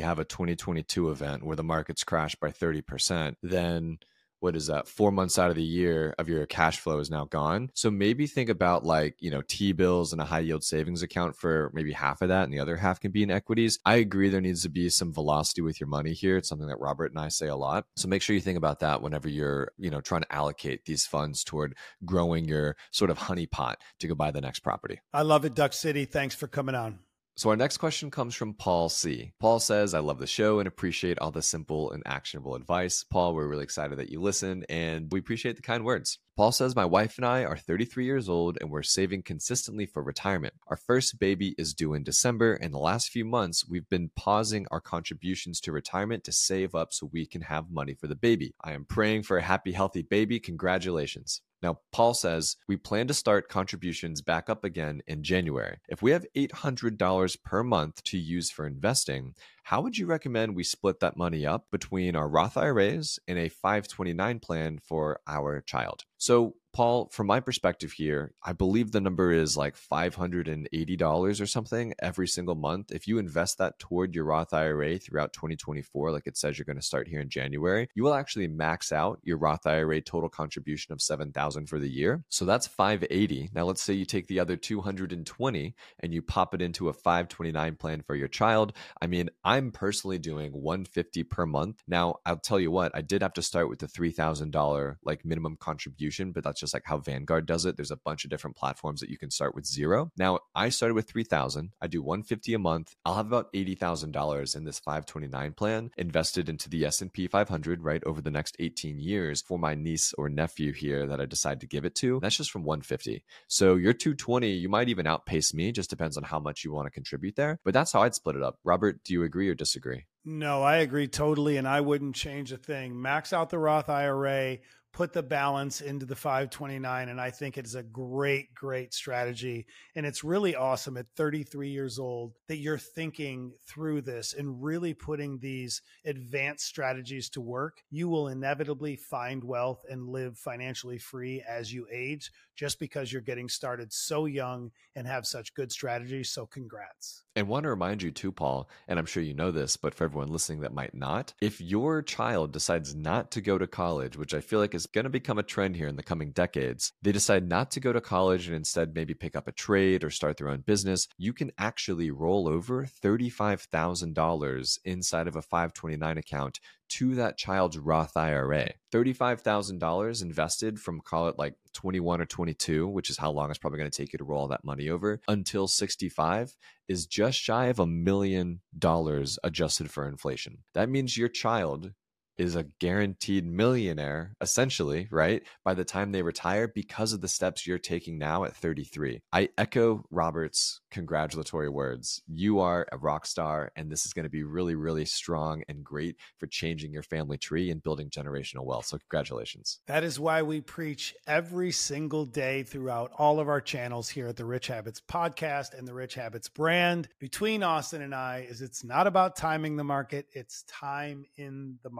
have 0.00 0.18
a 0.18 0.24
2022 0.24 1.10
event 1.10 1.44
where 1.44 1.56
the 1.56 1.62
markets 1.62 2.02
crash 2.02 2.34
by 2.34 2.50
30%, 2.50 3.36
then 3.42 3.98
what 4.40 4.56
is 4.56 4.66
that 4.68 4.88
four 4.88 5.10
months 5.10 5.38
out 5.38 5.50
of 5.50 5.56
the 5.56 5.62
year 5.62 6.14
of 6.18 6.28
your 6.28 6.46
cash 6.46 6.78
flow 6.78 6.98
is 6.98 7.10
now 7.10 7.24
gone. 7.24 7.70
So 7.74 7.90
maybe 7.90 8.26
think 8.26 8.50
about 8.50 8.84
like 8.84 9.16
you 9.18 9.30
know 9.30 9.42
t-bills 9.46 10.12
and 10.12 10.20
a 10.20 10.24
high 10.24 10.40
yield 10.40 10.64
savings 10.64 11.02
account 11.02 11.36
for 11.36 11.70
maybe 11.74 11.92
half 11.92 12.22
of 12.22 12.28
that 12.28 12.44
and 12.44 12.52
the 12.52 12.60
other 12.60 12.76
half 12.76 13.00
can 13.00 13.10
be 13.10 13.22
in 13.22 13.30
equities. 13.30 13.78
I 13.84 13.96
agree 13.96 14.28
there 14.28 14.40
needs 14.40 14.62
to 14.62 14.68
be 14.68 14.88
some 14.88 15.12
velocity 15.12 15.62
with 15.62 15.80
your 15.80 15.88
money 15.88 16.12
here. 16.12 16.36
It's 16.36 16.48
something 16.48 16.68
that 16.68 16.80
robert 16.80 17.12
and 17.12 17.20
i 17.20 17.28
say 17.28 17.48
a 17.48 17.56
lot. 17.56 17.84
So 17.96 18.08
make 18.08 18.22
sure 18.22 18.34
you 18.34 18.40
think 18.40 18.58
about 18.58 18.80
that 18.80 19.02
whenever 19.02 19.28
you're 19.28 19.72
you 19.78 19.90
know 19.90 20.00
trying 20.00 20.22
to 20.22 20.32
allocate 20.32 20.84
these 20.84 21.06
funds 21.06 21.44
toward 21.44 21.76
growing 22.04 22.44
your 22.46 22.76
sort 22.90 23.10
of 23.10 23.18
honey 23.18 23.46
pot 23.46 23.80
to 24.00 24.08
go 24.08 24.14
buy 24.14 24.30
the 24.30 24.40
next 24.40 24.60
property. 24.60 25.00
I 25.12 25.22
love 25.22 25.44
it 25.44 25.54
duck 25.54 25.72
city. 25.72 26.04
Thanks 26.04 26.34
for 26.34 26.46
coming 26.46 26.74
on 26.74 27.00
so 27.38 27.50
our 27.50 27.56
next 27.56 27.76
question 27.76 28.10
comes 28.10 28.34
from 28.34 28.52
Paul 28.52 28.88
C. 28.88 29.30
Paul 29.38 29.60
says, 29.60 29.94
I 29.94 30.00
love 30.00 30.18
the 30.18 30.26
show 30.26 30.58
and 30.58 30.66
appreciate 30.66 31.20
all 31.20 31.30
the 31.30 31.40
simple 31.40 31.92
and 31.92 32.02
actionable 32.04 32.56
advice. 32.56 33.04
Paul, 33.04 33.32
we're 33.32 33.46
really 33.46 33.62
excited 33.62 33.96
that 33.96 34.10
you 34.10 34.20
listen 34.20 34.64
and 34.68 35.06
we 35.12 35.20
appreciate 35.20 35.54
the 35.54 35.62
kind 35.62 35.84
words. 35.84 36.18
Paul 36.36 36.50
says, 36.50 36.74
My 36.74 36.84
wife 36.84 37.16
and 37.16 37.24
I 37.24 37.44
are 37.44 37.56
33 37.56 38.04
years 38.04 38.28
old 38.28 38.58
and 38.60 38.72
we're 38.72 38.82
saving 38.82 39.22
consistently 39.22 39.86
for 39.86 40.02
retirement. 40.02 40.54
Our 40.66 40.76
first 40.76 41.20
baby 41.20 41.54
is 41.56 41.74
due 41.74 41.94
in 41.94 42.02
December, 42.02 42.54
and 42.54 42.74
the 42.74 42.78
last 42.78 43.10
few 43.10 43.24
months 43.24 43.64
we've 43.68 43.88
been 43.88 44.10
pausing 44.16 44.66
our 44.72 44.80
contributions 44.80 45.60
to 45.60 45.70
retirement 45.70 46.24
to 46.24 46.32
save 46.32 46.74
up 46.74 46.92
so 46.92 47.08
we 47.12 47.24
can 47.24 47.42
have 47.42 47.70
money 47.70 47.94
for 47.94 48.08
the 48.08 48.16
baby. 48.16 48.52
I 48.64 48.72
am 48.72 48.84
praying 48.84 49.22
for 49.22 49.36
a 49.36 49.42
happy, 49.42 49.70
healthy 49.70 50.02
baby. 50.02 50.40
Congratulations. 50.40 51.42
Now, 51.62 51.80
Paul 51.92 52.14
says 52.14 52.56
we 52.68 52.76
plan 52.76 53.08
to 53.08 53.14
start 53.14 53.48
contributions 53.48 54.22
back 54.22 54.48
up 54.48 54.64
again 54.64 55.02
in 55.06 55.22
January. 55.22 55.78
If 55.88 56.02
we 56.02 56.12
have 56.12 56.26
$800 56.36 57.42
per 57.44 57.62
month 57.64 58.02
to 58.04 58.18
use 58.18 58.50
for 58.50 58.66
investing, 58.66 59.34
how 59.64 59.80
would 59.80 59.98
you 59.98 60.06
recommend 60.06 60.54
we 60.54 60.64
split 60.64 61.00
that 61.00 61.16
money 61.16 61.44
up 61.44 61.66
between 61.70 62.16
our 62.16 62.28
Roth 62.28 62.56
IRAs 62.56 63.18
and 63.26 63.38
a 63.38 63.48
529 63.48 64.38
plan 64.38 64.78
for 64.78 65.20
our 65.26 65.60
child? 65.60 66.04
So, 66.16 66.54
Paul, 66.78 67.08
from 67.10 67.26
my 67.26 67.40
perspective 67.40 67.90
here, 67.90 68.34
I 68.40 68.52
believe 68.52 68.92
the 68.92 69.00
number 69.00 69.32
is 69.32 69.56
like 69.56 69.76
$580 69.76 71.40
or 71.40 71.46
something 71.46 71.92
every 71.98 72.28
single 72.28 72.54
month. 72.54 72.92
If 72.92 73.08
you 73.08 73.18
invest 73.18 73.58
that 73.58 73.80
toward 73.80 74.14
your 74.14 74.26
Roth 74.26 74.54
IRA 74.54 74.96
throughout 74.96 75.32
2024, 75.32 76.12
like 76.12 76.28
it 76.28 76.36
says 76.36 76.56
you're 76.56 76.64
going 76.64 76.76
to 76.76 76.82
start 76.82 77.08
here 77.08 77.20
in 77.20 77.30
January, 77.30 77.88
you 77.96 78.04
will 78.04 78.14
actually 78.14 78.46
max 78.46 78.92
out 78.92 79.18
your 79.24 79.38
Roth 79.38 79.66
IRA 79.66 80.00
total 80.00 80.28
contribution 80.28 80.92
of 80.92 81.02
7,000 81.02 81.68
for 81.68 81.80
the 81.80 81.90
year. 81.90 82.22
So 82.28 82.44
that's 82.44 82.68
580. 82.68 83.50
Now 83.52 83.64
let's 83.64 83.82
say 83.82 83.94
you 83.94 84.04
take 84.04 84.28
the 84.28 84.38
other 84.38 84.54
220 84.54 85.74
and 85.98 86.14
you 86.14 86.22
pop 86.22 86.54
it 86.54 86.62
into 86.62 86.90
a 86.90 86.92
529 86.92 87.74
plan 87.74 88.02
for 88.02 88.14
your 88.14 88.28
child. 88.28 88.72
I 89.02 89.08
mean, 89.08 89.30
I'm 89.42 89.72
personally 89.72 90.20
doing 90.20 90.52
150 90.52 91.24
per 91.24 91.44
month. 91.44 91.82
Now, 91.88 92.20
I'll 92.24 92.36
tell 92.36 92.60
you 92.60 92.70
what, 92.70 92.92
I 92.94 93.00
did 93.00 93.22
have 93.22 93.32
to 93.32 93.42
start 93.42 93.68
with 93.68 93.80
the 93.80 93.88
$3,000 93.88 94.96
like 95.02 95.24
minimum 95.24 95.56
contribution, 95.56 96.30
but 96.30 96.44
that's 96.44 96.60
just 96.60 96.67
like 96.74 96.84
how 96.86 96.98
Vanguard 96.98 97.46
does 97.46 97.64
it. 97.64 97.76
There's 97.76 97.90
a 97.90 97.96
bunch 97.96 98.24
of 98.24 98.30
different 98.30 98.56
platforms 98.56 99.00
that 99.00 99.10
you 99.10 99.18
can 99.18 99.30
start 99.30 99.54
with 99.54 99.66
zero. 99.66 100.10
Now, 100.16 100.40
I 100.54 100.68
started 100.68 100.94
with 100.94 101.08
3000 101.08 101.72
I 101.80 101.86
do 101.86 102.02
150 102.02 102.54
a 102.54 102.58
month. 102.58 102.94
I'll 103.04 103.14
have 103.14 103.26
about 103.26 103.52
$80,000 103.52 104.56
in 104.56 104.64
this 104.64 104.78
529 104.78 105.52
plan 105.54 105.90
invested 105.96 106.48
into 106.48 106.68
the 106.68 106.84
S&P 106.84 107.26
500 107.26 107.82
right 107.82 108.02
over 108.04 108.20
the 108.20 108.30
next 108.30 108.56
18 108.58 108.98
years 108.98 109.42
for 109.42 109.58
my 109.58 109.74
niece 109.74 110.12
or 110.18 110.28
nephew 110.28 110.72
here 110.72 111.06
that 111.06 111.20
I 111.20 111.26
decide 111.26 111.60
to 111.60 111.66
give 111.66 111.84
it 111.84 111.94
to. 111.96 112.18
That's 112.20 112.36
just 112.36 112.50
from 112.50 112.64
150. 112.64 113.24
So 113.46 113.76
your 113.76 113.92
220, 113.92 114.50
you 114.50 114.68
might 114.68 114.88
even 114.88 115.06
outpace 115.06 115.54
me, 115.54 115.72
just 115.72 115.90
depends 115.90 116.16
on 116.16 116.24
how 116.24 116.38
much 116.38 116.64
you 116.64 116.72
want 116.72 116.86
to 116.86 116.90
contribute 116.90 117.36
there. 117.36 117.60
But 117.64 117.74
that's 117.74 117.92
how 117.92 118.02
I'd 118.02 118.14
split 118.14 118.36
it 118.36 118.42
up. 118.42 118.58
Robert, 118.64 119.02
do 119.04 119.12
you 119.12 119.22
agree 119.22 119.48
or 119.48 119.54
disagree? 119.54 120.06
No, 120.24 120.62
I 120.62 120.76
agree 120.76 121.08
totally. 121.08 121.56
And 121.56 121.66
I 121.66 121.80
wouldn't 121.80 122.14
change 122.14 122.52
a 122.52 122.58
thing. 122.58 123.00
Max 123.00 123.32
out 123.32 123.50
the 123.50 123.58
Roth 123.58 123.88
IRA 123.88 124.58
put 124.98 125.12
the 125.12 125.22
balance 125.22 125.80
into 125.80 126.04
the 126.04 126.16
529 126.16 127.08
and 127.08 127.20
i 127.20 127.30
think 127.30 127.56
it 127.56 127.64
is 127.64 127.76
a 127.76 127.84
great 127.84 128.48
great 128.58 128.92
strategy. 128.92 129.66
And 129.94 130.04
it's 130.04 130.24
really 130.24 130.56
awesome 130.56 130.96
at 130.96 131.06
33 131.16 131.70
years 131.70 131.98
old 131.98 132.32
that 132.48 132.58
you're 132.58 132.78
thinking 132.78 133.52
through 133.66 134.02
this 134.02 134.34
and 134.34 134.62
really 134.62 134.94
putting 134.94 135.38
these 135.38 135.80
advanced 136.04 136.66
strategies 136.66 137.28
to 137.30 137.40
work. 137.40 137.78
You 137.90 138.08
will 138.08 138.28
inevitably 138.28 138.96
find 138.96 139.44
wealth 139.44 139.84
and 139.88 140.08
live 140.08 140.36
financially 140.36 140.98
free 140.98 141.42
as 141.48 141.72
you 141.72 141.86
age 141.92 142.30
just 142.56 142.80
because 142.80 143.12
you're 143.12 143.22
getting 143.22 143.48
started 143.48 143.92
so 143.92 144.26
young 144.26 144.72
and 144.96 145.06
have 145.06 145.24
such 145.24 145.54
good 145.54 145.70
strategies. 145.70 146.30
So 146.30 146.44
congrats. 146.44 147.22
And 147.36 147.46
want 147.46 147.62
to 147.62 147.70
remind 147.70 148.02
you 148.02 148.10
too, 148.10 148.32
Paul, 148.32 148.68
and 148.88 148.98
I'm 148.98 149.06
sure 149.06 149.22
you 149.22 149.34
know 149.34 149.52
this, 149.52 149.76
but 149.76 149.94
for 149.94 150.02
everyone 150.02 150.32
listening 150.32 150.60
that 150.62 150.74
might 150.74 150.92
not, 150.92 151.34
if 151.40 151.60
your 151.60 152.02
child 152.02 152.50
decides 152.50 152.96
not 152.96 153.30
to 153.30 153.40
go 153.40 153.58
to 153.58 153.68
college, 153.68 154.16
which 154.16 154.34
I 154.34 154.40
feel 154.40 154.58
like 154.58 154.74
is 154.74 154.87
going 154.92 155.04
to 155.04 155.10
become 155.10 155.38
a 155.38 155.42
trend 155.42 155.76
here 155.76 155.88
in 155.88 155.96
the 155.96 156.02
coming 156.02 156.32
decades, 156.32 156.92
they 157.02 157.12
decide 157.12 157.48
not 157.48 157.70
to 157.72 157.80
go 157.80 157.92
to 157.92 158.00
college 158.00 158.46
and 158.46 158.56
instead 158.56 158.94
maybe 158.94 159.14
pick 159.14 159.36
up 159.36 159.48
a 159.48 159.52
trade 159.52 160.04
or 160.04 160.10
start 160.10 160.36
their 160.36 160.48
own 160.48 160.60
business, 160.60 161.08
you 161.16 161.32
can 161.32 161.52
actually 161.58 162.10
roll 162.10 162.48
over 162.48 162.84
$35,000 162.86 164.78
inside 164.84 165.28
of 165.28 165.36
a 165.36 165.42
529 165.42 166.18
account 166.18 166.60
to 166.88 167.14
that 167.16 167.36
child's 167.36 167.78
Roth 167.78 168.16
IRA. 168.16 168.70
$35,000 168.92 170.22
invested 170.22 170.80
from 170.80 171.00
call 171.00 171.28
it 171.28 171.38
like 171.38 171.54
21 171.74 172.20
or 172.20 172.26
22, 172.26 172.88
which 172.88 173.10
is 173.10 173.18
how 173.18 173.30
long 173.30 173.50
it's 173.50 173.58
probably 173.58 173.78
going 173.78 173.90
to 173.90 173.96
take 173.96 174.12
you 174.12 174.18
to 174.18 174.24
roll 174.24 174.48
that 174.48 174.64
money 174.64 174.88
over 174.88 175.20
until 175.28 175.68
65 175.68 176.56
is 176.88 177.06
just 177.06 177.38
shy 177.38 177.66
of 177.66 177.78
a 177.78 177.86
million 177.86 178.60
dollars 178.76 179.38
adjusted 179.44 179.90
for 179.90 180.08
inflation. 180.08 180.58
That 180.74 180.88
means 180.88 181.16
your 181.16 181.28
child 181.28 181.92
is 182.38 182.54
a 182.54 182.64
guaranteed 182.78 183.44
millionaire, 183.44 184.34
essentially, 184.40 185.08
right? 185.10 185.42
By 185.64 185.74
the 185.74 185.84
time 185.84 186.12
they 186.12 186.22
retire, 186.22 186.68
because 186.68 187.12
of 187.12 187.20
the 187.20 187.28
steps 187.28 187.66
you're 187.66 187.78
taking 187.78 188.18
now 188.18 188.44
at 188.44 188.56
33. 188.56 189.20
I 189.32 189.48
echo 189.58 190.04
Robert's 190.10 190.80
congratulatory 190.90 191.68
words. 191.68 192.22
You 192.28 192.60
are 192.60 192.86
a 192.92 192.98
rock 192.98 193.26
star, 193.26 193.72
and 193.76 193.90
this 193.90 194.06
is 194.06 194.12
going 194.12 194.24
to 194.24 194.30
be 194.30 194.44
really, 194.44 194.74
really 194.74 195.04
strong 195.04 195.62
and 195.68 195.84
great 195.84 196.16
for 196.38 196.46
changing 196.46 196.92
your 196.92 197.02
family 197.02 197.38
tree 197.38 197.70
and 197.70 197.82
building 197.82 198.10
generational 198.10 198.64
wealth. 198.64 198.86
So, 198.86 198.98
congratulations. 198.98 199.80
That 199.86 200.04
is 200.04 200.20
why 200.20 200.42
we 200.42 200.60
preach 200.60 201.14
every 201.26 201.72
single 201.72 202.24
day 202.24 202.62
throughout 202.62 203.12
all 203.18 203.40
of 203.40 203.48
our 203.48 203.60
channels 203.60 204.08
here 204.08 204.28
at 204.28 204.36
the 204.36 204.44
Rich 204.44 204.68
Habits 204.68 205.00
podcast 205.00 205.76
and 205.76 205.86
the 205.86 205.94
Rich 205.94 206.14
Habits 206.14 206.48
brand. 206.48 207.08
Between 207.18 207.62
Austin 207.62 208.02
and 208.02 208.14
I, 208.14 208.46
is 208.48 208.62
it's 208.62 208.84
not 208.84 209.06
about 209.06 209.36
timing 209.36 209.76
the 209.76 209.84
market, 209.84 210.26
it's 210.32 210.62
time 210.62 211.24
in 211.36 211.78
the 211.82 211.90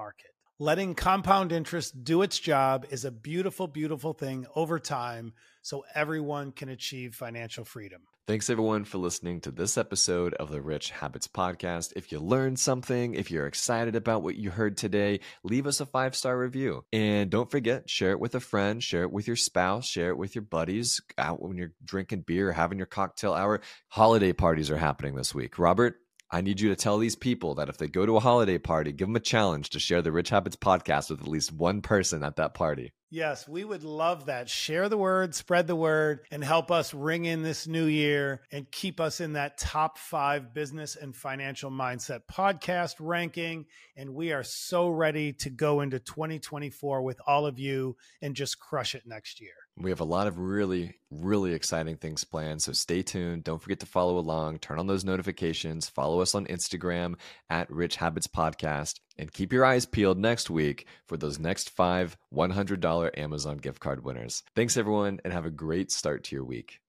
Letting 0.61 0.97
compound 0.97 1.53
interest 1.53 2.03
do 2.03 2.23
its 2.23 2.37
job 2.37 2.85
is 2.91 3.05
a 3.05 3.13
beautiful, 3.13 3.69
beautiful 3.69 4.13
thing 4.13 4.45
over 4.57 4.81
time 4.81 5.33
so 5.63 5.85
everyone 5.95 6.51
can 6.51 6.69
achieve 6.69 7.15
financial 7.15 7.65
freedom. 7.65 8.03
Thanks 8.27 8.51
everyone 8.51 8.85
for 8.85 8.99
listening 8.99 9.41
to 9.43 9.51
this 9.51 9.79
episode 9.79 10.35
of 10.35 10.51
the 10.51 10.61
Rich 10.61 10.91
Habits 10.91 11.29
Podcast. 11.29 11.93
If 11.97 12.13
you 12.13 12.19
learned 12.19 12.59
something, 12.59 13.15
if 13.15 13.31
you're 13.31 13.47
excited 13.47 13.97
about 13.97 14.23
what 14.23 14.35
you 14.35 14.51
heard 14.51 14.77
today, 14.77 15.21
leave 15.45 15.67
us 15.67 15.81
a 15.81 15.87
five 15.87 16.15
star 16.15 16.37
review. 16.37 16.85
And 16.93 17.31
don't 17.31 17.51
forget, 17.51 17.89
share 17.89 18.11
it 18.11 18.21
with 18.21 18.35
a 18.35 18.41
friend, 18.41 18.83
share 18.83 19.05
it 19.05 19.13
with 19.13 19.29
your 19.29 19.37
spouse, 19.37 19.87
share 19.87 20.11
it 20.11 20.19
with 20.19 20.35
your 20.35 20.43
buddies 20.43 21.01
out 21.17 21.41
when 21.41 21.57
you're 21.57 21.73
drinking 21.83 22.25
beer, 22.27 22.53
having 22.53 22.79
your 22.79 22.87
cocktail 22.87 23.33
hour. 23.33 23.61
Holiday 23.89 24.33
parties 24.33 24.71
are 24.71 24.77
happening 24.77 25.15
this 25.15 25.35
week. 25.35 25.59
Robert, 25.59 25.95
I 26.31 26.43
need 26.43 26.61
you 26.61 26.69
to 26.69 26.77
tell 26.77 26.99
these 26.99 27.17
people 27.17 27.55
that 27.55 27.71
if 27.71 27.79
they 27.79 27.89
go 27.89 28.05
to 28.05 28.17
a 28.17 28.21
holiday 28.21 28.59
party, 28.59 28.93
give 28.93 29.09
them 29.09 29.17
a 29.17 29.21
challenge 29.21 29.71
to 29.71 29.79
share 29.79 30.03
the 30.03 30.13
Rich 30.13 30.29
Habits 30.29 30.57
podcast 30.57 31.11
with 31.11 31.23
at 31.23 31.29
least 31.29 31.53
one 31.53 31.81
person 31.81 32.23
at 32.23 32.37
that 32.37 32.53
party. 32.53 32.93
Yes, 33.11 33.49
we 33.49 33.65
would 33.65 33.83
love 33.83 34.27
that. 34.27 34.51
Share 34.51 34.91
the 34.91 34.99
word, 34.99 35.35
spread 35.35 35.67
the 35.67 35.75
word, 35.75 36.27
and 36.31 36.45
help 36.45 36.71
us 36.71 36.93
ring 36.93 37.25
in 37.25 37.43
this 37.43 37.67
new 37.67 37.87
year 37.87 38.43
and 38.53 38.71
keep 38.71 39.01
us 39.01 39.21
in 39.21 39.33
that 39.33 39.57
top 39.57 39.97
five 39.97 40.53
business 40.53 40.97
and 40.97 41.17
financial 41.17 41.71
mindset 41.71 42.21
podcast 42.31 42.97
ranking. 43.01 43.65
And 43.97 44.13
we 44.15 44.33
are 44.33 44.45
so 44.45 44.91
ready 44.91 45.33
to 45.35 45.49
go 45.49 45.81
into 45.81 45.99
2024 45.99 47.01
with 47.01 47.19
all 47.27 47.47
of 47.47 47.59
you 47.59 47.97
and 48.21 48.37
just 48.37 48.59
crush 48.59 48.95
it 48.95 49.05
next 49.07 49.41
year. 49.41 49.55
We 49.81 49.91
have 49.91 50.01
a 50.01 50.05
lot 50.05 50.27
of 50.27 50.39
really, 50.39 50.97
really 51.11 51.53
exciting 51.53 51.97
things 51.97 52.25
planned. 52.25 52.63
So 52.63 52.73
stay 52.73 53.03
tuned. 53.03 53.45
Don't 53.45 53.63
forget 53.63 53.81
to 53.81 53.87
follow 53.87 54.19
along, 54.19 54.59
turn 54.59 54.79
on 54.79 54.89
those 54.89 55.05
notifications, 55.05 55.89
follow 55.89 56.21
us 56.21 56.35
on 56.35 56.47
Instagram 56.47 57.15
at 57.49 57.71
Rich 57.71 57.97
Habits 57.97 58.27
Podcast, 58.27 59.01
and 59.17 59.33
keep 59.33 59.53
your 59.53 59.65
eyes 59.65 59.87
peeled 59.87 60.19
next 60.19 60.51
week 60.51 60.87
for 61.07 61.17
those 61.17 61.39
next 61.39 61.71
five 61.71 62.17
$100 62.35 63.19
Amazon 63.19 63.59
gift 63.59 63.81
card 63.81 64.05
winners. 64.05 64.43
Thanks, 64.57 64.77
everyone, 64.77 65.21
and 65.25 65.33
have 65.33 65.47
a 65.47 65.51
great 65.51 65.93
start 65.93 66.25
to 66.25 66.37
your 66.37 66.45
week. 66.45 66.81